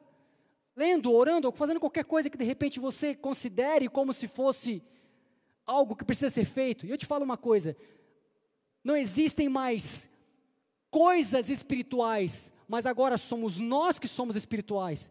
lendo, 0.77 1.13
orando, 1.13 1.49
ou 1.49 1.53
fazendo 1.53 1.81
qualquer 1.81 2.05
coisa 2.05 2.31
que 2.31 2.39
de 2.39 2.45
repente 2.45 2.79
você 2.79 3.15
considere 3.15 3.89
como 3.89 4.13
se 4.13 4.29
fosse 4.29 4.83
algo 5.67 5.97
que 5.97 6.05
precisa 6.05 6.31
ser 6.31 6.45
feito. 6.45 6.87
E 6.87 6.91
eu 6.91 6.99
te 6.99 7.07
falo 7.07 7.25
uma 7.25 7.37
coisa: 7.37 7.77
não 8.85 8.97
existem 8.97 9.49
mais 9.49 10.09
coisas 10.91 11.51
espirituais, 11.51 12.53
mas 12.69 12.87
agora 12.87 13.17
somos 13.17 13.59
nós 13.59 13.99
que 13.99 14.09
somos 14.09 14.37
espirituais. 14.37 15.11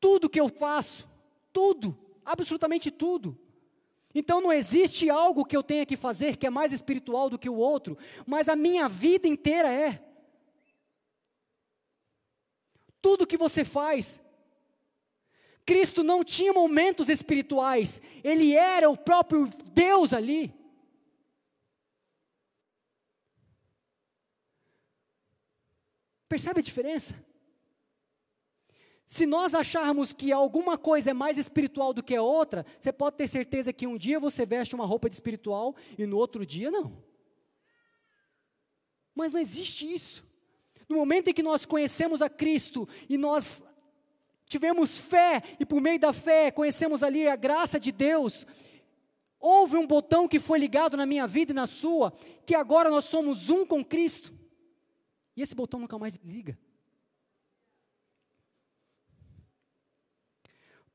Tudo 0.00 0.28
que 0.28 0.40
eu 0.40 0.48
faço, 0.48 1.08
tudo, 1.52 1.96
absolutamente 2.24 2.90
tudo, 2.90 3.36
então 4.18 4.40
não 4.40 4.52
existe 4.52 5.08
algo 5.08 5.44
que 5.44 5.56
eu 5.56 5.62
tenha 5.62 5.86
que 5.86 5.96
fazer 5.96 6.36
que 6.36 6.46
é 6.46 6.50
mais 6.50 6.72
espiritual 6.72 7.30
do 7.30 7.38
que 7.38 7.48
o 7.48 7.54
outro, 7.54 7.96
mas 8.26 8.48
a 8.48 8.56
minha 8.56 8.88
vida 8.88 9.28
inteira 9.28 9.72
é. 9.72 10.02
Tudo 13.00 13.26
que 13.26 13.36
você 13.36 13.64
faz. 13.64 14.20
Cristo 15.64 16.02
não 16.02 16.24
tinha 16.24 16.52
momentos 16.52 17.08
espirituais, 17.08 18.02
ele 18.24 18.54
era 18.54 18.90
o 18.90 18.96
próprio 18.96 19.48
Deus 19.72 20.12
ali. 20.12 20.52
Percebe 26.28 26.60
a 26.60 26.62
diferença? 26.62 27.14
Se 29.08 29.24
nós 29.24 29.54
acharmos 29.54 30.12
que 30.12 30.30
alguma 30.30 30.76
coisa 30.76 31.10
é 31.10 31.14
mais 31.14 31.38
espiritual 31.38 31.94
do 31.94 32.02
que 32.02 32.14
a 32.14 32.22
outra, 32.22 32.66
você 32.78 32.92
pode 32.92 33.16
ter 33.16 33.26
certeza 33.26 33.72
que 33.72 33.86
um 33.86 33.96
dia 33.96 34.20
você 34.20 34.44
veste 34.44 34.74
uma 34.74 34.84
roupa 34.84 35.08
de 35.08 35.16
espiritual 35.16 35.74
e 35.96 36.04
no 36.04 36.18
outro 36.18 36.44
dia 36.44 36.70
não. 36.70 37.02
Mas 39.14 39.32
não 39.32 39.40
existe 39.40 39.90
isso. 39.90 40.22
No 40.86 40.96
momento 40.96 41.28
em 41.28 41.32
que 41.32 41.42
nós 41.42 41.64
conhecemos 41.64 42.20
a 42.20 42.28
Cristo 42.28 42.86
e 43.08 43.16
nós 43.16 43.62
tivemos 44.44 44.98
fé 44.98 45.42
e 45.58 45.64
por 45.64 45.80
meio 45.80 45.98
da 45.98 46.12
fé 46.12 46.50
conhecemos 46.50 47.02
ali 47.02 47.26
a 47.26 47.34
graça 47.34 47.80
de 47.80 47.90
Deus, 47.90 48.46
houve 49.40 49.78
um 49.78 49.86
botão 49.86 50.28
que 50.28 50.38
foi 50.38 50.58
ligado 50.58 50.98
na 50.98 51.06
minha 51.06 51.26
vida 51.26 51.52
e 51.52 51.54
na 51.54 51.66
sua, 51.66 52.12
que 52.44 52.54
agora 52.54 52.90
nós 52.90 53.06
somos 53.06 53.48
um 53.48 53.64
com 53.64 53.82
Cristo. 53.82 54.34
E 55.34 55.40
esse 55.40 55.54
botão 55.54 55.80
nunca 55.80 55.98
mais 55.98 56.16
liga. 56.16 56.58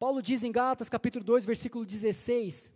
Paulo 0.04 0.22
diz 0.22 0.44
em 0.44 0.52
Gálatas 0.52 0.90
capítulo 0.90 1.24
2, 1.24 1.46
versículo 1.46 1.86
16: 1.86 2.70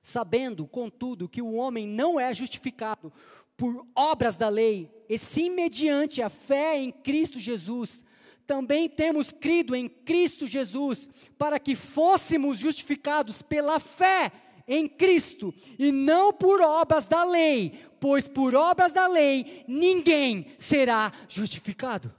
Sabendo, 0.00 0.66
contudo, 0.66 1.28
que 1.28 1.42
o 1.42 1.52
homem 1.52 1.86
não 1.86 2.18
é 2.18 2.32
justificado 2.32 3.12
por 3.54 3.86
obras 3.94 4.34
da 4.34 4.48
lei, 4.48 4.90
e 5.06 5.18
sim 5.18 5.50
mediante 5.50 6.22
a 6.22 6.30
fé 6.30 6.78
em 6.78 6.90
Cristo 6.90 7.38
Jesus, 7.38 8.02
também 8.46 8.88
temos 8.88 9.30
crido 9.30 9.76
em 9.76 9.86
Cristo 9.86 10.46
Jesus, 10.46 11.06
para 11.36 11.58
que 11.58 11.76
fôssemos 11.76 12.56
justificados 12.56 13.42
pela 13.42 13.78
fé 13.78 14.32
em 14.66 14.88
Cristo, 14.88 15.52
e 15.78 15.92
não 15.92 16.32
por 16.32 16.62
obras 16.62 17.04
da 17.04 17.24
lei, 17.24 17.78
pois 18.00 18.26
por 18.26 18.54
obras 18.54 18.90
da 18.90 19.06
lei 19.06 19.66
ninguém 19.68 20.46
será 20.56 21.12
justificado. 21.28 22.10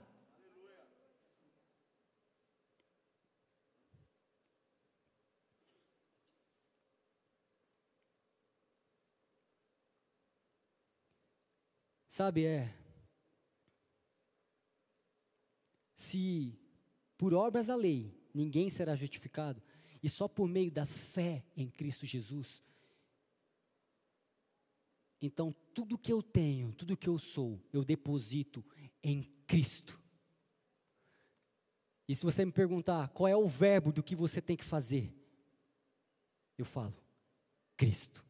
Sabe, 12.16 12.46
é. 12.46 12.74
Se 15.94 16.58
por 17.18 17.34
obras 17.34 17.66
da 17.66 17.74
lei 17.74 18.10
ninguém 18.32 18.70
será 18.70 18.96
justificado, 18.96 19.62
e 20.02 20.08
só 20.08 20.26
por 20.26 20.48
meio 20.48 20.70
da 20.70 20.86
fé 20.86 21.44
em 21.54 21.68
Cristo 21.68 22.06
Jesus, 22.06 22.62
então 25.20 25.54
tudo 25.74 25.98
que 25.98 26.10
eu 26.10 26.22
tenho, 26.22 26.72
tudo 26.72 26.96
que 26.96 27.06
eu 27.06 27.18
sou, 27.18 27.62
eu 27.70 27.84
deposito 27.84 28.64
em 29.02 29.22
Cristo. 29.46 30.00
E 32.08 32.16
se 32.16 32.24
você 32.24 32.46
me 32.46 32.52
perguntar 32.52 33.10
qual 33.10 33.28
é 33.28 33.36
o 33.36 33.46
verbo 33.46 33.92
do 33.92 34.02
que 34.02 34.16
você 34.16 34.40
tem 34.40 34.56
que 34.56 34.64
fazer, 34.64 35.14
eu 36.56 36.64
falo: 36.64 36.96
Cristo. 37.76 38.25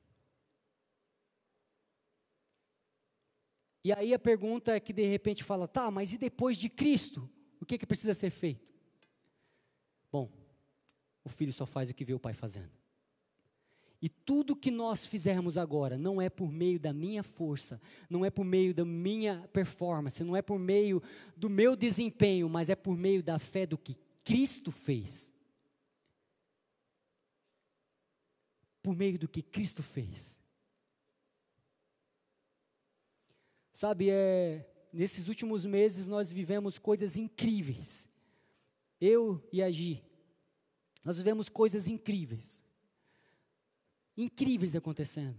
E 3.87 3.93
aí 3.93 4.12
a 4.12 4.18
pergunta 4.18 4.74
é 4.74 4.80
que 4.80 4.93
de 4.93 5.07
repente 5.07 5.45
fala, 5.45 5.68
tá, 5.68 5.93
mas 5.93 6.12
e 6.12 6.18
depois 6.18 6.57
de 6.57 6.68
Cristo? 6.68 7.30
O 7.61 7.64
que, 7.64 7.78
que 7.78 7.87
precisa 7.87 8.14
ser 8.14 8.30
feito? 8.30 8.66
Bom, 10.11 10.28
o 11.22 11.28
filho 11.28 11.53
só 11.53 11.64
faz 11.64 11.89
o 11.89 11.95
que 11.95 12.05
vê 12.05 12.12
o 12.12 12.18
pai 12.18 12.32
fazendo. 12.32 12.72
E 14.03 14.09
tudo 14.09 14.57
que 14.57 14.72
nós 14.72 15.07
fizermos 15.07 15.57
agora 15.57 15.97
não 15.97 16.20
é 16.20 16.28
por 16.28 16.51
meio 16.51 16.80
da 16.80 16.93
minha 16.93 17.22
força, 17.22 17.80
não 18.11 18.24
é 18.24 18.28
por 18.28 18.45
meio 18.45 18.74
da 18.74 18.84
minha 18.84 19.49
performance, 19.53 20.24
não 20.24 20.34
é 20.34 20.43
por 20.43 20.59
meio 20.59 21.01
do 21.37 21.49
meu 21.49 21.76
desempenho, 21.76 22.49
mas 22.49 22.68
é 22.68 22.74
por 22.74 22.97
meio 22.97 23.22
da 23.22 23.39
fé 23.39 23.66
do 23.66 23.78
que 23.78 23.97
Cristo 24.24 24.72
fez. 24.72 25.32
Por 28.82 28.97
meio 28.97 29.16
do 29.16 29.28
que 29.28 29.43
Cristo 29.43 29.80
fez. 29.80 30.45
Sabe, 33.76 34.08
é, 34.08 34.66
nesses 34.90 35.28
últimos 35.28 35.66
meses 35.66 36.06
nós 36.06 36.32
vivemos 36.32 36.78
coisas 36.78 37.18
incríveis. 37.18 38.08
Eu 38.98 39.46
e 39.52 39.62
a 39.62 39.70
Gi, 39.70 40.02
nós 41.04 41.18
vivemos 41.18 41.50
coisas 41.50 41.86
incríveis. 41.86 42.64
Incríveis 44.16 44.74
acontecendo. 44.74 45.36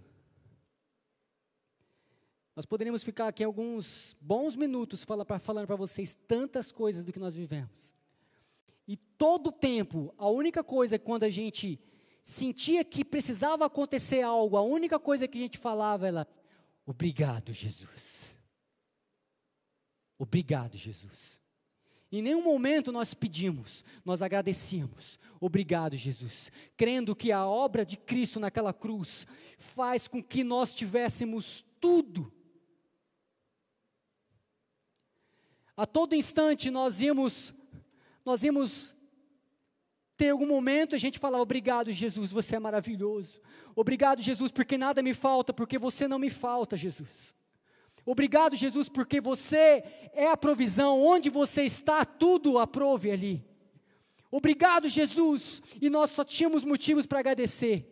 Nós 2.55 2.63
poderíamos 2.63 3.03
ficar 3.03 3.27
aqui 3.27 3.43
alguns 3.43 4.15
bons 4.21 4.55
minutos 4.55 5.03
falando 5.03 5.65
para 5.65 5.75
vocês 5.75 6.15
tantas 6.27 6.71
coisas 6.71 7.03
do 7.03 7.11
que 7.11 7.17
nós 7.17 7.33
vivemos. 7.33 7.95
E 8.87 8.95
todo 8.95 9.47
o 9.47 9.51
tempo, 9.51 10.13
a 10.15 10.29
única 10.29 10.63
coisa 10.63 10.99
quando 10.99 11.23
a 11.23 11.29
gente 11.31 11.79
sentia 12.21 12.85
que 12.85 13.03
precisava 13.03 13.65
acontecer 13.65 14.21
algo, 14.21 14.57
a 14.57 14.61
única 14.61 14.99
coisa 14.99 15.27
que 15.27 15.39
a 15.39 15.41
gente 15.41 15.57
falava 15.57 16.07
era: 16.07 16.27
Obrigado, 16.85 17.51
Jesus. 17.51 18.26
Obrigado, 20.17 20.77
Jesus. 20.77 21.39
Em 22.11 22.21
nenhum 22.21 22.41
momento 22.41 22.91
nós 22.91 23.13
pedimos, 23.13 23.83
nós 24.05 24.21
agradecemos. 24.21 25.19
Obrigado, 25.39 25.95
Jesus. 25.95 26.51
Crendo 26.77 27.15
que 27.15 27.31
a 27.31 27.45
obra 27.45 27.85
de 27.85 27.97
Cristo 27.97 28.39
naquela 28.39 28.73
cruz 28.73 29.27
faz 29.57 30.07
com 30.07 30.23
que 30.23 30.43
nós 30.43 30.73
tivéssemos 30.73 31.65
tudo. 31.81 32.31
A 35.75 35.85
todo 35.85 36.15
instante 36.15 36.71
nós 36.71 37.01
íamos, 37.01 37.53
nós 38.25 38.43
íamos 38.43 38.95
ter 40.15 40.29
algum 40.29 40.47
momento 40.47 40.95
a 40.95 40.97
gente 40.97 41.19
falava: 41.19 41.43
Obrigado, 41.43 41.91
Jesus, 41.91 42.31
você 42.31 42.55
é 42.55 42.59
maravilhoso. 42.59 43.39
Obrigado, 43.75 44.21
Jesus, 44.21 44.51
porque 44.51 44.77
nada 44.77 45.03
me 45.03 45.13
falta, 45.13 45.53
porque 45.53 45.77
você 45.77 46.07
não 46.07 46.17
me 46.17 46.31
falta, 46.31 46.75
Jesus. 46.75 47.35
Obrigado, 48.09 48.55
Jesus, 48.55 48.87
porque 48.87 49.19
você 49.19 49.83
é 50.13 50.27
a 50.27 50.37
provisão, 50.37 51.03
onde 51.03 51.29
você 51.29 51.63
está, 51.63 52.05
tudo 52.05 52.57
aprove 52.57 53.11
ali. 53.11 53.45
Obrigado, 54.31 54.87
Jesus, 54.87 55.61
e 55.81 55.89
nós 55.89 56.11
só 56.11 56.23
tínhamos 56.23 56.63
motivos 56.63 57.05
para 57.05 57.19
agradecer. 57.19 57.85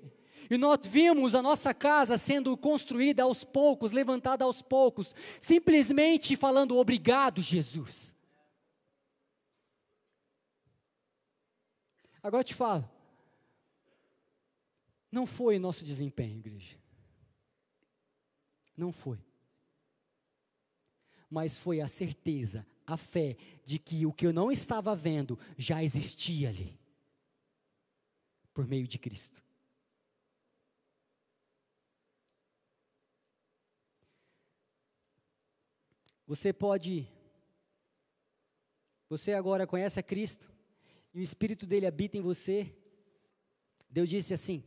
E 0.50 0.58
nós 0.58 0.80
vimos 0.84 1.36
a 1.36 1.42
nossa 1.42 1.74
casa 1.74 2.18
sendo 2.18 2.56
construída 2.56 3.24
aos 3.24 3.44
poucos, 3.44 3.92
levantada 3.92 4.46
aos 4.46 4.62
poucos, 4.62 5.14
simplesmente 5.38 6.38
falando 6.38 6.78
obrigado, 6.78 7.42
Jesus. 7.42 8.16
Agora 12.24 12.40
eu 12.40 12.46
te 12.46 12.56
falo, 12.56 12.90
não 15.12 15.26
foi 15.26 15.60
nosso 15.60 15.84
desempenho, 15.84 16.38
igreja. 16.38 16.78
Não 18.78 18.94
foi. 18.94 19.20
Mas 21.30 21.58
foi 21.58 21.82
a 21.82 21.88
certeza, 21.88 22.66
a 22.86 22.98
fé 22.98 23.36
de 23.64 23.80
que 23.80 24.06
o 24.06 24.14
que 24.14 24.26
eu 24.26 24.34
não 24.34 24.52
estava 24.52 24.96
vendo 24.96 25.38
já 25.58 25.84
existia 25.84 26.50
ali. 26.50 26.80
Por 28.54 28.68
meio 28.68 28.88
de 28.88 28.98
Cristo. 28.98 29.44
Você 36.28 36.52
pode. 36.52 37.08
Você 39.10 39.34
agora 39.34 39.68
conhece 39.68 40.00
a 40.00 40.04
Cristo 40.04 40.52
e 41.14 41.20
o 41.20 41.22
Espírito 41.22 41.66
dele 41.66 41.86
habita 41.86 42.18
em 42.18 42.22
você. 42.22 42.76
Deus 43.90 44.10
disse 44.10 44.34
assim: 44.34 44.64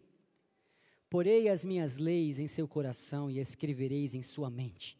Porei 1.10 1.48
as 1.48 1.64
minhas 1.64 1.96
leis 1.96 2.38
em 2.38 2.46
seu 2.46 2.68
coração 2.68 3.30
e 3.30 3.38
escrevereis 3.38 4.14
em 4.14 4.22
sua 4.22 4.50
mente. 4.50 4.97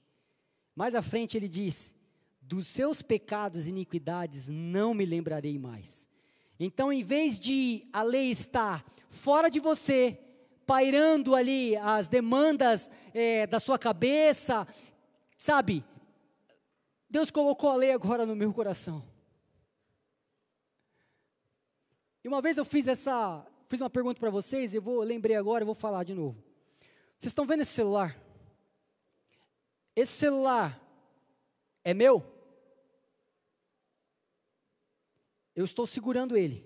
Mais 0.78 0.94
à 0.94 1.02
frente 1.02 1.36
ele 1.36 1.48
diz: 1.48 1.92
Dos 2.40 2.68
seus 2.68 3.02
pecados 3.02 3.66
e 3.66 3.70
iniquidades 3.70 4.46
não 4.46 4.94
me 4.94 5.04
lembrarei 5.04 5.58
mais. 5.58 6.08
Então, 6.56 6.92
em 6.92 7.02
vez 7.02 7.40
de 7.40 7.84
a 7.92 8.04
lei 8.04 8.30
estar 8.30 8.84
fora 9.08 9.48
de 9.48 9.58
você, 9.58 10.16
pairando 10.64 11.34
ali 11.34 11.76
as 11.78 12.06
demandas 12.06 12.88
é, 13.12 13.44
da 13.44 13.58
sua 13.58 13.76
cabeça, 13.76 14.68
sabe, 15.36 15.84
Deus 17.10 17.28
colocou 17.28 17.70
a 17.70 17.76
lei 17.76 17.90
agora 17.90 18.24
no 18.24 18.36
meu 18.36 18.54
coração. 18.54 19.04
E 22.22 22.28
uma 22.28 22.40
vez 22.40 22.56
eu 22.56 22.64
fiz 22.64 22.86
essa, 22.86 23.44
fiz 23.66 23.80
uma 23.80 23.90
pergunta 23.90 24.20
para 24.20 24.30
vocês, 24.30 24.72
eu 24.72 24.82
vou, 24.82 25.00
lembrei 25.00 25.34
agora, 25.34 25.62
eu 25.62 25.66
vou 25.66 25.74
falar 25.74 26.04
de 26.04 26.14
novo. 26.14 26.40
Vocês 27.18 27.30
estão 27.30 27.46
vendo 27.46 27.62
esse 27.62 27.72
celular? 27.72 28.27
Esse 29.98 30.12
celular 30.12 30.80
é 31.82 31.92
meu? 31.92 32.22
Eu 35.56 35.64
estou 35.64 35.88
segurando 35.88 36.36
ele. 36.36 36.64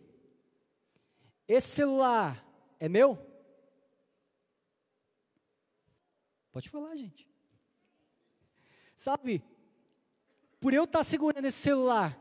Esse 1.49 1.69
celular 1.69 2.47
é 2.79 2.91
meu? 2.91 3.17
Pode 6.51 6.69
falar, 6.69 6.95
gente. 6.95 7.27
Sabe, 8.95 9.43
por 10.61 10.75
eu 10.75 10.85
estar 10.85 11.03
segurando 11.03 11.47
esse 11.47 11.57
celular, 11.57 12.21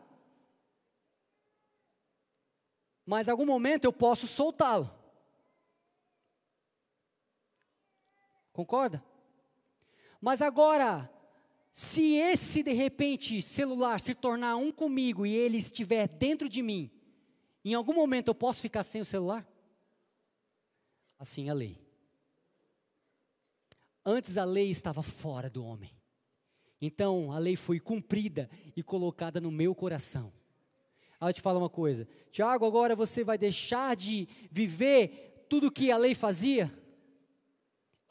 mas 3.05 3.27
em 3.27 3.31
algum 3.31 3.45
momento 3.45 3.83
eu 3.83 3.91
posso 3.91 4.27
soltá-lo. 4.27 4.89
Concorda? 8.53 9.10
Mas 10.21 10.39
agora, 10.41 11.11
se 11.71 12.13
esse 12.13 12.61
de 12.61 12.73
repente 12.73 13.41
celular 13.41 13.99
se 13.99 14.13
tornar 14.13 14.55
um 14.55 14.71
comigo 14.71 15.25
e 15.25 15.33
ele 15.33 15.57
estiver 15.57 16.07
dentro 16.07 16.47
de 16.47 16.61
mim, 16.61 16.91
em 17.65 17.73
algum 17.73 17.93
momento 17.93 18.27
eu 18.27 18.35
posso 18.35 18.61
ficar 18.61 18.83
sem 18.83 19.01
o 19.01 19.05
celular? 19.05 19.47
Assim 21.17 21.49
a 21.49 21.53
lei. 21.53 21.79
Antes 24.05 24.37
a 24.37 24.45
lei 24.45 24.69
estava 24.69 25.01
fora 25.01 25.49
do 25.49 25.63
homem. 25.63 25.91
Então 26.79 27.31
a 27.31 27.37
lei 27.37 27.55
foi 27.55 27.79
cumprida 27.79 28.49
e 28.75 28.83
colocada 28.83 29.41
no 29.41 29.51
meu 29.51 29.73
coração. 29.73 30.31
Aí 31.19 31.29
eu 31.29 31.33
te 31.33 31.41
falo 31.41 31.59
uma 31.59 31.69
coisa, 31.69 32.07
Tiago, 32.31 32.65
agora 32.65 32.95
você 32.95 33.23
vai 33.23 33.37
deixar 33.37 33.95
de 33.95 34.27
viver 34.49 35.45
tudo 35.47 35.71
que 35.71 35.91
a 35.91 35.97
lei 35.97 36.15
fazia? 36.15 36.73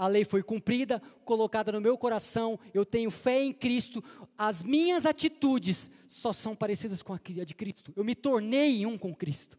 A 0.01 0.07
lei 0.07 0.25
foi 0.25 0.43
cumprida, 0.43 0.99
colocada 1.27 1.71
no 1.71 1.79
meu 1.79 1.95
coração, 1.99 2.59
eu 2.73 2.87
tenho 2.87 3.11
fé 3.11 3.43
em 3.43 3.53
Cristo, 3.53 4.03
as 4.39 4.63
minhas 4.63 5.05
atitudes 5.05 5.91
só 6.09 6.33
são 6.33 6.57
parecidas 6.57 7.03
com 7.03 7.13
a 7.13 7.19
de 7.19 7.55
Cristo. 7.55 7.93
Eu 7.95 8.03
me 8.03 8.15
tornei 8.15 8.87
um 8.87 8.97
com 8.97 9.15
Cristo. 9.15 9.59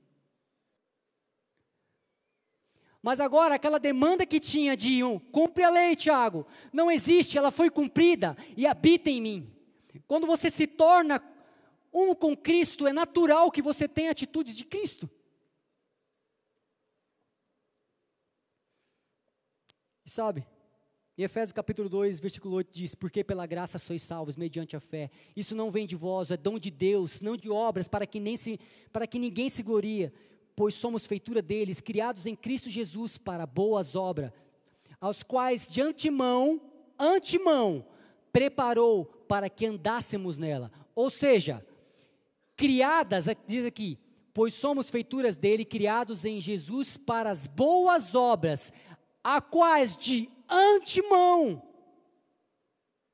Mas 3.03 3.19
agora, 3.19 3.53
aquela 3.53 3.77
demanda 3.77 4.25
que 4.25 4.39
tinha 4.39 4.75
de 4.75 5.03
um, 5.03 5.19
cumpre 5.19 5.63
a 5.63 5.69
lei, 5.69 5.95
Tiago, 5.95 6.47
não 6.73 6.89
existe, 6.89 7.37
ela 7.37 7.51
foi 7.51 7.69
cumprida 7.69 8.35
e 8.57 8.65
habita 8.65 9.11
em 9.11 9.21
mim. 9.21 9.53
Quando 10.07 10.25
você 10.25 10.49
se 10.49 10.65
torna 10.65 11.21
um 11.93 12.15
com 12.15 12.35
Cristo, 12.35 12.87
é 12.87 12.93
natural 12.93 13.51
que 13.51 13.61
você 13.61 13.87
tenha 13.87 14.09
atitudes 14.09 14.57
de 14.57 14.65
Cristo. 14.65 15.07
Sabe, 20.11 20.45
em 21.17 21.23
Efésios 21.23 21.51
capítulo 21.51 21.89
2, 21.89 22.19
versículo 22.19 22.55
8 22.55 22.69
diz: 22.71 22.95
Porque 22.95 23.23
pela 23.23 23.45
graça 23.45 23.77
sois 23.77 24.01
salvos 24.01 24.35
mediante 24.35 24.75
a 24.75 24.79
fé. 24.79 25.09
Isso 25.35 25.55
não 25.55 25.71
vem 25.71 25.85
de 25.85 25.95
vós, 25.95 26.31
é 26.31 26.37
dom 26.37 26.57
de 26.57 26.71
Deus, 26.71 27.21
não 27.21 27.35
de 27.35 27.49
obras, 27.49 27.87
para 27.87 28.05
que, 28.05 28.19
nem 28.19 28.37
se, 28.37 28.59
para 28.91 29.05
que 29.05 29.19
ninguém 29.19 29.49
se 29.49 29.61
gloria 29.61 30.13
pois 30.55 30.75
somos 30.75 31.07
feitura 31.07 31.41
deles, 31.41 31.81
criados 31.81 32.25
em 32.25 32.35
Cristo 32.35 32.69
Jesus 32.69 33.17
para 33.17 33.45
boas 33.45 33.95
obras, 33.95 34.31
aos 34.99 35.23
quais 35.23 35.67
de 35.67 35.81
antemão, 35.81 36.61
antemão, 36.99 37.85
preparou 38.31 39.05
para 39.27 39.49
que 39.49 39.65
andássemos 39.65 40.37
nela. 40.37 40.71
Ou 40.93 41.09
seja, 41.09 41.65
criadas, 42.55 43.25
diz 43.47 43.65
aqui, 43.65 43.97
pois 44.33 44.53
somos 44.53 44.89
feituras 44.89 45.35
dele, 45.35 45.65
criados 45.65 46.25
em 46.25 46.39
Jesus 46.39 46.95
para 46.95 47.29
as 47.29 47.47
boas 47.47 48.13
obras, 48.13 48.71
a 49.23 49.41
quais 49.41 49.95
de 49.95 50.29
antemão 50.49 51.61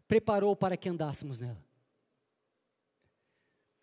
preparou 0.07 0.55
para 0.55 0.77
que 0.77 0.89
andássemos 0.89 1.39
nela. 1.39 1.63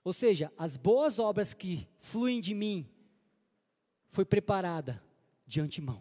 Ou 0.02 0.12
seja, 0.12 0.52
as 0.58 0.76
boas 0.76 1.18
obras 1.18 1.54
que 1.54 1.88
fluem 1.98 2.40
de 2.40 2.54
mim, 2.54 2.90
foi 4.14 4.24
preparada 4.24 5.02
de 5.44 5.60
antemão. 5.60 6.00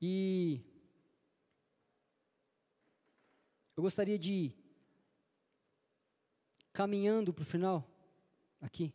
E 0.00 0.60
eu 3.76 3.82
gostaria 3.84 4.18
de 4.18 4.32
ir 4.32 4.56
caminhando 6.72 7.32
para 7.32 7.42
o 7.42 7.46
final, 7.46 7.88
aqui. 8.60 8.92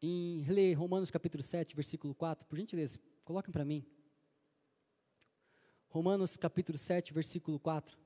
Em 0.00 0.44
ler 0.44 0.74
Romanos 0.74 1.10
capítulo 1.10 1.42
7, 1.42 1.74
versículo 1.74 2.14
4, 2.14 2.46
por 2.46 2.56
gentileza, 2.56 3.00
coloquem 3.24 3.50
para 3.50 3.64
mim. 3.64 3.84
Romanos 5.88 6.36
capítulo 6.36 6.78
7, 6.78 7.12
versículo 7.12 7.58
4. 7.58 7.98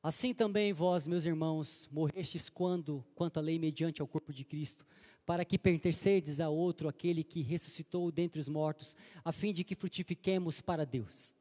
Assim 0.00 0.32
também 0.32 0.72
vós, 0.72 1.08
meus 1.08 1.24
irmãos, 1.24 1.88
morrestes 1.90 2.48
quando, 2.48 3.04
quanto 3.16 3.38
à 3.38 3.40
lei 3.40 3.58
mediante 3.58 4.00
ao 4.00 4.06
corpo 4.06 4.32
de 4.32 4.44
Cristo, 4.44 4.86
para 5.26 5.44
que 5.44 5.58
pertencedes 5.58 6.38
a 6.38 6.48
outro, 6.48 6.88
aquele 6.88 7.24
que 7.24 7.42
ressuscitou 7.42 8.12
dentre 8.12 8.40
os 8.40 8.48
mortos, 8.48 8.96
a 9.24 9.32
fim 9.32 9.52
de 9.52 9.64
que 9.64 9.74
frutifiquemos 9.74 10.60
para 10.60 10.86
Deus. 10.86 11.34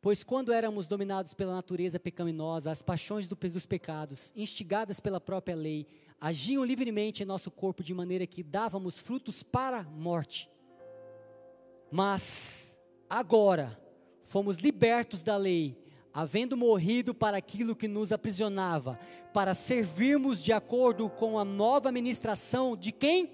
Pois 0.00 0.22
quando 0.22 0.52
éramos 0.52 0.86
dominados 0.86 1.34
pela 1.34 1.54
natureza 1.54 1.98
pecaminosa, 1.98 2.70
as 2.70 2.82
paixões 2.82 3.26
do, 3.26 3.34
dos 3.34 3.66
pecados, 3.66 4.32
instigadas 4.36 5.00
pela 5.00 5.20
própria 5.20 5.56
lei, 5.56 5.86
agiam 6.20 6.64
livremente 6.64 7.22
em 7.22 7.26
nosso 7.26 7.50
corpo 7.50 7.82
de 7.82 7.94
maneira 7.94 8.26
que 8.26 8.42
dávamos 8.42 8.98
frutos 8.98 9.42
para 9.42 9.80
a 9.80 9.82
morte. 9.84 10.50
Mas 11.90 12.78
agora 13.08 13.80
fomos 14.28 14.56
libertos 14.56 15.22
da 15.22 15.36
lei, 15.36 15.76
havendo 16.12 16.56
morrido 16.56 17.14
para 17.14 17.36
aquilo 17.36 17.76
que 17.76 17.88
nos 17.88 18.12
aprisionava, 18.12 18.98
para 19.32 19.54
servirmos 19.54 20.42
de 20.42 20.52
acordo 20.52 21.08
com 21.08 21.38
a 21.38 21.44
nova 21.44 21.92
ministração 21.92 22.76
de 22.76 22.92
quem? 22.92 23.30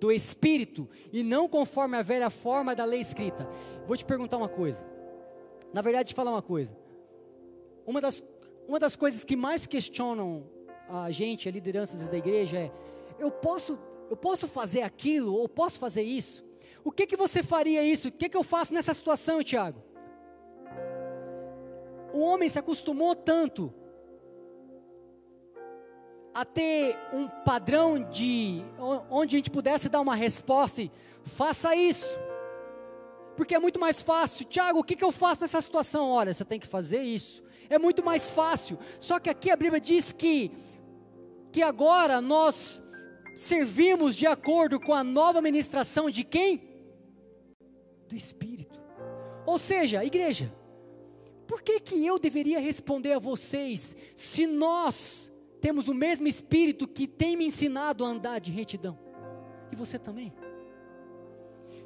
Do 0.00 0.10
Espírito, 0.10 0.88
e 1.12 1.22
não 1.22 1.48
conforme 1.48 1.96
a 1.96 2.02
velha 2.02 2.28
forma 2.28 2.74
da 2.74 2.84
lei 2.84 3.00
escrita. 3.00 3.48
Vou 3.86 3.96
te 3.96 4.04
perguntar 4.04 4.36
uma 4.36 4.48
coisa. 4.48 4.84
Na 5.72 5.80
verdade, 5.80 6.08
te 6.08 6.14
falar 6.14 6.32
uma 6.32 6.42
coisa. 6.42 6.76
Uma 7.86 8.00
das, 8.00 8.22
uma 8.66 8.80
das 8.80 8.96
coisas 8.96 9.24
que 9.24 9.36
mais 9.36 9.66
questionam 9.66 10.44
a 10.88 11.10
gente, 11.10 11.48
a 11.48 11.52
lideranças 11.52 12.08
da 12.08 12.16
igreja, 12.16 12.58
é: 12.58 12.72
eu 13.18 13.30
posso, 13.30 13.78
eu 14.10 14.16
posso 14.16 14.46
fazer 14.48 14.82
aquilo 14.82 15.34
ou 15.34 15.48
posso 15.48 15.78
fazer 15.78 16.02
isso? 16.02 16.44
O 16.84 16.90
que 16.90 17.06
que 17.06 17.16
você 17.16 17.42
faria 17.42 17.82
isso? 17.82 18.08
O 18.08 18.12
que 18.12 18.28
que 18.28 18.36
eu 18.36 18.42
faço 18.42 18.74
nessa 18.74 18.92
situação, 18.92 19.42
Tiago? 19.42 19.82
O 22.12 22.20
homem 22.20 22.48
se 22.48 22.58
acostumou 22.58 23.14
tanto 23.14 23.72
a 26.34 26.44
ter 26.44 26.98
um 27.12 27.28
padrão 27.28 28.02
de 28.10 28.62
onde 29.10 29.36
a 29.36 29.38
gente 29.38 29.50
pudesse 29.50 29.88
dar 29.88 30.00
uma 30.00 30.14
resposta 30.14 30.82
e 30.82 30.90
faça 31.24 31.76
isso. 31.76 32.18
Porque 33.36 33.54
é 33.54 33.58
muito 33.58 33.78
mais 33.78 34.00
fácil. 34.02 34.44
Tiago, 34.44 34.80
o 34.80 34.84
que, 34.84 34.96
que 34.96 35.04
eu 35.04 35.12
faço 35.12 35.42
nessa 35.42 35.60
situação? 35.60 36.10
Olha, 36.10 36.32
você 36.32 36.44
tem 36.44 36.58
que 36.58 36.66
fazer 36.66 37.02
isso. 37.02 37.42
É 37.68 37.78
muito 37.78 38.04
mais 38.04 38.28
fácil. 38.28 38.78
Só 39.00 39.18
que 39.18 39.30
aqui 39.30 39.50
a 39.50 39.56
Bíblia 39.56 39.80
diz 39.80 40.12
que, 40.12 40.50
que 41.52 41.62
agora 41.62 42.20
nós 42.20 42.82
servimos 43.34 44.16
de 44.16 44.26
acordo 44.26 44.80
com 44.80 44.94
a 44.94 45.04
nova 45.04 45.42
ministração 45.42 46.08
de 46.08 46.24
quem? 46.24 46.62
Do 48.08 48.16
Espírito. 48.16 48.80
Ou 49.46 49.58
seja, 49.58 50.04
igreja, 50.04 50.52
por 51.46 51.62
que, 51.62 51.78
que 51.80 52.06
eu 52.06 52.18
deveria 52.18 52.58
responder 52.58 53.12
a 53.12 53.18
vocês 53.18 53.96
se 54.16 54.46
nós 54.46 55.30
temos 55.60 55.88
o 55.88 55.94
mesmo 55.94 56.26
Espírito 56.26 56.88
que 56.88 57.06
tem 57.06 57.36
me 57.36 57.44
ensinado 57.44 58.04
a 58.04 58.08
andar 58.08 58.40
de 58.40 58.50
retidão? 58.50 58.98
E 59.70 59.76
você 59.76 59.98
também? 59.98 60.32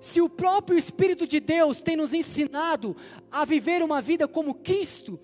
Se 0.00 0.20
o 0.20 0.28
próprio 0.28 0.78
Espírito 0.78 1.26
de 1.26 1.40
Deus 1.40 1.80
tem 1.80 1.96
nos 1.96 2.12
ensinado 2.12 2.96
a 3.30 3.44
viver 3.44 3.82
uma 3.82 4.00
vida 4.00 4.28
como 4.28 4.54
Cristo, 4.54 5.18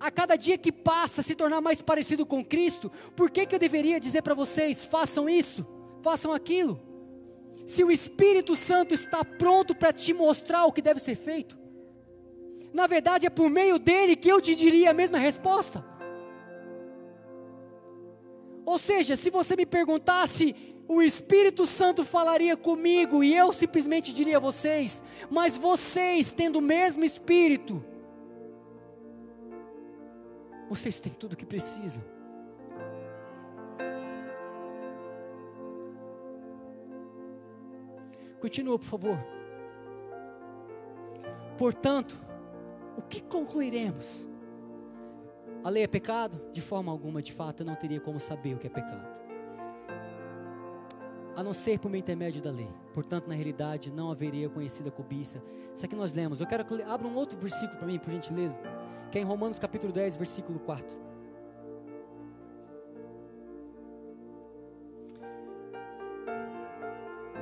a 0.00 0.10
cada 0.10 0.36
dia 0.36 0.56
que 0.56 0.70
passa 0.70 1.22
se 1.22 1.34
tornar 1.34 1.60
mais 1.60 1.82
parecido 1.82 2.24
com 2.24 2.44
Cristo, 2.44 2.90
por 3.16 3.30
que, 3.30 3.46
que 3.46 3.54
eu 3.54 3.58
deveria 3.58 3.98
dizer 4.00 4.22
para 4.22 4.34
vocês: 4.34 4.84
façam 4.84 5.28
isso, 5.28 5.66
façam 6.02 6.32
aquilo? 6.32 6.80
Se 7.66 7.84
o 7.84 7.90
Espírito 7.90 8.56
Santo 8.56 8.94
está 8.94 9.24
pronto 9.24 9.74
para 9.74 9.92
te 9.92 10.14
mostrar 10.14 10.64
o 10.64 10.72
que 10.72 10.80
deve 10.80 11.00
ser 11.00 11.16
feito, 11.16 11.58
na 12.72 12.86
verdade 12.86 13.26
é 13.26 13.30
por 13.30 13.50
meio 13.50 13.78
dele 13.78 14.16
que 14.16 14.28
eu 14.28 14.40
te 14.40 14.54
diria 14.54 14.90
a 14.90 14.94
mesma 14.94 15.18
resposta. 15.18 15.84
Ou 18.64 18.78
seja, 18.78 19.16
se 19.16 19.30
você 19.30 19.56
me 19.56 19.64
perguntasse 19.64 20.54
o 20.86 21.02
Espírito 21.02 21.66
Santo 21.66 22.04
falaria 22.04 22.56
comigo 22.56 23.22
e 23.22 23.34
eu 23.34 23.52
simplesmente 23.52 24.12
diria 24.12 24.38
a 24.38 24.40
vocês, 24.40 25.02
mas 25.30 25.56
vocês, 25.56 26.32
tendo 26.32 26.58
o 26.58 26.62
mesmo 26.62 27.04
Espírito, 27.04 27.84
vocês 30.68 31.00
têm 31.00 31.12
tudo 31.12 31.32
o 31.32 31.36
que 31.36 31.46
precisam. 31.46 32.02
Continua, 38.40 38.78
por 38.78 38.84
favor. 38.84 39.18
Portanto, 41.56 42.18
o 42.96 43.02
que 43.02 43.20
concluiremos? 43.20 44.28
A 45.64 45.70
lei 45.70 45.82
é 45.82 45.88
pecado? 45.88 46.40
De 46.52 46.60
forma 46.60 46.92
alguma, 46.92 47.20
de 47.20 47.32
fato, 47.32 47.62
eu 47.62 47.66
não 47.66 47.74
teria 47.74 48.00
como 48.00 48.20
saber 48.20 48.54
o 48.54 48.58
que 48.58 48.66
é 48.68 48.70
pecado 48.70 49.28
a 51.38 51.42
não 51.44 51.52
ser 51.52 51.78
por 51.78 51.88
meio 51.88 52.00
intermédio 52.00 52.42
da 52.42 52.50
lei. 52.50 52.68
Portanto, 52.92 53.28
na 53.28 53.34
realidade, 53.36 53.92
não 53.92 54.10
haveria 54.10 54.48
conhecida 54.48 54.90
cobiça. 54.90 55.40
Isso 55.72 55.86
aqui 55.86 55.94
nós 55.94 56.12
lemos. 56.12 56.40
Eu 56.40 56.48
quero 56.48 56.64
que 56.64 56.82
abra 56.82 57.06
um 57.06 57.14
outro 57.14 57.38
versículo 57.38 57.78
para 57.78 57.86
mim, 57.86 57.96
por 57.96 58.10
gentileza, 58.10 58.60
que 59.10 59.18
é 59.18 59.20
em 59.22 59.24
Romanos 59.24 59.58
capítulo 59.58 59.92
10, 59.92 60.16
versículo 60.16 60.58
4. 60.60 60.86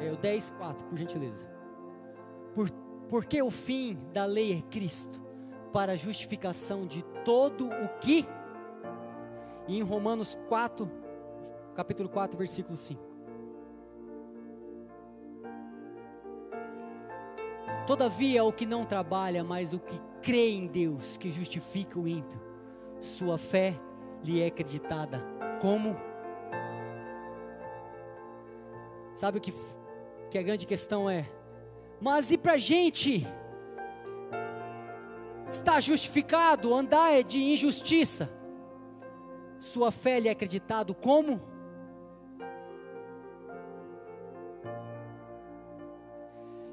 É 0.00 0.12
o 0.12 0.16
10, 0.16 0.50
4, 0.58 0.86
por 0.86 0.96
gentileza. 0.96 1.46
Por, 2.54 2.70
porque 3.08 3.42
o 3.42 3.50
fim 3.50 3.98
da 4.12 4.24
lei 4.24 4.58
é 4.58 4.62
Cristo, 4.70 5.20
para 5.72 5.92
a 5.92 5.96
justificação 5.96 6.86
de 6.86 7.02
todo 7.24 7.68
o 7.68 7.88
que. 8.00 8.26
E 9.66 9.78
em 9.78 9.82
Romanos 9.82 10.38
4, 10.48 10.88
capítulo 11.74 12.08
4, 12.08 12.38
versículo 12.38 12.76
5. 12.76 13.02
Todavia, 17.86 18.42
o 18.44 18.52
que 18.52 18.66
não 18.66 18.84
trabalha, 18.84 19.44
mas 19.44 19.72
o 19.72 19.78
que 19.78 20.00
crê 20.26 20.50
em 20.50 20.66
Deus, 20.66 21.16
que 21.16 21.30
justifica 21.30 22.00
o 22.00 22.08
ímpio, 22.08 22.40
sua 23.00 23.38
fé 23.38 23.78
lhe 24.24 24.42
é 24.42 24.46
acreditada 24.46 25.22
como? 25.60 25.96
Sabe 29.14 29.38
o 29.38 29.40
que, 29.40 29.54
que 30.28 30.36
a 30.36 30.42
grande 30.42 30.66
questão 30.66 31.08
é? 31.08 31.30
Mas 32.00 32.32
e 32.32 32.36
para 32.36 32.54
a 32.54 32.58
gente? 32.58 33.24
Está 35.48 35.78
justificado, 35.78 36.74
andar 36.74 37.12
é 37.12 37.22
de 37.22 37.40
injustiça. 37.40 38.28
Sua 39.60 39.92
fé 39.92 40.18
lhe 40.18 40.26
é 40.26 40.32
acreditado 40.32 40.92
como? 40.92 41.40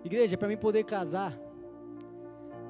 Igreja, 0.03 0.35
para 0.37 0.47
mim 0.47 0.57
poder 0.57 0.83
casar, 0.85 1.37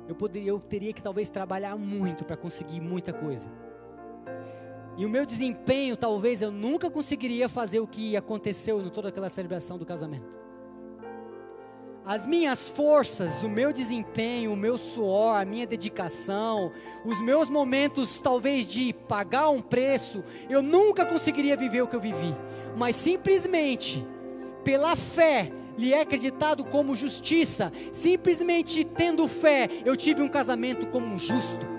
eu, 0.07 0.15
poderia, 0.15 0.49
eu 0.49 0.59
teria 0.59 0.93
que 0.93 1.01
talvez 1.01 1.29
trabalhar 1.29 1.77
muito 1.77 2.25
para 2.25 2.37
conseguir 2.37 2.79
muita 2.79 3.13
coisa. 3.13 3.49
E 4.95 5.05
o 5.05 5.09
meu 5.09 5.25
desempenho, 5.25 5.97
talvez 5.97 6.41
eu 6.41 6.51
nunca 6.51 6.89
conseguiria 6.89 7.49
fazer 7.49 7.79
o 7.79 7.87
que 7.87 8.15
aconteceu 8.15 8.81
em 8.81 8.89
toda 8.89 9.09
aquela 9.09 9.29
celebração 9.29 9.77
do 9.77 9.85
casamento. 9.85 10.43
As 12.05 12.27
minhas 12.27 12.69
forças, 12.69 13.43
o 13.43 13.49
meu 13.49 13.71
desempenho, 13.71 14.51
o 14.51 14.57
meu 14.57 14.77
suor, 14.77 15.37
a 15.37 15.45
minha 15.45 15.65
dedicação, 15.65 16.71
os 17.05 17.19
meus 17.21 17.49
momentos 17.49 18.19
talvez 18.19 18.67
de 18.67 18.91
pagar 18.91 19.49
um 19.49 19.61
preço, 19.61 20.21
eu 20.49 20.61
nunca 20.61 21.05
conseguiria 21.05 21.55
viver 21.55 21.81
o 21.81 21.87
que 21.87 21.95
eu 21.95 22.01
vivi. 22.01 22.35
Mas 22.75 22.97
simplesmente 22.97 24.05
pela 24.65 24.97
fé 24.97 25.51
lhe 25.77 25.93
é 25.93 26.01
acreditado 26.01 26.63
como 26.63 26.95
justiça. 26.95 27.71
Simplesmente 27.91 28.83
tendo 28.83 29.27
fé, 29.27 29.69
eu 29.85 29.95
tive 29.95 30.21
um 30.21 30.27
casamento 30.27 30.87
como 30.87 31.07
um 31.07 31.19
justo. 31.19 31.73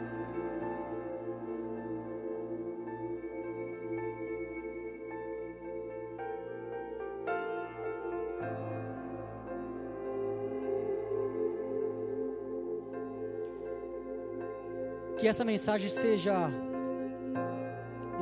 Que 15.19 15.29
essa 15.29 15.45
mensagem 15.45 15.89
seja 15.89 16.51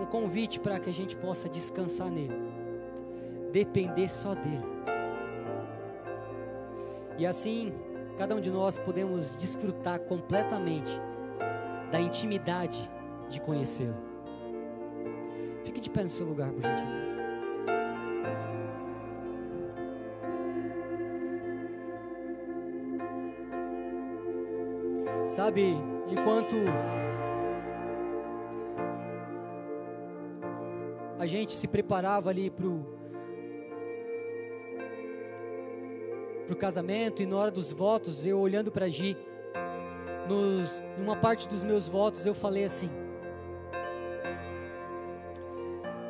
um 0.00 0.06
convite 0.06 0.60
para 0.60 0.78
que 0.78 0.88
a 0.88 0.94
gente 0.94 1.16
possa 1.16 1.48
descansar 1.48 2.10
nele, 2.10 2.36
depender 3.50 4.08
só 4.08 4.34
dele. 4.34 4.72
E 7.18 7.26
assim, 7.26 7.72
cada 8.16 8.34
um 8.34 8.40
de 8.40 8.50
nós 8.50 8.78
podemos 8.78 9.34
desfrutar 9.36 10.00
completamente 10.00 10.92
da 11.90 12.00
intimidade 12.00 12.90
de 13.28 13.40
conhecê-lo. 13.40 13.96
Fique 15.64 15.80
de 15.80 15.90
pé 15.90 16.04
no 16.04 16.10
seu 16.10 16.26
lugar, 16.26 16.50
por 16.52 16.62
gentileza. 16.62 17.16
Sabe, 25.28 25.74
enquanto 26.10 26.56
a 31.18 31.26
gente 31.26 31.54
se 31.54 31.66
preparava 31.66 32.30
ali 32.30 32.50
para 32.50 32.66
o 32.66 33.01
para 36.46 36.54
o 36.54 36.56
casamento 36.56 37.22
e 37.22 37.26
na 37.26 37.36
hora 37.36 37.50
dos 37.50 37.72
votos, 37.72 38.26
eu 38.26 38.38
olhando 38.38 38.70
para 38.70 38.88
Gi, 38.88 39.16
nos, 40.28 40.70
numa 40.98 41.16
parte 41.16 41.48
dos 41.48 41.62
meus 41.62 41.88
votos 41.88 42.26
eu 42.26 42.34
falei 42.34 42.64
assim: 42.64 42.90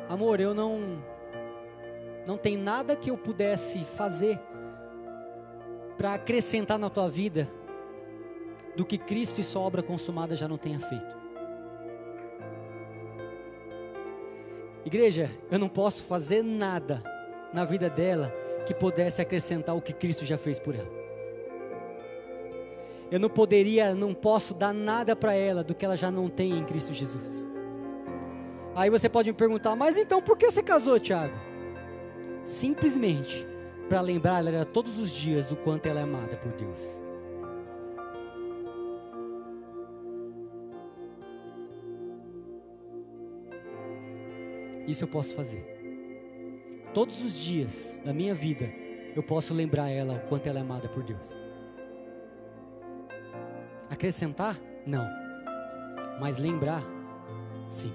Amor, 0.09 0.39
eu 0.39 0.53
não 0.53 1.03
não 2.25 2.37
tem 2.37 2.57
nada 2.57 2.95
que 2.95 3.09
eu 3.09 3.17
pudesse 3.17 3.83
fazer 3.83 4.39
para 5.97 6.13
acrescentar 6.13 6.79
na 6.79 6.89
tua 6.89 7.09
vida 7.09 7.49
do 8.75 8.85
que 8.85 8.97
Cristo 8.97 9.41
e 9.41 9.43
sua 9.43 9.61
obra 9.61 9.83
consumada 9.83 10.35
já 10.35 10.47
não 10.47 10.57
tenha 10.57 10.79
feito. 10.79 11.23
Igreja, 14.85 15.31
eu 15.49 15.59
não 15.59 15.69
posso 15.69 16.03
fazer 16.03 16.43
nada 16.43 17.03
na 17.53 17.63
vida 17.63 17.89
dela 17.89 18.33
que 18.65 18.73
pudesse 18.73 19.21
acrescentar 19.21 19.75
o 19.75 19.81
que 19.81 19.93
Cristo 19.93 20.25
já 20.25 20.37
fez 20.37 20.59
por 20.59 20.75
ela. 20.75 20.91
Eu 23.11 23.19
não 23.19 23.29
poderia, 23.29 23.93
não 23.93 24.13
posso 24.13 24.53
dar 24.53 24.73
nada 24.73 25.15
para 25.15 25.33
ela 25.33 25.63
do 25.63 25.75
que 25.75 25.85
ela 25.85 25.95
já 25.95 26.09
não 26.09 26.29
tem 26.29 26.57
em 26.57 26.63
Cristo 26.63 26.93
Jesus. 26.93 27.47
Aí 28.75 28.89
você 28.89 29.07
pode 29.07 29.29
me 29.29 29.37
perguntar, 29.37 29.75
mas 29.75 29.97
então 29.97 30.21
por 30.21 30.37
que 30.37 30.49
você 30.49 30.63
casou, 30.63 30.99
Tiago? 30.99 31.53
simplesmente 32.45 33.47
para 33.87 34.01
lembrar 34.01 34.45
ela 34.45 34.65
todos 34.65 34.97
os 34.97 35.11
dias 35.11 35.51
o 35.51 35.55
quanto 35.55 35.85
ela 35.85 35.99
é 35.99 36.03
amada 36.03 36.35
por 36.37 36.51
Deus. 36.53 37.01
Isso 44.87 45.05
eu 45.05 45.07
posso 45.07 45.33
fazer. 45.33 45.82
Todos 46.93 47.23
os 47.23 47.33
dias 47.33 47.99
da 48.05 48.13
minha 48.13 48.35
vida, 48.35 48.69
eu 49.15 49.23
posso 49.23 49.53
lembrar 49.53 49.89
ela 49.89 50.13
o 50.13 50.19
quanto 50.29 50.47
ela 50.47 50.59
é 50.59 50.61
amada 50.61 50.87
por 50.87 51.03
Deus. 51.03 51.39
Acrescentar? 53.89 54.59
Não. 54.85 55.07
Mas 56.19 56.37
lembrar? 56.37 56.83
Sim. 57.69 57.91